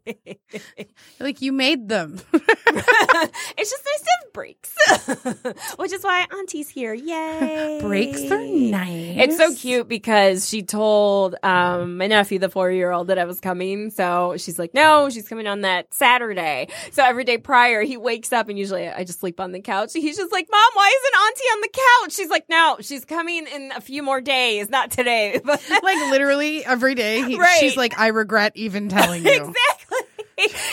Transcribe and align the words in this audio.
Like 1.19 1.41
you 1.41 1.53
made 1.53 1.89
them. 1.89 2.21
it's 2.35 3.71
just 3.71 3.85
nice 3.85 4.01
to 4.03 4.11
have 4.23 4.33
breaks, 4.41 4.75
which 5.77 5.93
is 5.93 6.03
why 6.03 6.27
Auntie's 6.33 6.69
here. 6.71 6.95
Yay! 6.95 7.79
Breaks 7.83 8.23
are 8.31 8.39
nice. 8.41 9.17
It's 9.19 9.37
so 9.37 9.55
cute 9.55 9.87
because 9.87 10.49
she 10.49 10.63
told 10.63 11.35
um, 11.43 11.99
my 11.99 12.07
nephew, 12.07 12.39
the 12.39 12.49
four 12.49 12.71
year 12.71 12.91
old, 12.91 13.09
that 13.09 13.19
I 13.19 13.25
was 13.27 13.39
coming. 13.41 13.91
So 13.91 14.37
she's 14.39 14.59
like, 14.59 14.73
no, 14.73 15.11
she's 15.11 15.29
coming 15.29 15.47
on 15.47 15.61
that 15.63 15.93
Saturday. 15.93 16.69
So 16.93 17.05
every 17.05 17.25
day 17.25 17.37
prior, 17.37 17.83
he 17.83 17.97
wakes 17.99 18.33
up 18.33 18.49
and 18.49 18.59
usually 18.59 18.89
I 18.89 19.05
just 19.05 19.21
sleep 19.21 19.41
on 19.41 19.53
the 19.53 19.61
couch. 19.61 19.91
He's 19.93 20.17
just 20.17 20.33
like, 20.33 20.49
Mom, 20.51 20.71
why 20.75 20.91
isn't 21.01 21.21
Auntie 21.23 21.45
on 21.45 21.61
the 21.61 21.69
couch? 21.69 22.13
She's 22.17 22.31
like, 22.31 22.49
no, 22.49 22.77
she's 22.81 23.05
coming 23.05 23.47
in 23.47 23.73
a 23.77 23.81
few 23.83 24.03
more 24.03 24.21
days, 24.23 24.71
not 24.71 24.91
today. 24.91 25.39
But 25.45 25.63
Like 25.83 26.11
literally 26.11 26.65
every 26.65 26.95
day, 26.95 27.23
he, 27.23 27.37
Right. 27.39 27.59
she's 27.61 27.77
like, 27.77 27.99
"I 27.99 28.09
regret 28.09 28.53
even 28.55 28.89
telling 28.89 29.25
you." 29.25 29.31
exactly. 29.31 29.55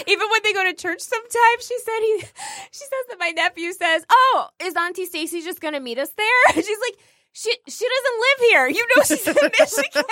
Even 0.11 0.29
when 0.29 0.41
they 0.43 0.53
go 0.53 0.63
to 0.63 0.73
church 0.73 1.01
sometimes, 1.01 1.67
she 1.67 1.77
said 1.79 1.99
he 1.99 2.19
she 2.71 2.79
says 2.85 3.05
that 3.09 3.19
my 3.19 3.29
nephew 3.29 3.73
says, 3.73 4.05
Oh, 4.09 4.47
is 4.61 4.75
Auntie 4.75 5.05
Stacy 5.05 5.41
just 5.41 5.61
gonna 5.61 5.79
meet 5.81 5.99
us 5.99 6.11
there? 6.17 6.53
She's 6.53 6.79
like, 6.89 6.99
she 7.37 7.51
she 7.67 7.85
doesn't 7.87 8.19
live 8.19 8.49
here. 8.49 8.67
You 8.67 8.87
know 8.95 9.03
she's 9.03 9.27
in 9.27 9.35
Michigan. 9.59 10.03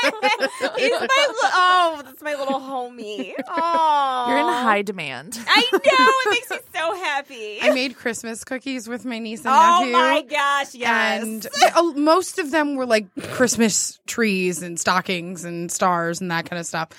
He's 0.78 0.91
my 0.91 1.28
oh, 1.44 2.02
that's 2.06 2.22
my 2.22 2.36
little 2.36 2.59
homie. 2.59 3.34
Oh, 3.47 4.25
You're 4.30 4.38
in 4.38 4.46
high 4.46 4.84
demand. 4.84 5.40
I 5.47 5.68
know 5.72 5.80
it 5.81 6.30
makes 6.30 6.52
me 6.52 6.58
so 6.75 6.94
happy. 6.96 7.59
I 7.63 7.74
made 7.74 7.96
Christmas 7.96 8.44
cookies 8.44 8.88
with 8.88 9.06
my 9.06 9.18
niece 9.18 9.40
and 9.40 9.47
oh 9.50 9.80
nephew. 9.80 9.91
my 9.94 10.22
gosh, 10.22 10.75
yes. 10.75 11.24
And 11.24 11.47
uh, 11.75 11.94
most 12.00 12.38
of 12.38 12.52
them 12.52 12.75
were 12.75 12.86
like 12.86 13.08
Christmas 13.31 14.00
trees 14.06 14.62
and 14.62 14.80
stockings 14.80 15.44
and 15.46 15.72
stars 15.72 16.22
and 16.22 16.30
that 16.30 16.47
kind 16.47 16.59
of 16.59 16.68
stuff. 16.68 16.90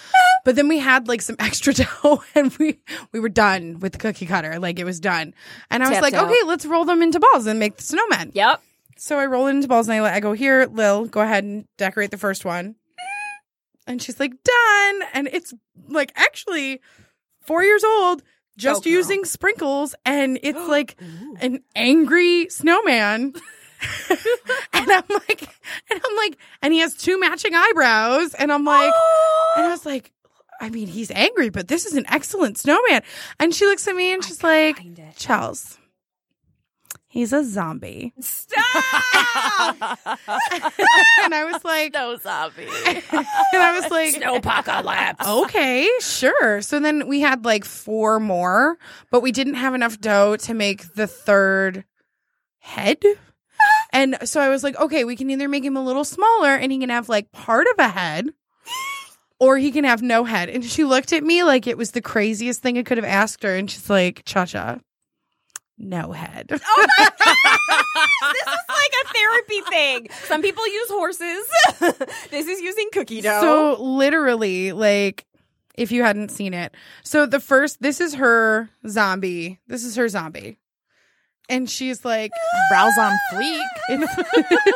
But 0.45 0.57
then 0.57 0.67
we 0.67 0.79
had 0.79 1.07
like 1.07 1.23
some 1.23 1.37
extra 1.39 1.73
dough 1.73 2.25
and 2.35 2.53
we 2.59 2.81
we 3.13 3.21
were 3.21 3.29
done 3.29 3.79
with 3.79 3.93
the 3.93 3.99
cookie 3.99 4.27
cutter. 4.27 4.59
Like 4.59 4.81
it 4.81 4.85
was 4.85 4.99
done. 4.99 5.35
And 5.71 5.85
I 5.85 5.89
was 5.89 5.99
Tapped 5.99 6.03
like, 6.03 6.15
out. 6.15 6.27
okay, 6.29 6.43
let's 6.47 6.67
roll 6.67 6.85
them 6.85 7.01
into 7.01 7.21
balls 7.21 7.47
and 7.47 7.61
make 7.61 7.77
the 7.77 7.85
snowman. 7.85 8.33
yep. 8.35 8.61
So 8.99 9.19
I 9.19 9.27
roll 9.27 9.47
it 9.47 9.51
into 9.51 9.69
balls 9.69 9.89
and 9.89 9.95
I, 9.95 10.01
let- 10.03 10.15
I 10.15 10.21
go, 10.21 10.33
here, 10.33 10.67
Lil, 10.71 11.07
go 11.07 11.21
ahead 11.21 11.45
and 11.45 11.67
decorate 11.77 12.11
the 12.11 12.19
first 12.19 12.45
one. 12.45 12.77
And 13.87 14.03
she's 14.03 14.19
like, 14.19 14.33
done. 14.43 15.03
And 15.15 15.29
it's 15.33 15.55
like 15.89 16.13
actually 16.17 16.81
four 17.43 17.63
years 17.63 17.85
old, 17.85 18.23
just 18.57 18.85
girl. 18.85 18.93
using 18.93 19.25
sprinkles. 19.25 19.95
And 20.05 20.39
it's 20.43 20.59
like 20.69 20.97
an 21.41 21.63
angry 21.77 22.49
snowman. 22.49 23.35
and 24.73 24.91
I'm 24.91 25.05
like, 25.09 25.43
and 25.91 26.01
I'm 26.05 26.17
like, 26.17 26.39
and 26.63 26.73
he 26.73 26.81
has 26.81 26.95
two 26.95 27.21
matching 27.21 27.55
eyebrows. 27.55 28.35
And 28.35 28.51
I'm 28.51 28.65
like, 28.65 28.93
and 29.57 29.67
I 29.67 29.71
was 29.71 29.87
like, 29.87 30.13
I 30.61 30.71
mean, 30.71 30.89
he's 30.89 31.11
angry, 31.11 31.51
but 31.51 31.69
this 31.69 31.85
is 31.85 31.95
an 31.95 32.07
excellent 32.09 32.59
snowman. 32.59 33.03
And 33.39 33.55
she 33.55 33.67
looks 33.67 33.87
at 33.87 33.95
me 33.95 34.13
and 34.15 34.25
she's 34.25 34.43
like. 34.43 34.81
Charles, 35.17 35.79
he's 37.17 37.33
a 37.33 37.43
zombie. 37.45 38.13
Stop. 38.21 38.65
and 41.25 41.35
I 41.35 41.49
was 41.51 41.65
like, 41.65 41.95
no 41.95 42.17
zombie. 42.17 42.69
and 42.87 43.03
I 43.55 43.79
was 43.81 43.91
like, 43.91 44.15
Snowpocalypse. 44.15 45.45
okay, 45.45 45.89
sure. 46.01 46.61
So 46.61 46.79
then 46.79 47.09
we 47.09 47.21
had 47.21 47.45
like 47.45 47.65
four 47.65 48.21
more, 48.21 48.77
but 49.11 49.23
we 49.23 49.33
didn't 49.33 49.55
have 49.55 49.75
enough 49.75 49.99
dough 49.99 50.37
to 50.37 50.55
make 50.55 50.95
the 50.95 51.07
third 51.07 51.85
head. 52.59 53.03
And 53.93 54.19
so 54.25 54.41
I 54.41 54.51
was 54.51 54.63
like, 54.63 54.79
okay, 54.79 55.05
we 55.05 55.17
can 55.17 55.31
either 55.31 55.49
make 55.49 55.65
him 55.65 55.77
a 55.77 55.85
little 55.85 56.05
smaller 56.05 56.55
and 56.55 56.71
he 56.71 56.79
can 56.79 56.91
have 56.91 57.09
like 57.09 57.33
part 57.33 57.67
of 57.67 57.79
a 57.79 57.89
head. 57.89 58.29
Or 59.39 59.59
he 59.59 59.71
can 59.71 59.85
have 59.85 60.01
no 60.01 60.25
head. 60.25 60.49
And 60.49 60.65
she 60.65 60.85
looked 60.85 61.13
at 61.13 61.23
me 61.23 61.45
like 61.45 61.67
it 61.67 61.77
was 61.77 61.91
the 61.91 62.01
craziest 62.01 62.63
thing 62.63 62.79
I 62.79 62.83
could 62.83 62.97
have 62.97 63.05
asked 63.05 63.43
her. 63.43 63.55
And 63.55 63.71
she's 63.71 63.91
like, 63.91 64.23
Cha 64.25 64.47
Cha, 64.47 64.79
no 65.79 66.13
head. 66.13 66.51
Oh 66.51 66.87
my 66.99 67.09
god! 67.19 67.37
this 68.33 68.55
is 68.55 68.65
like 68.69 68.93
a 69.05 69.09
therapy 69.13 69.61
thing. 69.71 70.09
Some 70.25 70.43
people 70.43 70.67
use 70.67 70.91
horses. 70.91 71.47
this 72.31 72.47
is 72.47 72.61
using 72.61 72.89
cookie 72.93 73.21
dough. 73.21 73.41
So 73.41 73.83
literally, 73.83 74.73
like, 74.73 75.27
if 75.77 75.93
you 75.93 76.03
hadn't 76.03 76.31
seen 76.31 76.55
it, 76.55 76.75
so 77.03 77.27
the 77.27 77.41
first, 77.41 77.83
this 77.83 78.01
is 78.01 78.15
her 78.15 78.71
zombie. 78.89 79.61
This 79.67 79.85
is 79.85 79.97
her 79.97 80.09
zombie, 80.09 80.59
and 81.49 81.69
she's 81.69 82.05
like, 82.05 82.33
Brows 82.71 82.97
on 82.99 83.13
fleek. 83.33 83.63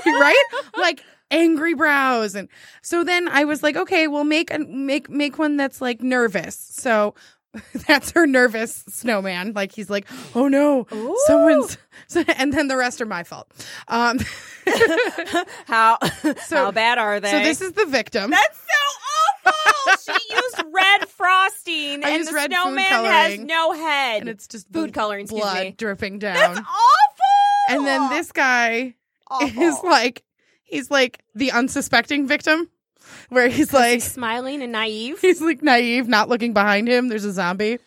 right, 0.07 0.45
like 0.77 1.03
angry 1.31 1.75
brows, 1.75 2.35
and 2.35 2.49
so 2.83 3.05
then 3.05 3.29
I 3.29 3.45
was 3.45 3.63
like, 3.63 3.77
okay, 3.77 4.07
we'll 4.07 4.25
make 4.25 4.53
a 4.53 4.59
make 4.59 5.09
make 5.09 5.39
one 5.39 5.57
that's 5.57 5.81
like 5.81 6.03
nervous. 6.03 6.57
So. 6.57 7.15
That's 7.89 8.13
her 8.13 8.27
nervous 8.27 8.85
snowman. 8.89 9.53
Like 9.55 9.73
he's 9.73 9.91
like, 9.91 10.07
oh 10.35 10.49
no, 10.49 10.87
someone's. 11.27 11.77
So, 12.07 12.25
and 12.39 12.53
then 12.53 12.67
the 12.69 12.77
rest 12.77 13.01
are 13.03 13.07
my 13.07 13.25
fault. 13.25 13.53
Um, 13.87 14.19
how 15.67 15.99
So- 16.47 16.57
how 16.57 16.71
bad 16.71 16.99
are 16.99 17.21
they? 17.21 17.31
so 17.31 17.39
this 17.41 17.61
is 17.61 17.73
the 17.73 17.85
victim. 17.87 18.31
that's 18.31 18.59
so 18.59 19.51
awful. 19.51 20.15
she 20.17 20.35
used 20.35 20.63
red 20.73 21.09
frosting, 21.09 22.03
I 22.05 22.11
and 22.11 22.27
the 22.27 22.33
red 22.33 22.51
snowman 22.51 22.85
has 22.87 23.39
no 23.39 23.73
head. 23.73 24.21
and 24.23 24.29
it's 24.29 24.47
just 24.49 24.73
Food 24.73 24.93
coloring, 24.95 25.27
blood 25.27 25.63
me. 25.63 25.75
dripping 25.77 26.19
down. 26.21 26.35
that's 26.35 26.59
awful. 26.59 27.77
and 27.77 27.87
then 27.87 28.09
this 28.11 28.33
guy 28.33 28.95
Awful. 29.29 29.63
is 29.63 29.79
like 29.85 30.23
he's 30.65 30.91
like 30.91 31.23
the 31.35 31.53
unsuspecting 31.53 32.27
victim 32.27 32.69
where 33.31 33.49
he's 33.49 33.73
like 33.73 33.95
He's 33.95 34.05
smiling 34.13 34.63
and 34.63 34.73
naive. 34.73 35.19
he's 35.23 35.41
like 35.41 35.63
naive 35.63 36.07
not 36.09 36.29
looking 36.29 36.53
behind 36.53 36.87
him 36.89 37.09
there's 37.09 37.25
a 37.25 37.33
zombie 37.33 37.79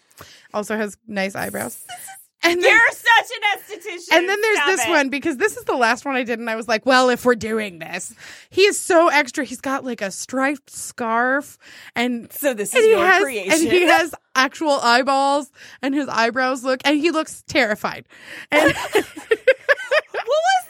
also 0.54 0.76
has 0.76 0.98
nice 1.08 1.36
eyebrows 1.36 1.78
and 2.46 2.62
then, 2.62 2.70
You're 2.70 2.92
such 2.92 3.30
an 3.38 3.60
esthetician. 3.60 4.18
and 4.18 4.28
then 4.30 4.42
there's 4.42 4.58
Stop 4.58 4.68
this 4.68 4.86
it. 4.86 4.90
one 4.90 5.10
because 5.10 5.38
this 5.38 5.56
is 5.56 5.64
the 5.64 5.76
last 5.78 6.04
one 6.06 6.16
I 6.16 6.24
did 6.24 6.40
and 6.40 6.50
I 6.50 6.56
was 6.56 6.68
like 6.68 6.86
well 6.86 7.10
if 7.10 7.24
we're 7.26 7.36
doing 7.36 7.80
this 7.80 8.14
he 8.50 8.62
is 8.64 8.78
so 8.80 9.08
extra 9.10 9.44
he's 9.46 9.62
got 9.62 9.84
like 9.86 10.02
a 10.02 10.12
striped 10.12 10.70
scarf 10.70 11.58
and 11.96 12.32
So 12.34 12.54
this 12.54 12.70
is 12.70 12.76
and 12.76 12.84
he 12.84 12.90
your 12.92 13.06
has 13.06 13.24
creation. 13.24 13.52
and 13.54 13.62
he 13.62 13.84
has 13.84 14.14
actual 14.36 14.72
eyeballs 14.82 15.52
and 15.82 15.94
his 15.96 16.08
eyebrows 16.10 16.64
look 16.64 16.82
and 16.86 16.98
he 17.00 17.12
looks 17.12 17.44
terrified 17.48 18.06
and 18.52 18.74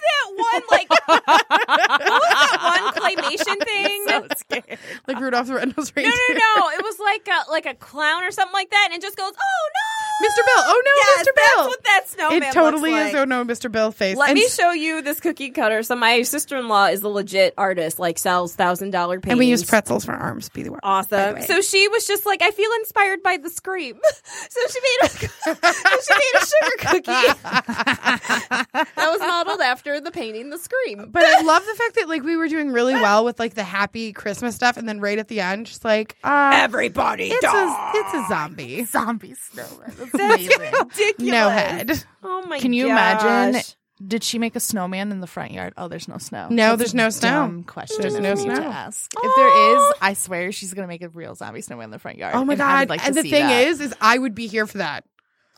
was 0.03 0.47
that 0.51 0.61
one 0.61 0.63
like 0.71 0.89
what 1.07 1.23
was 1.27 2.39
that 2.51 2.93
one 2.93 3.03
claymation 3.03 3.63
thing? 3.65 4.05
so 4.07 4.27
scared. 4.37 4.79
like 5.07 5.19
Rudolph 5.19 5.47
the 5.47 5.55
Red-Nosed 5.55 5.93
Reindeer. 5.95 6.13
no, 6.29 6.33
no. 6.33 6.39
no. 6.57 6.69
It 6.69 6.83
was 6.83 6.99
like 6.99 7.27
a, 7.27 7.51
like 7.51 7.65
a 7.65 7.73
clown 7.75 8.23
or 8.23 8.31
something 8.31 8.53
like 8.53 8.69
that, 8.71 8.89
and 8.91 8.97
it 8.97 9.01
just 9.05 9.17
goes, 9.17 9.31
"Oh 9.31 9.69
no, 9.73 10.27
Mr. 10.27 10.45
Bill. 10.45 10.63
Oh 10.65 10.81
no, 10.85 10.91
Yes, 10.95 11.21
Mr. 11.27 11.31
That's 11.35 11.55
Bill. 11.55 11.65
what 11.67 11.83
that 11.83 12.09
snowman 12.09 12.43
it 12.43 12.53
totally 12.53 12.91
looks 12.91 13.09
is. 13.09 13.15
Oh 13.15 13.25
no, 13.25 13.43
Mr. 13.45 13.71
Bill 13.71 13.91
face. 13.91 14.17
Let 14.17 14.29
and, 14.29 14.39
me 14.39 14.47
show 14.47 14.71
you 14.71 15.01
this 15.01 15.19
cookie 15.19 15.49
cutter. 15.49 15.83
So 15.83 15.95
my 15.95 16.21
sister 16.23 16.57
in 16.57 16.67
law 16.67 16.85
is 16.87 17.03
a 17.03 17.09
legit 17.09 17.53
artist, 17.57 17.99
like 17.99 18.17
sells 18.17 18.55
thousand 18.55 18.91
dollar 18.91 19.19
paintings. 19.19 19.31
and 19.31 19.39
we 19.39 19.47
use 19.47 19.63
pretzels 19.65 20.05
for 20.05 20.13
arms. 20.13 20.49
Be 20.49 20.63
the 20.63 20.71
way. 20.71 20.79
by 20.81 21.03
the 21.09 21.27
Awesome. 21.27 21.41
So 21.43 21.61
she 21.61 21.87
was 21.87 22.05
just 22.07 22.25
like, 22.25 22.41
I 22.41 22.51
feel 22.51 22.69
inspired 22.79 23.23
by 23.23 23.37
the 23.37 23.49
scream. 23.49 23.99
so 24.49 24.59
she 24.69 24.79
made 24.79 24.97
a 25.03 25.09
so 25.09 25.53
she 25.53 26.13
made 26.13 26.33
a 26.35 26.45
sugar 26.45 26.77
cookie 26.79 27.39
that 27.43 28.95
was 28.97 29.19
modeled 29.19 29.61
after 29.61 29.92
the 30.01 30.11
painting 30.11 30.49
The 30.49 30.57
Scream. 30.57 31.09
But 31.11 31.23
I 31.23 31.41
love 31.43 31.63
the 31.65 31.75
fact 31.75 31.95
that 31.95 32.07
like 32.09 32.23
we 32.23 32.35
were 32.37 32.47
doing 32.47 32.71
really 32.71 32.93
well 32.93 33.25
with 33.25 33.39
like 33.39 33.53
the 33.55 33.63
happy 33.63 34.13
Christmas 34.13 34.55
stuff, 34.55 34.77
and 34.77 34.87
then 34.87 34.99
right 34.99 35.17
at 35.17 35.27
the 35.27 35.39
end, 35.41 35.65
just 35.67 35.83
like 35.85 36.15
uh, 36.23 36.51
Everybody 36.53 37.29
it's 37.31 37.43
a 37.45 37.91
it's 37.95 38.13
a 38.13 38.25
zombie, 38.27 38.85
Zombie 38.85 39.33
snowman. 39.35 39.93
That's 39.97 40.13
amazing. 40.13 40.59
ridiculous. 40.59 41.31
no 41.31 41.49
head. 41.49 42.03
Oh 42.23 42.41
my 42.47 42.57
god, 42.57 42.61
Can 42.61 42.73
you 42.73 42.87
gosh. 42.87 43.23
imagine? 43.23 43.61
Did 44.05 44.23
she 44.23 44.37
make 44.37 44.55
a 44.57 44.59
snowman 44.59 45.11
in 45.11 45.21
the 45.21 45.27
front 45.27 45.51
yard? 45.53 45.73
Oh, 45.77 45.87
there's 45.87 46.09
no 46.09 46.17
snow. 46.17 46.47
No, 46.49 46.75
That's 46.75 46.79
there's 46.79 46.93
a 46.93 46.97
no 46.97 47.09
snow. 47.09 47.29
dumb 47.29 47.63
Question 47.63 48.01
There's 48.01 48.15
no 48.19 48.31
me 48.35 48.35
to 48.49 48.55
snow. 48.55 48.63
ask. 48.69 49.09
If 49.15 49.35
there 49.35 49.75
is, 49.77 49.93
I 50.01 50.13
swear 50.13 50.51
she's 50.51 50.73
gonna 50.73 50.87
make 50.87 51.03
a 51.03 51.09
real 51.09 51.35
zombie 51.35 51.61
snowman 51.61 51.85
in 51.85 51.91
the 51.91 51.99
front 51.99 52.17
yard. 52.17 52.35
Oh 52.35 52.43
my 52.43 52.53
and 52.53 52.61
I 52.61 52.79
would 52.81 52.87
god! 52.87 52.89
like 52.89 53.01
to 53.01 53.07
and 53.07 53.15
the 53.15 53.21
see 53.21 53.29
thing 53.29 53.47
that. 53.47 53.67
is, 53.67 53.79
is 53.79 53.93
I 54.01 54.17
would 54.17 54.35
be 54.35 54.47
here 54.47 54.67
for 54.67 54.79
that. 54.79 55.05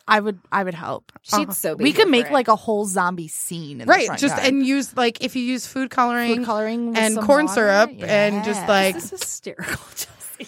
I 0.07 0.19
would, 0.19 0.39
I 0.51 0.63
would 0.63 0.73
help. 0.75 1.11
She'd 1.23 1.35
uh-huh. 1.35 1.51
so 1.53 1.75
be 1.75 1.83
we 1.83 1.93
could 1.93 2.09
make 2.09 2.27
it. 2.27 2.31
like 2.31 2.47
a 2.47 2.55
whole 2.55 2.85
zombie 2.85 3.27
scene, 3.27 3.81
in 3.81 3.87
the 3.87 3.91
Right, 3.91 4.05
front 4.05 4.21
just 4.21 4.37
yard. 4.37 4.47
and 4.53 4.65
use 4.65 4.95
like 4.95 5.23
if 5.23 5.35
you 5.35 5.41
use 5.41 5.65
food 5.65 5.89
coloring, 5.89 6.35
food 6.37 6.45
coloring 6.45 6.95
and 6.95 7.17
corn 7.21 7.45
water. 7.47 7.55
syrup 7.55 7.89
and 8.03 8.43
just, 8.45 8.67
like- 8.67 8.93
This 8.95 9.05
is 9.13 9.21
hysterical, 9.21 9.83
Chelsea. 9.95 10.47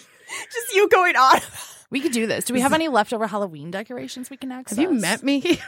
Just 0.52 0.74
you 0.74 0.88
going 0.88 1.16
on. 1.16 1.40
we 1.90 2.00
could 2.00 2.12
do 2.12 2.26
this. 2.28 2.44
Do 2.44 2.54
we 2.54 2.60
have 2.60 2.72
any 2.72 2.86
leftover 2.88 3.26
Halloween 3.26 3.70
decorations 3.72 4.30
we 4.30 4.36
can 4.36 4.52
access? 4.52 4.78
have 4.78 4.92
you 4.92 4.96
met 4.98 5.22
me? 5.24 5.58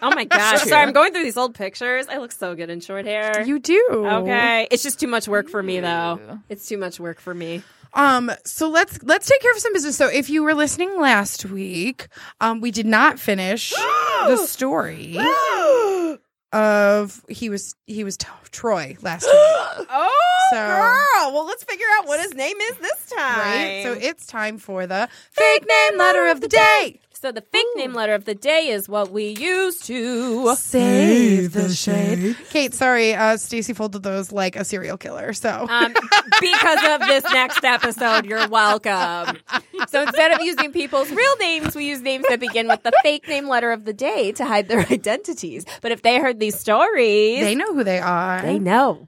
Oh 0.00 0.10
my 0.14 0.24
gosh. 0.30 0.60
Sorry, 0.62 0.82
I'm 0.86 0.92
going 0.92 1.12
through 1.12 1.24
these 1.24 1.36
old 1.36 1.54
pictures. 1.54 2.06
I 2.08 2.18
look 2.18 2.30
so 2.32 2.54
good 2.54 2.70
in 2.70 2.80
short 2.80 3.04
hair. 3.04 3.42
you 3.44 3.58
do. 3.58 3.84
Okay. 3.90 4.68
It's 4.70 4.82
just 4.84 5.00
too 5.00 5.06
much 5.08 5.26
work 5.26 5.48
for 5.48 5.62
me 5.62 5.80
though. 5.80 6.38
It's 6.48 6.68
too 6.68 6.78
much 6.78 7.00
work 7.00 7.18
for 7.20 7.34
me. 7.34 7.62
Um, 7.94 8.30
so 8.44 8.68
let's 8.70 9.02
let's 9.02 9.26
take 9.28 9.40
care 9.42 9.52
of 9.52 9.58
some 9.58 9.72
business. 9.72 9.96
So 9.96 10.08
if 10.08 10.30
you 10.30 10.42
were 10.42 10.54
listening 10.54 10.98
last 11.00 11.44
week, 11.44 12.08
um, 12.40 12.60
we 12.60 12.70
did 12.70 12.86
not 12.86 13.18
finish 13.18 13.70
the 14.26 14.36
story 14.46 15.18
of 16.52 17.22
he 17.28 17.48
was 17.48 17.74
he 17.86 18.04
was 18.04 18.16
t- 18.16 18.26
Troy 18.50 18.96
last 19.02 19.24
week. 19.24 19.32
Oh, 19.94 20.10
So- 20.52 20.56
girl. 20.56 21.32
Well, 21.34 21.46
let's 21.46 21.64
figure 21.64 21.86
out 21.98 22.06
what 22.06 22.20
his 22.20 22.34
name 22.34 22.56
is 22.56 22.76
this 22.76 23.10
time. 23.16 23.38
Right? 23.38 23.80
So 23.84 23.92
it's 23.92 24.26
time 24.26 24.58
for 24.58 24.86
the 24.86 25.08
fake 25.30 25.64
name 25.68 25.98
letter 25.98 26.26
of 26.28 26.40
the 26.40 26.48
day. 26.48 27.00
So 27.22 27.30
the 27.30 27.40
fake 27.40 27.68
name 27.76 27.94
letter 27.94 28.14
of 28.14 28.24
the 28.24 28.34
day 28.34 28.66
is 28.66 28.88
what 28.88 29.12
we 29.12 29.36
use 29.38 29.78
to 29.82 30.56
Save 30.56 31.52
the 31.52 31.72
shade. 31.72 32.36
Kate, 32.50 32.74
sorry, 32.74 33.14
uh, 33.14 33.36
Stacy 33.36 33.74
folded 33.74 34.02
those 34.02 34.32
like 34.32 34.56
a 34.56 34.64
serial 34.64 34.98
killer. 34.98 35.32
So 35.32 35.68
um, 35.70 35.94
because 36.40 36.80
of 36.84 37.06
this 37.06 37.22
next 37.32 37.62
episode. 37.62 38.26
You're 38.26 38.48
welcome. 38.48 39.38
So 39.86 40.02
instead 40.02 40.32
of 40.32 40.40
using 40.40 40.72
people's 40.72 41.12
real 41.12 41.36
names, 41.36 41.76
we 41.76 41.86
use 41.86 42.00
names 42.00 42.24
that 42.28 42.40
begin 42.40 42.66
with 42.66 42.82
the 42.82 42.92
fake 43.04 43.28
name 43.28 43.46
letter 43.46 43.70
of 43.70 43.84
the 43.84 43.92
day 43.92 44.32
to 44.32 44.44
hide 44.44 44.66
their 44.66 44.80
identities. 44.90 45.64
But 45.80 45.92
if 45.92 46.02
they 46.02 46.18
heard 46.18 46.40
these 46.40 46.58
stories, 46.58 47.38
they 47.38 47.54
know 47.54 47.72
who 47.72 47.84
they 47.84 48.00
are. 48.00 48.42
they 48.42 48.58
know. 48.58 49.06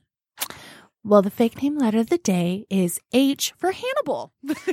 Well, 1.06 1.20
the 1.20 1.30
fake 1.30 1.60
name 1.62 1.76
letter 1.76 1.98
of 1.98 2.08
the 2.08 2.16
day 2.16 2.66
is 2.70 2.98
H 3.12 3.52
for 3.58 3.72
Hannibal. 3.72 4.32
See, 4.48 4.54
perfect. 4.54 4.72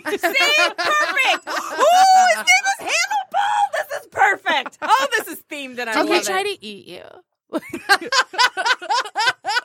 Oh, 1.46 2.28
his 2.30 2.38
name 2.38 2.66
is 2.68 2.80
Hannibal. 2.80 3.52
This 3.74 4.02
is 4.02 4.08
perfect. 4.08 4.78
Oh, 4.82 5.08
this 5.18 5.28
is 5.28 5.44
themed, 5.52 5.78
and 5.78 5.90
I 5.90 5.94
Did 5.94 6.06
he 6.08 6.14
love 6.14 6.24
try 6.24 6.44
to 6.44 6.66
eat 6.66 6.88
you? 6.88 7.04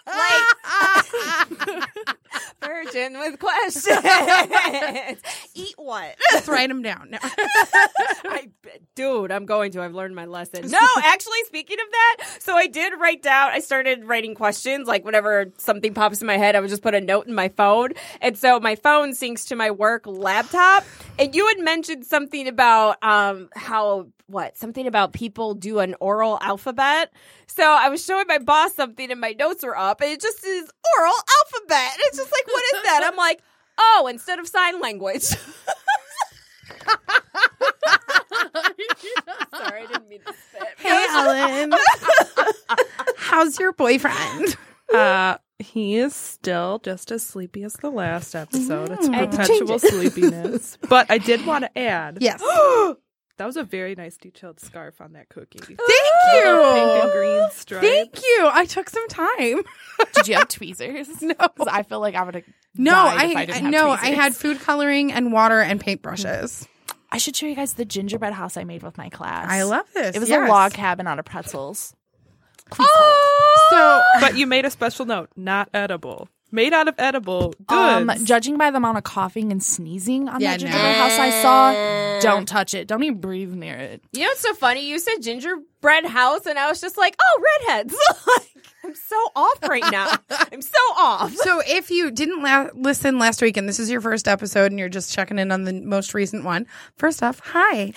Virgin 2.65 3.19
with 3.19 3.39
questions. 3.39 3.99
Eat 5.55 5.75
what? 5.77 6.17
Let's 6.33 6.49
write 6.49 6.69
them 6.69 6.83
down. 6.83 7.11
No. 7.11 7.19
I, 7.23 8.49
dude, 8.95 9.31
I'm 9.31 9.47
going 9.47 9.73
to. 9.73 9.83
I've 9.83 9.95
learned 9.95 10.15
my 10.15 10.27
lesson. 10.27 10.69
No, 10.69 10.87
actually, 11.05 11.45
speaking 11.45 11.79
of 11.81 11.87
that, 11.91 12.17
so 12.41 12.55
I 12.55 12.67
did 12.67 12.93
write 13.01 13.23
down. 13.23 13.51
I 13.53 13.61
started 13.61 14.05
writing 14.05 14.35
questions. 14.35 14.89
Like 14.89 15.05
whenever 15.05 15.53
something 15.59 15.95
pops 15.95 16.21
in 16.21 16.27
my 16.27 16.37
head, 16.39 16.57
I 16.57 16.61
would 16.61 16.71
just 16.71 16.83
put 16.83 16.95
a 16.95 17.01
note 17.01 17.27
in 17.27 17.35
my 17.35 17.49
phone, 17.49 17.91
and 18.21 18.37
so 18.37 18.59
my 18.61 18.75
phone 18.75 19.13
syncs 19.13 19.49
to 19.49 19.57
my 19.57 19.71
work 19.71 20.07
laptop. 20.07 20.85
And 21.19 21.35
you 21.35 21.47
had 21.49 21.59
mentioned 21.61 22.05
something 22.07 22.49
about 22.49 23.03
um 23.03 23.49
how 23.55 24.09
what 24.27 24.57
something 24.59 24.87
about 24.87 25.13
people 25.13 25.55
do 25.55 25.79
an 25.79 25.95
oral 26.01 26.39
alphabet. 26.41 27.13
So 27.47 27.63
I 27.63 27.89
was 27.89 28.05
showing 28.05 28.27
my 28.29 28.39
boss 28.39 28.75
something, 28.75 29.11
and 29.11 29.21
my 29.21 29.35
notes 29.39 29.65
were 29.65 29.76
up, 29.77 30.01
and 30.01 30.11
it 30.11 30.21
just 30.21 30.45
is 30.45 30.71
oral 30.99 31.13
alphabet. 31.15 31.91
And 31.93 32.01
it's 32.03 32.17
just 32.19 32.33
like, 32.33 32.47
what 32.47 32.63
is 32.75 32.83
that? 32.85 33.03
I'm 33.05 33.17
like, 33.17 33.41
oh, 33.79 34.09
instead 34.11 34.39
of 34.39 34.49
sign 34.49 34.81
language. 34.81 35.23
Sorry, 39.55 39.83
I 39.83 39.87
didn't 39.87 40.09
mean 40.09 40.21
to 40.27 40.33
spit. 40.51 40.69
hey, 40.79 41.07
Ellen. 41.11 41.73
How's 43.17 43.59
your 43.59 43.73
boyfriend? 43.73 44.57
Uh, 44.93 45.37
he 45.59 45.97
is 45.97 46.15
still 46.15 46.79
just 46.83 47.11
as 47.11 47.25
sleepy 47.25 47.65
as 47.65 47.75
the 47.75 47.91
last 47.91 48.35
episode. 48.35 48.93
It's 48.93 49.09
I 49.09 49.17
had 49.17 49.33
to 49.33 49.39
change 49.39 49.69
perpetual 49.69 49.77
it. 49.77 49.81
sleepiness. 50.13 50.79
But 50.89 51.11
I 51.11 51.19
did 51.19 51.45
want 51.47 51.65
to 51.65 51.79
add 51.79 52.19
Yes. 52.21 52.41
that 53.39 53.47
was 53.47 53.57
a 53.57 53.63
very 53.65 53.95
nice 53.95 54.17
detailed 54.17 54.61
scarf 54.61 55.01
on 55.01 55.13
that 55.13 55.29
cookie. 55.29 55.59
Thank 55.59 55.79
Little 55.79 56.73
Pink 56.75 56.89
and 56.89 57.05
you. 57.07 57.13
green 57.13 57.51
stripes. 57.51 57.87
Thank 57.87 58.23
you. 58.23 58.49
I 58.53 58.65
took 58.67 58.89
some 58.91 59.07
time. 59.09 59.63
Did 60.15 60.29
you 60.29 60.35
have 60.37 60.49
tweezers? 60.49 61.09
No. 61.23 61.35
'Cause 61.35 61.67
I 61.71 61.83
feel 61.83 62.01
like 62.01 62.15
I 62.15 62.23
would 62.23 62.35
have. 62.37 62.45
No, 62.77 62.93
died 62.93 63.19
I, 63.19 63.25
if 63.31 63.37
I, 63.37 63.41
I 63.41 63.45
didn't 63.47 63.63
have 63.65 63.73
no, 63.73 63.91
I 63.91 64.07
had 64.11 64.35
food 64.37 64.61
coloring 64.61 65.13
and 65.13 65.33
water 65.33 65.61
and 65.61 65.83
paintbrushes. 65.83 66.65
Mm-hmm. 66.65 66.93
I 67.13 67.19
should 67.19 67.37
show 67.37 67.47
you 67.47 67.55
guys 67.55 67.75
the 67.75 67.85
gingerbread 67.85 68.33
house 68.33 68.57
I 68.57 68.65
made 68.65 68.83
with 68.83 68.99
my 68.99 69.09
class. 69.09 69.47
I 69.49 69.63
love 69.63 69.87
this. 69.95 70.15
It 70.17 70.19
was 70.19 70.29
Yes. 70.29 70.47
a 70.47 70.51
log 70.53 70.73
cabin 70.73 71.07
out 71.07 71.19
of 71.19 71.25
pretzels. 71.25 71.95
Oh! 72.79 73.23
So 73.71 74.03
But 74.21 74.37
you 74.37 74.47
made 74.47 74.65
a 74.65 74.71
special 74.71 75.07
note, 75.07 75.31
not 75.37 75.69
edible. 75.75 76.29
Made 76.53 76.73
out 76.73 76.87
of 76.89 76.95
edible 76.99 77.55
goods. 77.67 77.73
Um, 77.73 78.13
judging 78.25 78.57
by 78.57 78.71
the 78.71 78.77
amount 78.77 78.99
of 78.99 79.05
coughing 79.05 79.51
and 79.51 79.63
sneezing 79.63 80.29
on 80.29 80.41
Yeah, 80.41 80.53
that 80.57 80.61
no. 80.61 80.67
gingerbread 80.69 80.97
house 80.97 81.19
I 81.19 81.31
saw, 81.43 82.21
don't 82.21 82.47
touch 82.47 82.73
it. 82.73 82.87
Don't 82.87 83.03
even 83.03 83.21
breathe 83.21 83.53
near 83.53 83.75
it. 83.77 84.01
You 84.13 84.21
know 84.23 84.29
what's 84.29 84.41
so 84.41 84.55
funny? 84.55 84.87
You 84.89 84.99
said 85.01 85.17
gingerbread 85.23 86.07
house, 86.07 86.47
and 86.47 86.59
I 86.59 86.69
was 86.69 86.81
just 86.81 86.97
like, 86.97 87.17
oh, 87.21 87.43
redheads. 87.67 87.97
like, 88.39 88.65
I'm 88.85 88.95
so 88.95 89.17
off 89.35 89.59
right 89.69 89.83
now. 89.91 90.15
I'm 90.31 90.63
so 90.63 90.79
off. 90.97 91.35
So 91.35 91.61
if 91.67 91.91
you 91.91 92.13
didn't 92.13 92.43
la- 92.43 92.69
listen 92.75 93.19
last 93.19 93.43
week 93.43 93.57
and 93.57 93.69
this 93.69 93.81
is 93.81 93.91
your 93.91 94.01
first 94.01 94.29
episode 94.29 94.71
and 94.71 94.79
you're 94.79 94.89
just 94.89 95.13
checking 95.13 95.41
in 95.41 95.51
on 95.51 95.65
the 95.65 95.73
most 95.73 96.15
recent 96.15 96.45
one, 96.45 96.67
first 96.97 97.23
off, 97.25 97.41
hi. 97.41 97.93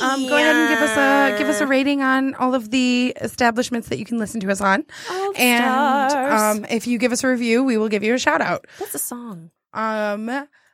Um, 0.00 0.26
go 0.26 0.34
ahead 0.36 0.56
and 0.56 0.68
give 0.70 0.78
us 0.88 0.96
a 0.96 1.38
give 1.38 1.48
us 1.48 1.60
a 1.60 1.66
rating 1.66 2.02
on 2.02 2.34
all 2.34 2.54
of 2.54 2.70
the 2.70 3.14
establishments 3.20 3.88
that 3.88 3.98
you 3.98 4.04
can 4.04 4.18
listen 4.18 4.40
to 4.40 4.50
us 4.50 4.60
on. 4.60 4.84
All 5.10 5.32
and 5.36 6.10
stars. 6.10 6.58
um, 6.58 6.66
if 6.70 6.86
you 6.86 6.98
give 6.98 7.12
us 7.12 7.22
a 7.24 7.28
review, 7.28 7.62
we 7.62 7.76
will 7.76 7.88
give 7.88 8.02
you 8.02 8.14
a 8.14 8.18
shout 8.18 8.40
out. 8.40 8.66
What's 8.78 8.94
a 8.94 8.98
song? 8.98 9.50
Um, 9.74 10.30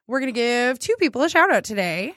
we're 0.06 0.20
gonna 0.20 0.32
give 0.32 0.78
two 0.78 0.94
people 0.98 1.22
a 1.22 1.28
shout 1.28 1.52
out 1.52 1.64
today 1.64 2.14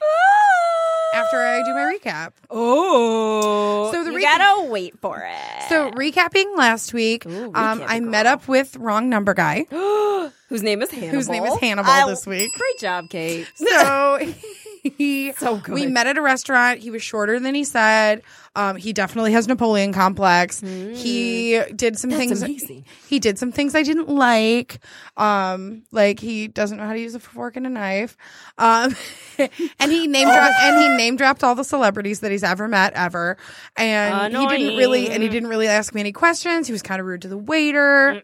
after 1.14 1.36
I 1.36 1.62
do 1.64 1.74
my 1.74 1.92
recap. 1.98 2.32
Oh. 2.50 3.90
So 3.92 4.04
the 4.04 4.12
you 4.12 4.18
recap- 4.18 4.38
gotta 4.38 4.70
wait 4.70 4.98
for 5.00 5.18
it. 5.26 5.62
So 5.68 5.90
recapping 5.90 6.56
last 6.56 6.94
week, 6.94 7.26
Ooh, 7.26 7.52
um, 7.54 7.82
I 7.86 8.00
met 8.00 8.26
up 8.26 8.48
with 8.48 8.76
wrong 8.76 9.08
number 9.10 9.34
guy. 9.34 9.64
whose 10.48 10.62
name 10.62 10.82
is 10.82 10.90
Hannibal. 10.90 11.10
Whose 11.16 11.28
name 11.28 11.44
is 11.44 11.58
Hannibal 11.60 11.90
I- 11.90 12.06
this 12.08 12.26
week. 12.26 12.50
Great 12.56 12.78
job, 12.78 13.10
Kate. 13.10 13.46
So 13.56 14.18
So 15.36 15.56
good. 15.58 15.74
we 15.74 15.86
met 15.86 16.06
at 16.06 16.18
a 16.18 16.22
restaurant. 16.22 16.80
He 16.80 16.90
was 16.90 17.02
shorter 17.02 17.38
than 17.38 17.54
he 17.54 17.64
said. 17.64 18.22
Um, 18.54 18.76
he 18.76 18.92
definitely 18.92 19.32
has 19.32 19.48
Napoleon 19.48 19.92
complex. 19.94 20.60
He 20.60 21.62
did 21.74 21.98
some 21.98 22.10
things. 22.10 22.42
amazing. 22.42 22.84
He 23.08 23.18
did 23.18 23.38
some 23.38 23.50
things 23.50 23.74
I 23.74 23.82
didn't 23.82 24.08
like. 24.10 24.80
Um, 25.16 25.84
like 25.90 26.20
he 26.20 26.48
doesn't 26.48 26.76
know 26.76 26.86
how 26.86 26.92
to 26.92 27.00
use 27.00 27.14
a 27.14 27.20
fork 27.20 27.56
and 27.56 27.66
a 27.66 27.70
knife. 27.70 28.16
Um, 28.58 28.94
and 29.80 29.90
he 29.90 30.06
name 30.06 30.28
dropped 30.28 30.54
and 30.62 30.82
he 30.82 30.88
name 30.96 31.16
dropped 31.16 31.42
all 31.42 31.54
the 31.54 31.64
celebrities 31.64 32.20
that 32.20 32.30
he's 32.30 32.44
ever 32.44 32.68
met 32.68 32.92
ever. 32.94 33.38
And 33.76 34.34
he 34.36 34.46
didn't 34.58 34.76
really 34.76 35.08
and 35.08 35.22
he 35.22 35.28
didn't 35.30 35.48
really 35.48 35.68
ask 35.68 35.94
me 35.94 36.00
any 36.00 36.12
questions. 36.12 36.66
He 36.66 36.72
was 36.72 36.82
kind 36.82 37.00
of 37.00 37.06
rude 37.06 37.22
to 37.22 37.28
the 37.28 37.38
waiter. 37.38 38.22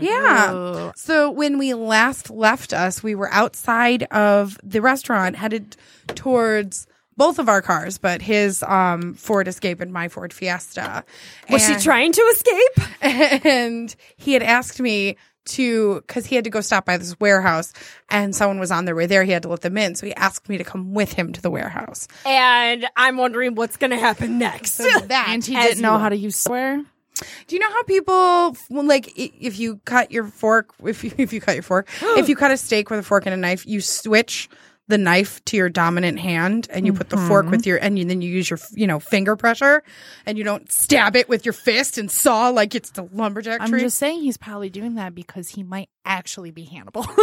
Yeah. 0.00 0.92
So 0.96 1.30
when 1.30 1.56
we 1.56 1.72
last 1.72 2.28
left 2.30 2.74
us, 2.74 3.02
we 3.02 3.14
were 3.14 3.32
outside 3.32 4.02
of 4.04 4.58
the 4.62 4.80
restaurant 4.82 5.36
headed 5.36 5.76
towards 6.08 6.86
both 7.20 7.38
of 7.38 7.50
our 7.50 7.60
cars, 7.60 7.98
but 7.98 8.22
his 8.22 8.62
um, 8.62 9.12
Ford 9.12 9.46
Escape 9.46 9.82
and 9.82 9.92
my 9.92 10.08
Ford 10.08 10.32
Fiesta. 10.32 11.04
Was 11.50 11.66
she 11.66 11.74
trying 11.76 12.12
to 12.12 12.22
escape? 12.32 12.88
and 13.44 13.94
he 14.16 14.32
had 14.32 14.42
asked 14.42 14.80
me 14.80 15.18
to 15.44 15.96
because 16.06 16.24
he 16.24 16.34
had 16.34 16.44
to 16.44 16.50
go 16.50 16.62
stop 16.62 16.86
by 16.86 16.96
this 16.96 17.20
warehouse 17.20 17.74
and 18.08 18.34
someone 18.34 18.58
was 18.58 18.70
on 18.70 18.86
their 18.86 18.94
way 18.94 19.04
there 19.04 19.22
he 19.24 19.32
had 19.32 19.42
to 19.42 19.48
let 19.48 19.60
them 19.62 19.76
in 19.76 19.94
so 19.94 20.06
he 20.06 20.14
asked 20.14 20.48
me 20.48 20.56
to 20.58 20.64
come 20.64 20.92
with 20.94 21.12
him 21.14 21.32
to 21.32 21.40
the 21.42 21.50
warehouse 21.50 22.08
And 22.24 22.86
I'm 22.96 23.16
wondering 23.16 23.54
what's 23.54 23.76
going 23.78 23.90
to 23.90 23.96
happen 23.98 24.38
next. 24.38 24.72
so 24.74 24.84
that 25.08 25.26
And 25.28 25.44
he 25.44 25.54
didn't 25.54 25.80
know 25.82 25.92
are. 25.92 25.98
how 25.98 26.08
to 26.10 26.16
use 26.16 26.36
swear. 26.36 26.76
do 27.46 27.56
you 27.56 27.58
know 27.58 27.70
how 27.70 27.82
people 27.84 28.56
well, 28.68 28.84
like 28.84 29.12
if 29.16 29.58
you 29.58 29.80
cut 29.86 30.10
your 30.12 30.24
fork 30.24 30.74
if 30.84 31.04
you, 31.04 31.10
if 31.18 31.32
you 31.32 31.40
cut 31.40 31.54
your 31.54 31.62
fork 31.64 31.88
if 32.02 32.28
you 32.30 32.36
cut 32.36 32.50
a 32.50 32.56
steak 32.56 32.88
with 32.90 33.00
a 33.00 33.02
fork 33.02 33.24
and 33.26 33.34
a 33.34 33.38
knife 33.38 33.66
you 33.66 33.80
switch 33.80 34.48
the 34.90 34.98
knife 34.98 35.44
to 35.46 35.56
your 35.56 35.68
dominant 35.68 36.18
hand 36.18 36.68
and 36.70 36.84
you 36.84 36.92
put 36.92 37.08
the 37.08 37.16
fork 37.16 37.44
mm-hmm. 37.44 37.52
with 37.52 37.66
your 37.66 37.78
and 37.78 37.98
you, 37.98 38.04
then 38.04 38.20
you 38.20 38.30
use 38.30 38.50
your 38.50 38.58
you 38.72 38.86
know 38.86 39.00
finger 39.00 39.36
pressure 39.36 39.82
and 40.26 40.36
you 40.36 40.44
don't 40.44 40.70
stab 40.70 41.16
it 41.16 41.28
with 41.28 41.46
your 41.46 41.52
fist 41.52 41.96
and 41.96 42.10
saw 42.10 42.50
like 42.50 42.74
it's 42.74 42.90
the 42.90 43.02
lumberjack 43.12 43.60
I'm 43.60 43.78
just 43.78 43.98
saying 43.98 44.20
he's 44.20 44.36
probably 44.36 44.70
doing 44.70 44.96
that 44.96 45.14
because 45.14 45.48
he 45.48 45.62
might 45.62 45.88
actually 46.04 46.50
be 46.50 46.64
Hannibal. 46.64 47.06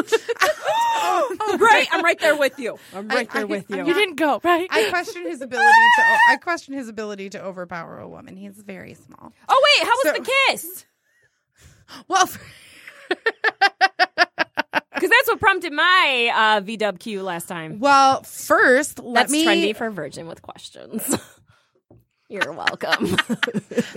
Oh, 1.00 1.58
right. 1.62 1.88
I'm 1.92 2.04
right 2.04 2.20
there 2.20 2.36
with 2.36 2.60
you. 2.60 2.78
I'm 2.94 3.08
right 3.08 3.30
I- 3.32 3.34
there 3.40 3.48
with 3.48 3.70
you. 3.70 3.86
you 3.86 3.94
didn't 3.94 4.16
go, 4.16 4.40
right? 4.44 4.68
I 4.70 4.90
question 4.90 5.24
his 5.24 5.42
ability 5.42 5.68
to. 5.68 6.02
I 6.32 6.38
question 6.38 6.74
his 6.74 6.90
ability 6.90 7.30
to 7.32 7.44
overpower 7.44 8.00
a 8.00 8.08
woman. 8.08 8.36
He's 8.36 8.62
very 8.62 8.94
small. 8.94 9.32
oh, 9.48 9.64
wait. 9.80 9.88
How 9.88 9.92
was 9.92 10.04
So- 10.04 10.14
the 10.14 10.32
kiss? 10.50 10.86
Well, 12.10 12.30
Because 14.98 15.10
that's 15.10 15.27
what 15.27 15.39
prompted 15.39 15.74
my 15.74 16.32
uh, 16.34 16.62
VWQ 16.62 17.24
last 17.24 17.48
time. 17.48 17.80
well, 17.80 18.24
first 18.24 19.00
let 19.00 19.13
That's 19.24 19.32
me. 19.32 19.46
trendy 19.46 19.75
for 19.75 19.89
Virgin 19.92 20.27
with 20.27 20.42
questions. 20.42 21.16
You're 22.30 22.51
welcome. 22.51 23.06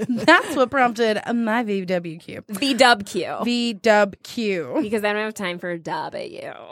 That's 0.08 0.54
what 0.54 0.70
prompted 0.70 1.20
my 1.34 1.64
VWQ. 1.64 2.42
VWQ. 2.46 3.40
VWQ. 3.82 4.82
Because 4.82 5.02
I 5.02 5.12
don't 5.12 5.24
have 5.24 5.34
time 5.34 5.58
for 5.58 5.76
W. 5.76 6.52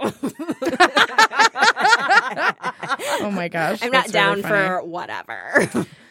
Oh 3.20 3.30
my 3.32 3.49
gosh, 3.49 3.82
I'm 3.82 3.90
not 3.90 4.08
down 4.08 4.37
really 4.37 4.49
for 4.49 4.82
whatever. 4.85 5.68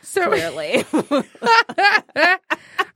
So 0.09 0.25
Clearly. 0.29 0.85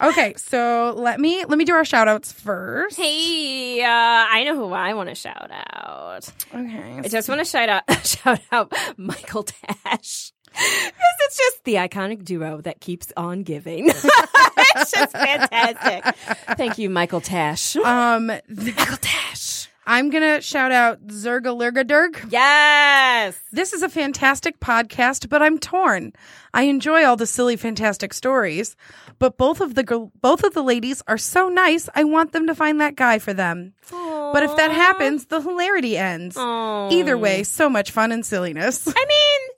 okay, 0.02 0.34
so 0.38 0.94
let 0.98 1.20
me 1.20 1.44
let 1.46 1.58
me 1.58 1.66
do 1.66 1.74
our 1.74 1.84
shout 1.86 2.08
outs 2.08 2.32
first. 2.32 2.96
hey, 2.98 3.82
uh, 3.84 3.88
I 3.88 4.44
know 4.46 4.56
who 4.56 4.72
I 4.74 4.94
want 4.94 5.10
to 5.10 5.16
shout 5.16 5.52
out. 5.52 6.30
Okay, 6.54 7.00
I 7.04 7.08
just 7.10 7.28
want 7.30 7.40
to 7.40 7.46
shout 7.46 7.70
out 7.70 7.84
shout 8.06 8.40
out 8.52 8.74
Michael 8.98 9.44
Tash. 9.44 10.32
Because 10.54 11.16
it's 11.22 11.38
just 11.38 11.64
the 11.64 11.76
iconic 11.76 12.26
duo 12.26 12.60
that 12.62 12.82
keeps 12.82 13.12
on 13.16 13.44
giving. 13.44 13.88
it's 13.90 14.92
just 14.92 15.12
fantastic. 15.14 16.16
Thank 16.58 16.78
you, 16.78 16.90
Michael 16.90 17.22
Tash. 17.22 17.76
um, 17.78 18.28
Michael 18.28 18.98
Dash. 19.02 19.51
I'm 19.86 20.10
gonna 20.12 20.42
shout 20.42 20.72
out 20.72 21.08
Zerga 21.08 21.56
Lurgadurg. 21.58 22.32
Yes. 22.32 23.40
This 23.52 23.74
is 23.74 23.82
a 23.82 23.90
fantastic 23.90 24.60
podcast, 24.60 25.28
but 25.28 25.42
I'm 25.42 25.58
torn. 25.58 26.14
I 26.54 26.64
enjoy 26.64 27.04
all 27.04 27.16
the 27.16 27.26
silly, 27.26 27.56
fantastic 27.56 28.14
stories, 28.14 28.76
but 29.20 29.38
both 29.38 29.60
of 29.60 29.74
the 29.76 30.10
both 30.22 30.44
of 30.44 30.54
the 30.54 30.62
ladies 30.64 31.02
are 31.08 31.18
so 31.18 31.50
nice. 31.50 31.90
I 31.96 32.04
want 32.04 32.32
them 32.32 32.48
to 32.48 32.56
find 32.56 32.80
that 32.80 32.96
guy 32.96 33.18
for 33.20 33.34
them. 33.34 33.74
But 33.90 34.44
if 34.44 34.56
that 34.56 34.72
happens, 34.72 35.26
the 35.26 35.42
hilarity 35.42 35.98
ends. 35.98 36.38
Either 36.38 37.18
way, 37.18 37.44
so 37.44 37.70
much 37.70 37.92
fun 37.92 38.12
and 38.12 38.26
silliness. 38.26 38.88
I 38.88 39.06
mean, 39.08 39.50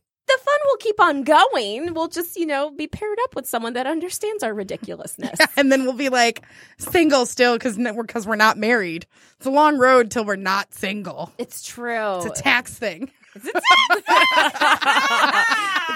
the 0.64 0.64
fun 0.64 0.72
will 0.72 0.78
keep 0.78 1.00
on 1.00 1.24
going. 1.24 1.94
We'll 1.94 2.08
just, 2.08 2.36
you 2.38 2.46
know, 2.46 2.72
be 2.72 2.88
paired 2.88 3.18
up 3.24 3.36
with 3.36 3.46
someone 3.48 3.74
that 3.74 3.88
understands 3.88 4.44
our 4.44 4.54
ridiculousness. 4.54 5.40
and 5.58 5.72
then 5.72 5.84
we'll 5.84 5.94
be 5.94 6.10
like 6.10 6.42
single 6.78 7.26
still 7.26 7.56
because 7.58 7.78
we're 7.78 8.04
because 8.04 8.28
we're 8.28 8.36
not 8.36 8.58
married. 8.58 9.06
It's 9.38 9.46
a 9.46 9.52
long 9.52 9.78
road 9.78 10.12
till 10.12 10.26
we're 10.26 10.36
not 10.36 10.74
single. 10.74 11.32
It's 11.38 11.64
true. 11.64 12.18
It's 12.18 12.26
a 12.40 12.44
tax 12.44 12.74
thing. 12.78 13.12
it's 13.36 13.50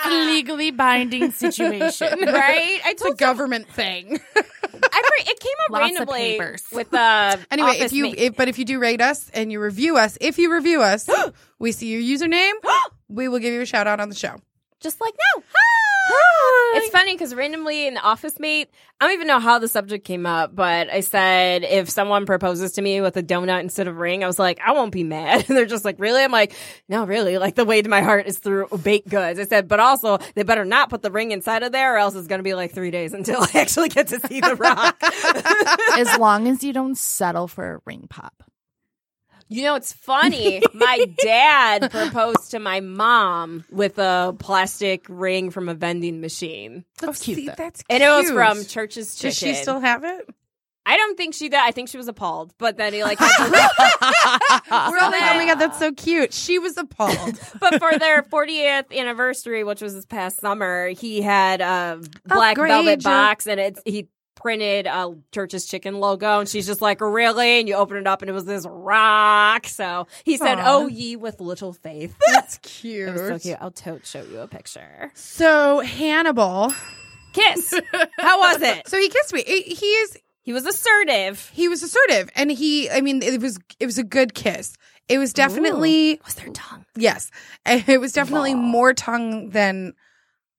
a 0.05 0.25
legally 0.25 0.71
binding 0.71 1.31
situation. 1.31 2.19
right? 2.21 2.79
I 2.83 2.91
It's 2.91 3.01
a 3.01 3.05
told 3.05 3.17
government 3.19 3.67
thing. 3.69 4.19
I 4.35 4.39
re- 4.39 5.25
it 5.27 5.39
came 5.39 5.53
up 5.65 5.71
Lots 5.71 5.91
of 5.91 5.97
randomly 5.99 6.19
papers. 6.33 6.63
with 6.71 6.91
uh 6.93 7.37
Anyway, 7.51 7.77
if 7.79 7.93
you 7.93 8.13
if, 8.17 8.35
but 8.35 8.47
if 8.47 8.57
you 8.59 8.65
do 8.65 8.79
rate 8.79 9.01
us 9.01 9.29
and 9.33 9.51
you 9.51 9.59
review 9.59 9.97
us, 9.97 10.17
if 10.19 10.37
you 10.39 10.51
review 10.51 10.81
us, 10.81 11.07
we 11.59 11.71
see 11.71 11.87
your 11.91 12.01
username, 12.01 12.53
we 13.09 13.27
will 13.27 13.39
give 13.39 13.53
you 13.53 13.61
a 13.61 13.65
shout 13.65 13.87
out 13.87 13.99
on 13.99 14.09
the 14.09 14.15
show. 14.15 14.35
Just 14.79 15.01
like 15.01 15.13
now. 15.35 15.43
It's 16.73 16.89
funny 16.89 17.13
because 17.13 17.33
randomly 17.33 17.87
in 17.87 17.95
the 17.95 18.01
office 18.01 18.39
mate, 18.39 18.69
I 18.99 19.05
don't 19.05 19.13
even 19.13 19.27
know 19.27 19.39
how 19.39 19.59
the 19.59 19.67
subject 19.67 20.05
came 20.05 20.25
up, 20.25 20.55
but 20.55 20.89
I 20.89 21.01
said 21.01 21.63
if 21.63 21.89
someone 21.89 22.25
proposes 22.25 22.73
to 22.73 22.81
me 22.81 23.01
with 23.01 23.17
a 23.17 23.23
donut 23.23 23.61
instead 23.61 23.87
of 23.87 23.97
ring, 23.97 24.23
I 24.23 24.27
was 24.27 24.39
like, 24.39 24.59
I 24.65 24.71
won't 24.71 24.91
be 24.91 25.03
mad. 25.03 25.45
And 25.47 25.57
they're 25.57 25.65
just 25.65 25.85
like, 25.85 25.99
really? 25.99 26.23
I'm 26.23 26.31
like, 26.31 26.53
no, 26.87 27.05
really. 27.05 27.37
Like 27.37 27.55
the 27.55 27.65
way 27.65 27.81
to 27.81 27.89
my 27.89 28.01
heart 28.01 28.27
is 28.27 28.39
through 28.39 28.67
baked 28.83 29.09
goods. 29.09 29.39
I 29.39 29.45
said, 29.45 29.67
but 29.67 29.79
also 29.79 30.17
they 30.35 30.43
better 30.43 30.65
not 30.65 30.89
put 30.89 31.01
the 31.01 31.11
ring 31.11 31.31
inside 31.31 31.63
of 31.63 31.71
there, 31.71 31.95
or 31.95 31.97
else 31.97 32.15
it's 32.15 32.27
gonna 32.27 32.43
be 32.43 32.53
like 32.53 32.73
three 32.73 32.91
days 32.91 33.13
until 33.13 33.41
I 33.53 33.59
actually 33.59 33.89
get 33.89 34.07
to 34.09 34.19
see 34.27 34.41
the 34.41 34.55
rock. 34.55 34.97
as 35.97 36.17
long 36.17 36.47
as 36.47 36.63
you 36.63 36.73
don't 36.73 36.97
settle 36.97 37.47
for 37.47 37.75
a 37.75 37.79
ring 37.85 38.07
pop. 38.09 38.43
You 39.49 39.63
know, 39.63 39.75
it's 39.75 39.93
funny. 39.93 40.61
My 40.73 41.05
dad 41.19 41.91
proposed 41.91 42.51
to 42.51 42.59
my 42.59 42.81
mom 42.81 43.63
with 43.71 43.97
a 43.97 44.35
plastic 44.37 45.05
ring 45.07 45.51
from 45.51 45.69
a 45.69 45.73
vending 45.73 46.21
machine. 46.21 46.85
That's 46.99 47.21
oh, 47.21 47.23
cute. 47.23 47.45
though. 47.47 47.53
that's 47.57 47.83
And 47.89 48.03
it 48.03 48.09
was 48.09 48.29
from 48.29 48.65
Church's 48.65 49.15
Chicken. 49.15 49.29
Does 49.29 49.37
she 49.37 49.53
still 49.53 49.79
have 49.79 50.03
it? 50.03 50.29
I 50.89 50.95
don't 50.95 51.17
think 51.17 51.33
she 51.33 51.49
did. 51.49 51.59
I 51.59 51.71
think 51.71 51.89
she 51.89 51.97
was 51.97 52.07
appalled. 52.07 52.53
But 52.57 52.77
then 52.77 52.93
he 52.93 53.03
like 53.03 53.19
had 53.19 53.45
to 53.45 53.51
We're 54.71 54.97
all 54.99 55.11
like, 55.11 55.21
oh 55.21 55.33
my 55.35 55.45
god, 55.45 55.59
that's 55.59 55.77
so 55.77 55.91
cute. 55.91 56.33
She 56.33 56.59
was 56.59 56.77
appalled. 56.77 57.37
But 57.59 57.79
for 57.79 57.99
their 57.99 58.23
40th 58.23 58.97
anniversary, 58.97 59.65
which 59.65 59.81
was 59.81 59.93
this 59.93 60.05
past 60.05 60.39
summer, 60.39 60.89
he 60.89 61.21
had 61.21 61.59
a 61.59 61.99
oh, 61.99 62.03
black 62.25 62.57
Upgrade 62.57 62.69
velvet 62.69 63.03
ya. 63.03 63.09
box 63.09 63.47
and 63.47 63.59
it's 63.59 63.81
he 63.85 64.07
printed 64.37 64.85
a 64.87 65.13
Church's 65.33 65.65
Chicken 65.65 65.99
logo 65.99 66.39
and 66.39 66.47
she's 66.47 66.65
just 66.65 66.81
like, 66.81 67.01
"Really?" 67.01 67.59
And 67.59 67.67
you 67.67 67.75
open 67.75 67.97
it 67.97 68.07
up 68.07 68.21
and 68.21 68.29
it 68.29 68.33
was 68.33 68.45
this 68.45 68.65
rock. 68.69 69.67
So 69.67 70.07
he 70.23 70.37
said, 70.37 70.59
Aw. 70.59 70.63
"Oh 70.65 70.87
ye 70.87 71.15
with 71.17 71.41
little 71.41 71.73
faith." 71.73 72.15
That's 72.27 72.57
cute. 72.59 73.09
It 73.09 73.11
was 73.13 73.21
so 73.21 73.39
cute. 73.49 73.57
I'll 73.59 73.71
tote 73.71 74.05
show 74.05 74.23
you 74.23 74.39
a 74.39 74.47
picture. 74.47 75.11
So 75.15 75.79
Hannibal. 75.81 76.71
Kiss. 77.33 77.73
How 78.17 78.39
was 78.39 78.61
it? 78.61 78.87
So 78.87 78.97
he 78.99 79.09
kissed 79.09 79.33
me. 79.33 79.43
He 79.45 79.61
he 79.61 79.85
is 79.85 80.17
He 80.41 80.53
was 80.53 80.65
assertive. 80.65 81.51
he 81.53 81.67
was 81.67 81.83
assertive, 81.83 82.29
and 82.35 82.49
he. 82.51 82.89
I 82.89 83.01
mean, 83.01 83.21
it 83.21 83.41
was 83.41 83.59
it 83.79 83.85
was 83.85 83.97
a 83.97 84.03
good 84.03 84.33
kiss. 84.33 84.75
It 85.09 85.19
was 85.19 85.33
definitely 85.33 86.19
Was 86.25 86.35
there 86.35 86.49
tongue? 86.53 86.85
yes. 86.95 87.29
It 87.65 87.99
was 88.01 88.11
definitely 88.13 88.55
more 88.55 88.93
tongue 88.93 89.49
than 89.51 89.93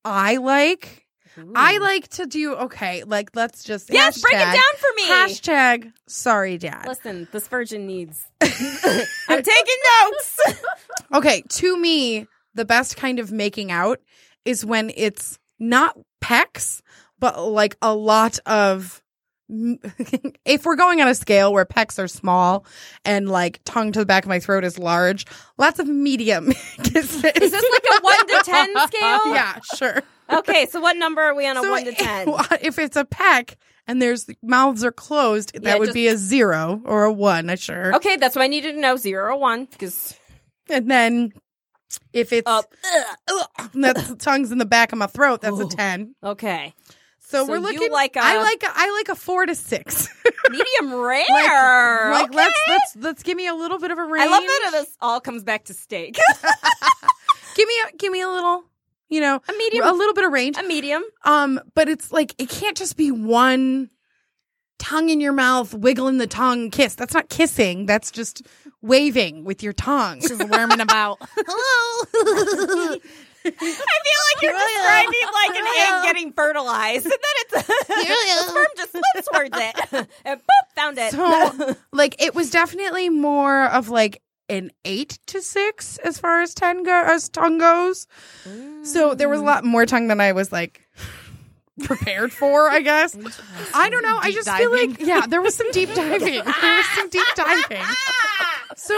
I 0.05 0.37
like. 0.37 1.07
I 1.55 1.79
like 1.79 2.09
to 2.09 2.27
do 2.27 2.55
okay. 2.55 3.05
Like 3.05 3.31
let's 3.35 3.63
just 3.65 3.91
Yes, 3.93 4.21
break 4.21 4.35
it 4.35 4.39
down 4.39 4.57
for 4.77 4.89
me. 4.97 5.07
Hashtag 5.07 5.93
sorry, 6.07 6.59
dad. 6.59 6.85
Listen, 6.87 7.29
this 7.33 7.49
virgin 7.49 7.87
needs. 7.87 8.25
I'm 8.43 9.43
taking 9.43 9.77
notes. 10.03 10.41
Okay, 11.15 11.43
to 11.49 11.77
me, 11.79 12.27
the 12.55 12.67
best 12.67 12.97
kind 12.99 13.19
of 13.19 13.33
making 13.33 13.71
out 13.73 13.99
is 14.45 14.63
when 14.63 14.93
it's 14.95 15.39
not 15.59 15.97
pecs, 16.23 16.83
but 17.19 17.41
like 17.41 17.77
a 17.81 17.95
lot 17.95 18.39
of. 18.47 19.03
If 20.45 20.67
we're 20.67 20.77
going 20.77 21.01
on 21.01 21.09
a 21.09 21.15
scale 21.15 21.53
where 21.53 21.65
pecs 21.65 21.99
are 21.99 22.09
small 22.09 22.67
and 23.05 23.29
like 23.29 23.61
tongue 23.65 23.93
to 23.93 23.99
the 24.01 24.07
back 24.07 24.25
of 24.25 24.29
my 24.29 24.41
throat 24.41 24.65
is 24.65 24.79
large, 24.79 25.25
lots 25.57 25.79
of 25.79 25.87
medium 25.89 26.53
kisses. 26.83 27.25
Is 27.25 27.53
this 27.53 27.65
like 27.73 27.85
a 27.91 28.01
one 28.03 28.27
to 28.27 28.41
ten 28.45 28.69
scale? 28.89 29.35
yeah, 29.35 29.59
sure. 29.75 30.03
Okay, 30.31 30.67
so 30.67 30.81
what 30.81 30.97
number 30.97 31.23
are 31.23 31.35
we 31.35 31.47
on 31.47 31.57
a 31.57 31.63
So 31.63 31.71
one 31.71 31.85
to 31.85 31.93
ten? 31.95 32.29
If 32.61 32.79
it's 32.79 32.97
a 32.97 33.05
peck 33.05 33.57
and 33.87 34.01
there's 34.03 34.27
mouths 34.43 34.85
are 34.85 34.93
closed, 34.93 35.53
that 35.63 35.79
would 35.79 35.87
just- 35.87 35.95
be 35.95 36.09
a 36.09 36.17
zero 36.17 36.81
or 36.85 37.05
a 37.05 37.13
one, 37.13 37.49
I 37.51 37.55
sure. 37.55 37.95
Okay, 37.97 38.17
that's 38.17 38.37
what 38.37 38.43
I 38.43 38.49
needed 38.49 38.73
to 38.75 38.81
know. 38.81 38.97
Zero 38.97 39.35
or 39.35 39.39
one, 39.39 39.65
because 39.67 40.15
And 40.69 40.91
then 40.91 41.33
if 42.13 42.33
it's 42.33 42.47
up. 42.51 42.73
ugh, 43.29 43.71
that's 43.75 44.15
tongues 44.17 44.53
in 44.53 44.59
the 44.59 44.67
back 44.67 44.93
of 44.93 44.99
my 44.99 45.07
throat, 45.07 45.41
that's 45.41 45.59
a 45.59 45.67
ten. 45.67 46.15
Okay, 46.23 46.75
So, 47.21 47.45
So 47.47 47.51
we're 47.51 47.57
you 47.57 47.63
looking 47.63 47.93
like 47.93 48.17
a- 48.17 48.21
I 48.23 48.43
like 48.43 48.63
a, 48.63 48.69
I 48.75 48.91
like 48.99 49.09
a 49.09 49.15
four 49.15 49.47
to 49.47 49.55
six. 49.55 50.09
medium 50.51 50.95
rare. 50.95 52.11
like 52.13 52.27
okay. 52.27 52.37
let's 52.37 52.59
let's 52.69 52.97
let's 52.97 53.23
give 53.23 53.37
me 53.37 53.47
a 53.49 53.55
little 53.55 53.79
bit 53.79 53.91
of 53.91 53.99
a 53.99 54.05
range. 54.05 54.27
I 54.29 54.31
love 54.31 54.43
that 54.43 54.71
this 54.73 54.97
all 55.01 55.21
comes 55.21 55.43
back 55.45 55.65
to 55.65 55.75
steak. 55.75 56.19
Give 57.57 57.67
me 57.67 57.75
a 57.93 57.97
give 57.97 58.13
me 58.13 58.21
a 58.21 58.29
little, 58.29 58.63
you 59.09 59.21
know, 59.21 59.41
a 59.49 59.53
medium, 59.53 59.87
a 59.87 59.93
little 59.93 60.15
bit 60.15 60.25
of 60.25 60.33
range. 60.33 60.57
a 60.59 60.63
medium. 60.63 61.03
Um, 61.25 61.61
but 61.75 61.89
it's 61.89 62.13
like 62.13 62.35
it 62.39 62.49
can't 62.49 62.77
just 62.77 62.97
be 62.97 63.11
one 63.11 63.91
tongue 64.79 65.11
in 65.11 65.21
your 65.21 65.33
mouth, 65.33 65.75
wiggling 65.75 66.19
the 66.19 66.27
tongue 66.27 66.71
kiss. 66.71 66.95
That's 66.95 67.15
not 67.15 67.29
kissing. 67.29 67.87
That's 67.87 68.11
just 68.11 68.43
waving 68.83 69.45
with 69.45 69.63
your 69.63 69.73
tongue. 69.73 70.21
Just 70.21 70.43
worming 70.49 70.81
about. 70.81 71.19
Hello. 71.37 72.99
I 73.45 73.51
feel 73.51 73.63
like 73.63 74.43
you're 74.43 74.53
describing 74.53 75.29
like 75.33 75.57
an 75.59 75.67
egg 75.67 76.03
getting 76.03 76.33
fertilized, 76.33 77.07
and 77.07 77.13
then 77.13 77.21
it's 77.37 77.67
the 77.89 78.47
sperm 78.47 78.67
just 78.77 78.91
slips 78.93 79.29
towards 79.33 79.57
it, 79.57 80.09
and 80.25 80.41
boop, 80.41 80.75
found 80.75 80.99
it. 80.99 81.13
So, 81.13 81.77
like, 81.93 82.21
it 82.23 82.35
was 82.35 82.51
definitely 82.51 83.09
more 83.09 83.67
of 83.67 83.89
like 83.89 84.21
an 84.49 84.71
eight 84.85 85.19
to 85.27 85.43
six 85.43 85.99
as 85.99 86.19
far 86.19 86.41
as 86.41 86.55
ten 86.55 86.83
go 86.83 87.03
as 87.07 87.29
tongue 87.29 87.59
goes. 87.59 88.07
So 88.83 89.15
there 89.15 89.29
was 89.29 89.41
a 89.41 89.43
mm. 89.43 89.47
lot 89.47 89.65
more 89.65 89.87
tongue 89.87 90.09
than 90.09 90.21
I 90.21 90.33
was 90.33 90.53
like 90.53 90.83
prepared 91.85 92.33
for. 92.33 92.69
I 92.69 92.81
guess 92.81 93.17
I 93.75 93.91
don't 93.91 94.03
know. 94.03 94.19
I 94.21 94.33
just 94.33 94.51
feel 94.51 94.71
like 94.71 95.01
yeah, 95.01 95.27
there 95.27 95.43
was 95.43 95.55
some 95.55 95.71
deep 95.73 95.93
diving. 95.95 96.35
There 96.35 96.45
was 96.45 96.87
some 96.95 97.09
deep 97.09 97.27
diving. 97.35 97.83
So 98.77 98.95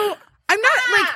I'm 0.49 0.61
not 0.61 0.73
like 0.99 1.09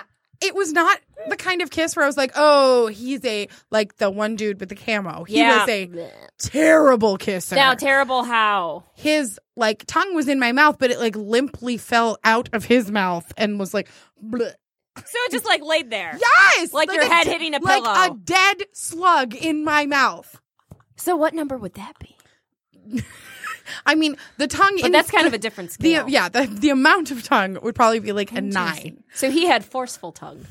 it 0.44 0.54
was 0.54 0.72
not 0.72 0.98
the 1.28 1.36
kind 1.36 1.62
of 1.62 1.70
kiss 1.70 1.96
where 1.96 2.04
I 2.04 2.06
was 2.08 2.16
like, 2.16 2.32
oh, 2.36 2.86
he's 2.88 3.24
a 3.24 3.48
like 3.70 3.96
the 3.96 4.10
one 4.10 4.36
dude 4.36 4.60
with 4.60 4.68
the 4.68 4.74
camo. 4.74 5.24
He 5.24 5.38
Yeah. 5.38 5.60
was 5.60 5.68
a 5.68 6.10
terrible 6.38 7.16
kisser. 7.16 7.56
Now, 7.56 7.74
terrible 7.74 8.24
how? 8.24 8.84
his 8.94 9.38
like 9.56 9.84
tongue 9.86 10.14
was 10.14 10.28
in 10.28 10.38
my 10.38 10.52
mouth, 10.52 10.76
but 10.78 10.90
it 10.90 10.98
like 10.98 11.16
limply 11.16 11.76
fell 11.76 12.18
out 12.24 12.48
of 12.52 12.64
his 12.64 12.90
mouth 12.90 13.32
and 13.36 13.58
was 13.58 13.72
like, 13.72 13.88
bleh. 14.22 14.52
So 14.96 15.18
it 15.24 15.32
just 15.32 15.44
like 15.44 15.62
laid 15.62 15.90
there. 15.90 16.16
yes, 16.20 16.72
Like 16.72 16.92
your 16.92 17.04
head 17.04 17.26
a, 17.26 17.30
hitting 17.30 17.54
a 17.54 17.58
like 17.60 17.82
pillow. 17.82 17.94
a 18.14 18.16
dead 18.22 18.62
slug 18.72 19.34
in 19.34 19.64
my 19.64 19.86
mouth. 19.86 20.40
So 20.96 21.16
what 21.16 21.34
number 21.34 21.56
would 21.58 21.74
that 21.74 21.94
be? 21.98 23.02
I 23.86 23.94
mean, 23.94 24.16
the 24.36 24.46
tongue. 24.46 24.76
But 24.76 24.86
in 24.86 24.92
that's 24.92 25.10
kind 25.10 25.24
the, 25.24 25.28
of 25.28 25.34
a 25.34 25.38
different 25.38 25.70
the 25.70 25.74
scale. 25.74 26.08
yeah 26.08 26.28
the 26.28 26.46
the 26.46 26.70
amount 26.70 27.10
of 27.10 27.22
tongue 27.22 27.58
would 27.62 27.74
probably 27.74 28.00
be 28.00 28.12
like 28.12 28.32
a 28.32 28.40
nine. 28.40 29.02
So 29.14 29.30
he 29.30 29.46
had 29.46 29.64
forceful 29.64 30.12
tongue. 30.12 30.46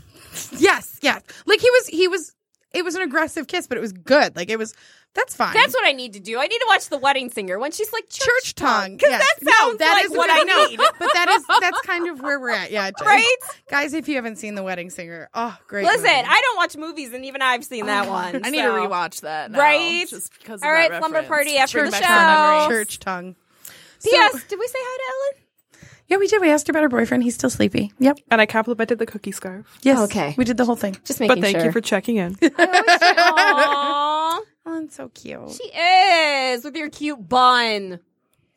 Yes, 0.58 1.00
yes. 1.01 1.22
Like 1.46 1.60
he 1.60 1.70
was 1.70 1.88
he 1.88 2.08
was. 2.08 2.34
It 2.74 2.84
was 2.84 2.96
an 2.96 3.03
aggressive 3.03 3.46
kiss, 3.46 3.67
but 3.67 3.77
it 3.77 3.82
was 3.82 3.93
good. 3.93 4.36
Like 4.36 4.50
it 4.50 4.58
was. 4.58 4.74
That's 5.15 5.36
fine. 5.36 5.53
That's 5.53 5.74
what 5.75 5.86
I 5.86 5.91
need 5.91 6.13
to 6.13 6.20
do. 6.20 6.39
I 6.39 6.48
need 6.48 6.58
to 6.58 6.65
watch 6.67 6.89
The 6.89 6.98
Wedding 6.98 7.29
Singer 7.29 7.60
when 7.60 7.72
she's 7.72 7.93
like 7.93 8.10
church, 8.10 8.25
church 8.25 8.55
tongue. 8.55 8.93
Because 8.98 9.12
Yes. 9.12 9.24
that 9.41 9.51
sounds 9.60 9.77
that 9.77 9.93
like 9.93 10.05
is 10.05 10.12
what 10.12 10.27
I 10.29 10.39
I 10.41 10.43
know. 10.43 10.65
need. 10.65 10.77
But 10.77 11.13
that 11.13 11.29
is 11.29 11.46
that's 11.62 11.82
kind 11.86 12.10
of 12.10 12.20
where 12.22 12.39
we're 12.39 12.50
at. 12.50 12.72
Yeah, 12.72 12.89
Right? 13.00 13.36
guys. 13.70 13.93
If 13.93 14.08
you 14.10 14.15
haven't 14.15 14.38
seen 14.38 14.55
The 14.55 14.63
Wedding 14.63 14.89
Singer, 14.89 15.29
oh 15.36 15.55
great. 15.67 15.86
Listen, 15.86 16.01
movie. 16.01 16.10
I 16.27 16.41
don't 16.43 16.58
watch 16.58 16.75
movies, 16.77 17.13
and 17.13 17.25
even 17.25 17.43
I've 17.43 17.63
seen 17.63 17.86
that 17.86 18.08
oh, 18.08 18.12
one. 18.12 18.41
I 18.43 18.50
need 18.50 18.62
so. 18.63 18.75
to 18.75 18.82
rewatch 18.82 19.22
that. 19.22 19.51
Now, 19.51 19.60
Right? 19.60 20.08
Just 20.10 20.34
because. 20.39 20.63
All 20.63 20.70
of 20.70 20.74
right, 20.74 20.91
slumber 20.98 21.22
party 21.24 21.58
after 21.58 21.79
Bring 21.79 21.91
the 21.91 22.00
back 22.00 22.03
show. 22.03 22.08
some 22.10 22.25
memories. 22.25 22.67
church 22.70 23.00
tongue. 23.00 23.36
So- 24.00 24.10
P.S. 24.10 24.43
Did 24.46 24.58
we 24.60 24.67
say 24.67 24.79
hi 24.79 24.98
to 24.98 25.03
Ellen? 25.13 25.43
Yeah, 26.08 26.17
we 26.17 26.27
did. 26.27 26.41
We 26.41 26.50
asked 26.51 26.67
her 26.67 26.72
about 26.72 26.84
her 26.84 26.89
boyfriend. 26.89 27.24
He's 27.24 27.34
still 27.36 27.50
sleepy. 27.50 27.93
Yep. 28.00 28.20
And 28.29 28.41
I 28.41 28.46
complimented 28.46 29.00
the 29.00 29.05
cookie 29.05 29.32
scarf. 29.32 29.65
Yes. 29.84 29.98
Okay. 30.00 30.36
We 30.38 30.43
did 30.43 30.58
the 30.58 30.65
whole 30.65 30.75
thing. 30.75 30.98
Just 31.05 31.20
making 31.22 31.36
sure. 31.38 31.41
But 31.41 31.46
thank 31.46 31.58
sure. 31.58 31.65
you 31.67 31.72
for 31.72 31.79
checking 31.82 32.17
in. 32.17 32.38
Aww. 34.87 34.91
So 34.91 35.09
cute. 35.09 35.51
She 35.51 35.63
is 35.77 36.63
with 36.63 36.75
your 36.75 36.89
cute 36.89 37.27
bun. 37.29 37.99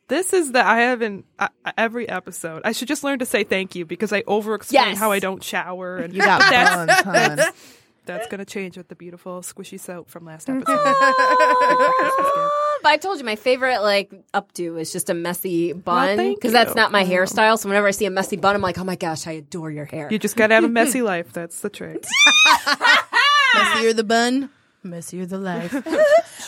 This 0.07 0.31
is 0.31 0.51
the 0.53 0.65
I 0.65 0.79
haven't 0.79 1.25
uh, 1.37 1.49
every 1.77 2.07
episode. 2.07 2.61
I 2.63 2.71
should 2.71 2.87
just 2.87 3.03
learn 3.03 3.19
to 3.19 3.25
say 3.25 3.43
thank 3.43 3.75
you 3.75 3.85
because 3.85 4.13
I 4.13 4.23
over 4.25 4.55
explain 4.55 4.89
Yes. 4.89 4.97
how 4.97 5.11
I 5.11 5.19
don't 5.19 5.43
shower 5.43 5.97
and 5.97 6.13
You 6.13 6.21
got 6.21 6.39
that's, 6.49 6.75
buns, 6.75 6.91
hun. 7.01 7.35
that's 7.35 7.73
that's 8.05 8.27
gonna 8.27 8.45
change 8.45 8.77
with 8.77 8.87
the 8.87 8.95
beautiful 8.95 9.41
squishy 9.41 9.77
soap 9.77 10.09
from 10.09 10.23
last 10.23 10.49
episode. 10.49 10.65
But 12.83 12.89
I 12.89 12.97
told 13.01 13.19
you 13.19 13.25
my 13.25 13.35
favorite 13.35 13.81
like 13.81 14.09
updo 14.33 14.79
is 14.79 14.93
just 14.93 15.09
a 15.09 15.13
messy 15.13 15.73
bun 15.73 16.15
thank 16.15 16.37
because 16.37 16.53
that's 16.53 16.73
not 16.73 16.93
my 16.93 17.03
hairstyle. 17.03 17.59
So 17.59 17.67
whenever 17.67 17.87
I 17.87 17.91
see 17.91 18.05
a 18.05 18.09
messy 18.09 18.37
bun, 18.37 18.55
I'm 18.55 18.61
like, 18.61 18.77
oh 18.79 18.85
my 18.85 18.95
gosh, 18.95 19.27
I 19.27 19.31
adore 19.33 19.71
your 19.71 19.83
hair. 19.85 20.07
you 20.09 20.19
just 20.19 20.37
gotta 20.37 20.53
have 20.53 20.63
a 20.63 20.69
messy 20.69 21.01
life. 21.13 21.33
That's 21.33 21.59
the 21.59 21.69
trick. 21.69 22.05
Messier 23.55 23.91
the 23.93 24.03
bun, 24.05 24.49
messier 24.89 25.25
the 25.25 25.37
life. 25.37 25.73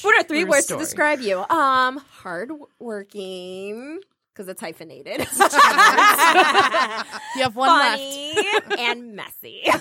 What 0.01 0.17
are 0.17 0.23
three 0.23 0.41
True 0.43 0.51
words 0.51 0.65
story. 0.65 0.79
to 0.79 0.85
describe 0.85 1.19
you? 1.19 1.39
Um, 1.49 1.97
hardworking 2.21 3.99
because 4.33 4.47
it's 4.47 4.61
hyphenated. 4.61 5.19
You 7.35 7.43
have 7.43 7.55
one 7.55 7.69
left. 7.69 8.79
And 8.79 9.15
messy. 9.15 9.63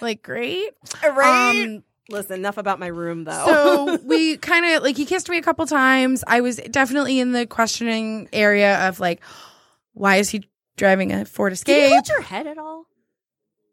Like 0.00 0.22
great. 0.22 0.70
right? 1.04 1.64
Um, 1.64 1.82
Listen, 2.10 2.38
enough 2.40 2.56
about 2.56 2.78
my 2.80 2.86
room 2.86 3.24
though. 3.24 3.44
so 3.46 3.98
we 4.04 4.36
kind 4.38 4.64
of 4.64 4.82
like 4.82 4.96
he 4.96 5.04
kissed 5.04 5.28
me 5.28 5.36
a 5.38 5.42
couple 5.42 5.66
times. 5.66 6.24
I 6.26 6.40
was 6.40 6.56
definitely 6.70 7.18
in 7.20 7.32
the 7.32 7.46
questioning 7.46 8.28
area 8.32 8.88
of 8.88 8.98
like, 9.00 9.20
why 9.94 10.16
is 10.16 10.30
he 10.30 10.48
driving 10.76 11.12
a 11.12 11.24
Ford 11.24 11.50
Did 11.52 11.68
you 11.68 11.74
Escape? 11.74 11.92
hold 11.92 12.08
your 12.08 12.22
head 12.22 12.46
at 12.46 12.58
all? 12.58 12.86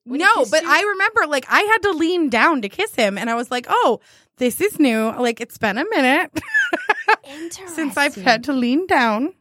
When 0.05 0.19
No, 0.19 0.45
but 0.49 0.63
you? 0.63 0.69
I 0.71 0.81
remember 0.81 1.27
like 1.27 1.45
I 1.49 1.61
had 1.61 1.81
to 1.83 1.91
lean 1.91 2.29
down 2.29 2.61
to 2.61 2.69
kiss 2.69 2.95
him, 2.95 3.17
and 3.17 3.29
I 3.29 3.35
was 3.35 3.51
like, 3.51 3.65
oh, 3.69 3.99
this 4.37 4.61
is 4.61 4.79
new. 4.79 5.11
Like 5.19 5.41
it's 5.41 5.57
been 5.57 5.77
a 5.77 5.85
minute 5.89 6.31
since 7.67 7.97
I've 7.97 8.15
had 8.15 8.45
to 8.45 8.53
lean 8.53 8.87
down. 8.87 9.33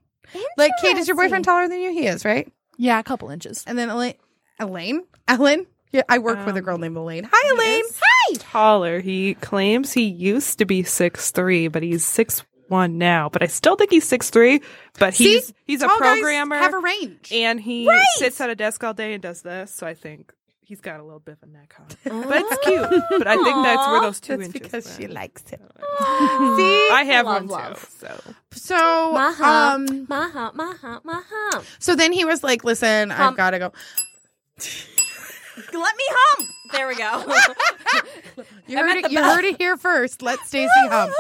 Like, 0.57 0.73
Kate, 0.83 0.97
is 0.97 1.07
your 1.07 1.17
boyfriend 1.17 1.45
taller 1.45 1.69
than 1.69 1.81
you? 1.81 1.93
He 1.93 2.07
is, 2.07 2.25
right? 2.25 2.53
Yeah, 2.77 2.99
a 2.99 3.05
couple 3.05 3.31
inches. 3.31 3.63
And 3.69 3.79
then 3.79 3.89
Elaine, 3.89 4.15
Elaine, 4.59 5.05
Ellen. 5.29 5.67
Yeah, 5.93 6.03
I 6.09 6.19
work 6.19 6.45
with 6.45 6.57
a 6.57 6.61
girl 6.61 6.75
um, 6.75 6.81
named 6.81 6.97
Elaine. 6.97 7.29
Hi, 7.33 7.55
Elaine. 7.55 7.85
Hi. 8.03 8.35
Taller. 8.41 8.99
He 8.99 9.35
claims 9.35 9.93
he 9.93 10.03
used 10.03 10.59
to 10.59 10.65
be 10.65 10.83
six 10.83 11.31
three, 11.31 11.69
but 11.69 11.85
he's 11.85 12.05
six 12.05 12.43
one 12.67 12.99
now. 12.99 13.29
But 13.29 13.45
I 13.45 13.47
still 13.47 13.77
think 13.77 13.91
he's 13.93 14.09
six 14.09 14.29
three. 14.31 14.61
But 14.99 15.15
See? 15.15 15.35
he's 15.35 15.53
he's 15.67 15.83
a 15.83 15.87
Tall 15.87 16.01
guys 16.01 16.19
programmer 16.19 16.57
have 16.57 16.75
a 16.75 16.79
range. 16.79 17.31
and 17.33 17.61
he 17.61 17.89
sits 18.17 18.41
at 18.41 18.51
a 18.51 18.57
desk 18.57 18.83
all 18.83 18.95
day 18.95 19.13
and 19.15 19.23
does 19.23 19.43
this. 19.43 19.73
So 19.73 19.87
I 19.87 19.95
think 19.95 20.33
he's 20.65 20.81
got 20.81 20.99
a 21.01 21.03
little 21.03 21.21
bit 21.21 21.37
of 21.41 21.49
a 21.49 21.53
neck 21.53 21.75
on. 21.79 21.87
But 22.29 22.43
it's 22.45 22.67
cute. 22.67 23.03
But 23.19 23.27
I 23.27 23.35
think 23.37 23.65
that's 23.65 23.87
where 23.89 24.01
those 24.01 24.21
two 24.21 24.37
That's 24.37 24.47
inches. 24.55 24.61
because 24.63 24.97
she 24.97 25.07
likes 25.07 25.49
him. 25.49 25.61
See, 25.61 26.89
I 26.93 27.05
have 27.07 27.27
Love, 27.27 27.35
one 27.43 27.47
love. 27.49 27.81
too. 27.81 27.87
So 28.07 28.21
So, 28.53 29.13
My 29.13 29.33
hump, 29.33 29.91
um, 29.91 30.07
my 30.09 30.29
hump, 30.29 30.55
my 30.57 30.75
hump, 30.81 31.05
my 31.05 31.23
so 31.79 31.95
then 31.95 32.13
he 32.13 32.25
was 32.25 32.43
like, 32.43 32.65
"Listen, 32.65 33.11
I've 33.13 33.37
got 33.37 33.51
to 33.51 33.59
go." 33.59 33.73
Let 35.57 35.97
me 35.97 36.05
hum. 36.11 36.47
There 36.73 36.89
we 36.89 36.97
go. 36.97 37.33
You 38.67 38.79
heard 38.79 38.97
it. 38.97 39.13
You 39.13 39.23
heard 39.23 39.45
it 39.45 39.59
here 39.59 39.77
first. 39.77 40.23
Let 40.23 40.39
Stacy 40.41 40.71
hump. 40.89 41.13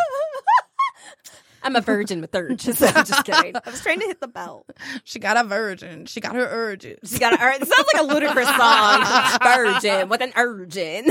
I'm 1.64 1.74
a 1.76 1.80
virgin 1.80 2.20
with 2.20 2.34
urge. 2.34 2.62
So 2.74 2.86
I'm 2.86 3.04
just 3.04 3.24
kidding. 3.24 3.56
I 3.64 3.70
was 3.70 3.80
trying 3.80 4.00
to 4.00 4.06
hit 4.06 4.20
the 4.20 4.28
bell. 4.28 4.66
She 5.04 5.18
got 5.18 5.36
a 5.36 5.44
virgin. 5.44 6.06
She 6.06 6.20
got 6.20 6.34
her 6.34 6.46
urges. 6.46 6.98
She 7.10 7.18
got 7.18 7.32
a, 7.32 7.36
it 7.36 7.66
sounds 7.66 7.86
like 7.94 8.02
a 8.02 8.06
Ludacris 8.06 8.56
song. 8.56 9.40
Virgin 9.42 10.08
with 10.08 10.20
an 10.20 10.32
urgin. 10.32 11.04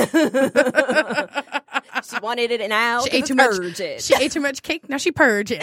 she 2.03 2.19
wanted 2.21 2.51
it 2.51 2.69
now. 2.69 3.01
She 3.01 3.09
ate 3.17 3.25
too 3.25 3.35
much. 3.35 3.51
Urgin. 3.51 3.99
She 4.05 4.15
ate 4.15 4.31
too 4.31 4.39
much 4.41 4.61
cake. 4.61 4.87
Now 4.89 4.97
she 4.97 5.11
purging. 5.11 5.61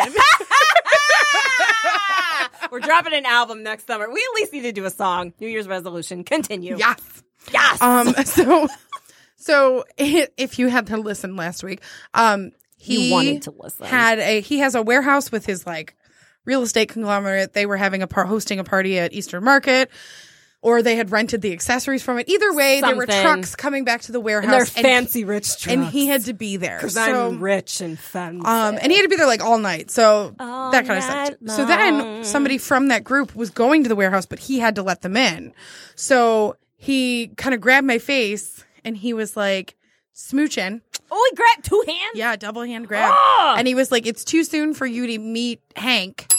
We're 2.71 2.81
dropping 2.81 3.15
an 3.15 3.27
album 3.27 3.63
next 3.65 3.87
summer. 3.87 4.09
We 4.09 4.21
at 4.21 4.35
least 4.37 4.53
need 4.53 4.63
to 4.63 4.73
do 4.73 4.85
a 4.85 4.91
song. 4.91 5.33
New 5.41 5.49
Year's 5.49 5.67
resolution. 5.67 6.23
Continue. 6.25 6.77
yes. 6.79 7.01
Yes. 7.53 7.81
Um. 7.83 8.15
So, 8.25 8.69
so 9.37 9.85
if 9.97 10.59
you 10.59 10.69
had 10.69 10.87
to 10.89 10.99
listen 10.99 11.35
last 11.37 11.65
week, 11.65 11.81
um, 12.15 12.53
he 12.81 13.09
You 13.09 13.13
wanted 13.13 13.43
to 13.43 13.51
listen. 13.57 13.87
Had 13.87 14.19
a 14.19 14.41
he 14.41 14.59
has 14.61 14.75
a 14.75 14.83
warehouse 14.83 15.31
with 15.31 15.45
his 15.47 15.67
like 15.67 15.95
real 16.45 16.63
estate 16.63 16.89
conglomerate. 16.89 17.53
They 17.53 17.67
were 17.67 17.77
having 17.77 18.03
a 18.03 18.07
par- 18.07 18.25
hosting 18.25 18.59
a 18.59 18.65
party 18.65 18.99
at 18.99 19.13
Eastern 19.13 19.45
Market. 19.45 19.91
Or 20.63 20.83
they 20.83 20.95
had 20.97 21.11
rented 21.11 21.41
the 21.41 21.55
accessories 21.55 22.03
from 22.03 22.19
it. 22.19 22.29
Either 22.29 22.53
way, 22.53 22.83
there 22.83 22.95
were 22.95 23.07
trucks 23.07 23.57
coming 23.57 23.85
back 23.87 24.03
to 24.03 24.13
the 24.13 24.21
warehouse, 24.21 24.77
and 24.77 24.85
they're 24.85 24.93
fancy 24.93 25.25
rich 25.25 25.57
trucks. 25.59 25.69
and 25.69 25.87
he 25.87 26.07
had 26.07 26.27
to 26.27 26.35
be 26.35 26.59
there. 26.59 26.77
Because 26.77 26.93
So, 26.93 27.29
I'm 27.29 27.43
rich 27.43 27.81
and 27.81 27.99
fancy. 27.99 28.45
Um, 28.45 28.77
and 28.79 28.93
he 28.93 28.99
had 28.99 29.05
to 29.05 29.09
be 29.09 29.17
there 29.17 29.27
like 29.27 29.43
all 29.43 29.57
night. 29.57 29.91
So 29.91 30.35
All 30.39 30.71
that 30.71 30.85
kind 30.87 30.99
of 30.99 31.05
sucked. 31.05 31.41
night 31.41 31.57
So 31.57 31.65
then 31.65 32.25
somebody 32.25 32.59
from 32.59 32.89
that 32.89 33.05
group 33.05 33.35
was 33.35 33.49
going 33.49 33.85
to 33.85 33.89
the 33.89 33.97
warehouse, 33.97 34.27
but 34.27 34.39
he 34.39 34.59
had 34.59 34.75
to 34.75 34.83
let 34.83 35.01
them 35.01 35.17
in. 35.17 35.55
So 35.95 36.57
he 36.77 37.29
kind 37.39 37.55
of 37.55 37.63
grabbed 37.63 37.87
my 37.87 37.97
face 37.97 38.63
and 38.85 38.95
he 38.99 39.15
was 39.15 39.39
like 39.39 39.77
smooching. 40.15 40.83
Oh, 41.11 41.29
he 41.31 41.37
grabbed 41.37 41.65
two 41.65 41.83
hands. 41.87 42.13
Yeah, 42.15 42.37
double 42.37 42.63
hand 42.63 42.89
grab. 42.89 43.13
Ah! 43.15 43.57
And 43.59 43.67
he 43.69 43.75
was 43.75 43.91
like, 43.93 44.07
it's 44.07 44.25
too 44.25 44.45
soon 44.45 44.75
for 44.75 44.87
you 44.87 45.07
to 45.07 45.19
meet 45.19 45.61
Hank. 45.77 46.33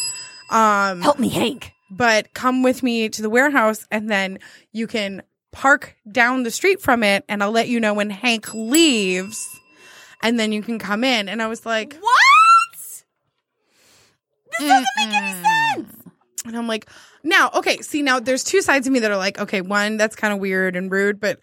Um, 0.52 1.02
Help 1.02 1.20
me, 1.20 1.30
Hank. 1.30 1.72
but 1.90 2.34
come 2.34 2.64
with 2.64 2.84
me 2.84 3.10
to 3.10 3.22
the 3.22 3.30
warehouse 3.30 3.88
and 3.92 4.10
then 4.10 4.40
you 4.72 4.88
can 4.88 5.24
park 5.52 5.96
down 6.10 6.44
the 6.44 6.52
street 6.52 6.82
from 6.82 7.04
it 7.04 7.24
and 7.30 7.42
I'll 7.44 7.52
let 7.52 7.68
you 7.68 7.80
know 7.80 7.94
when 7.94 8.10
Hank 8.10 8.54
leaves 8.54 9.48
and 10.24 10.40
then 10.40 10.52
you 10.52 10.62
can 10.62 10.80
come 10.80 11.04
in. 11.04 11.30
And 11.30 11.42
I 11.42 11.48
was 11.48 11.66
like, 11.66 11.96
What? 11.96 12.16
This 14.60 14.68
doesn't 14.68 14.88
make 14.98 15.14
any 15.14 15.44
sense. 15.44 15.96
And 16.46 16.58
I'm 16.58 16.68
like, 16.68 16.90
now, 17.24 17.52
okay, 17.56 17.78
see, 17.82 18.02
now 18.02 18.20
there's 18.20 18.44
two 18.44 18.62
sides 18.62 18.88
of 18.88 18.94
me 18.94 19.00
that 19.00 19.12
are 19.12 19.18
like, 19.18 19.40
okay, 19.40 19.62
one, 19.62 19.98
that's 19.98 20.16
kind 20.16 20.34
of 20.34 20.40
weird 20.40 20.76
and 20.76 20.92
rude, 20.92 21.20
but 21.20 21.40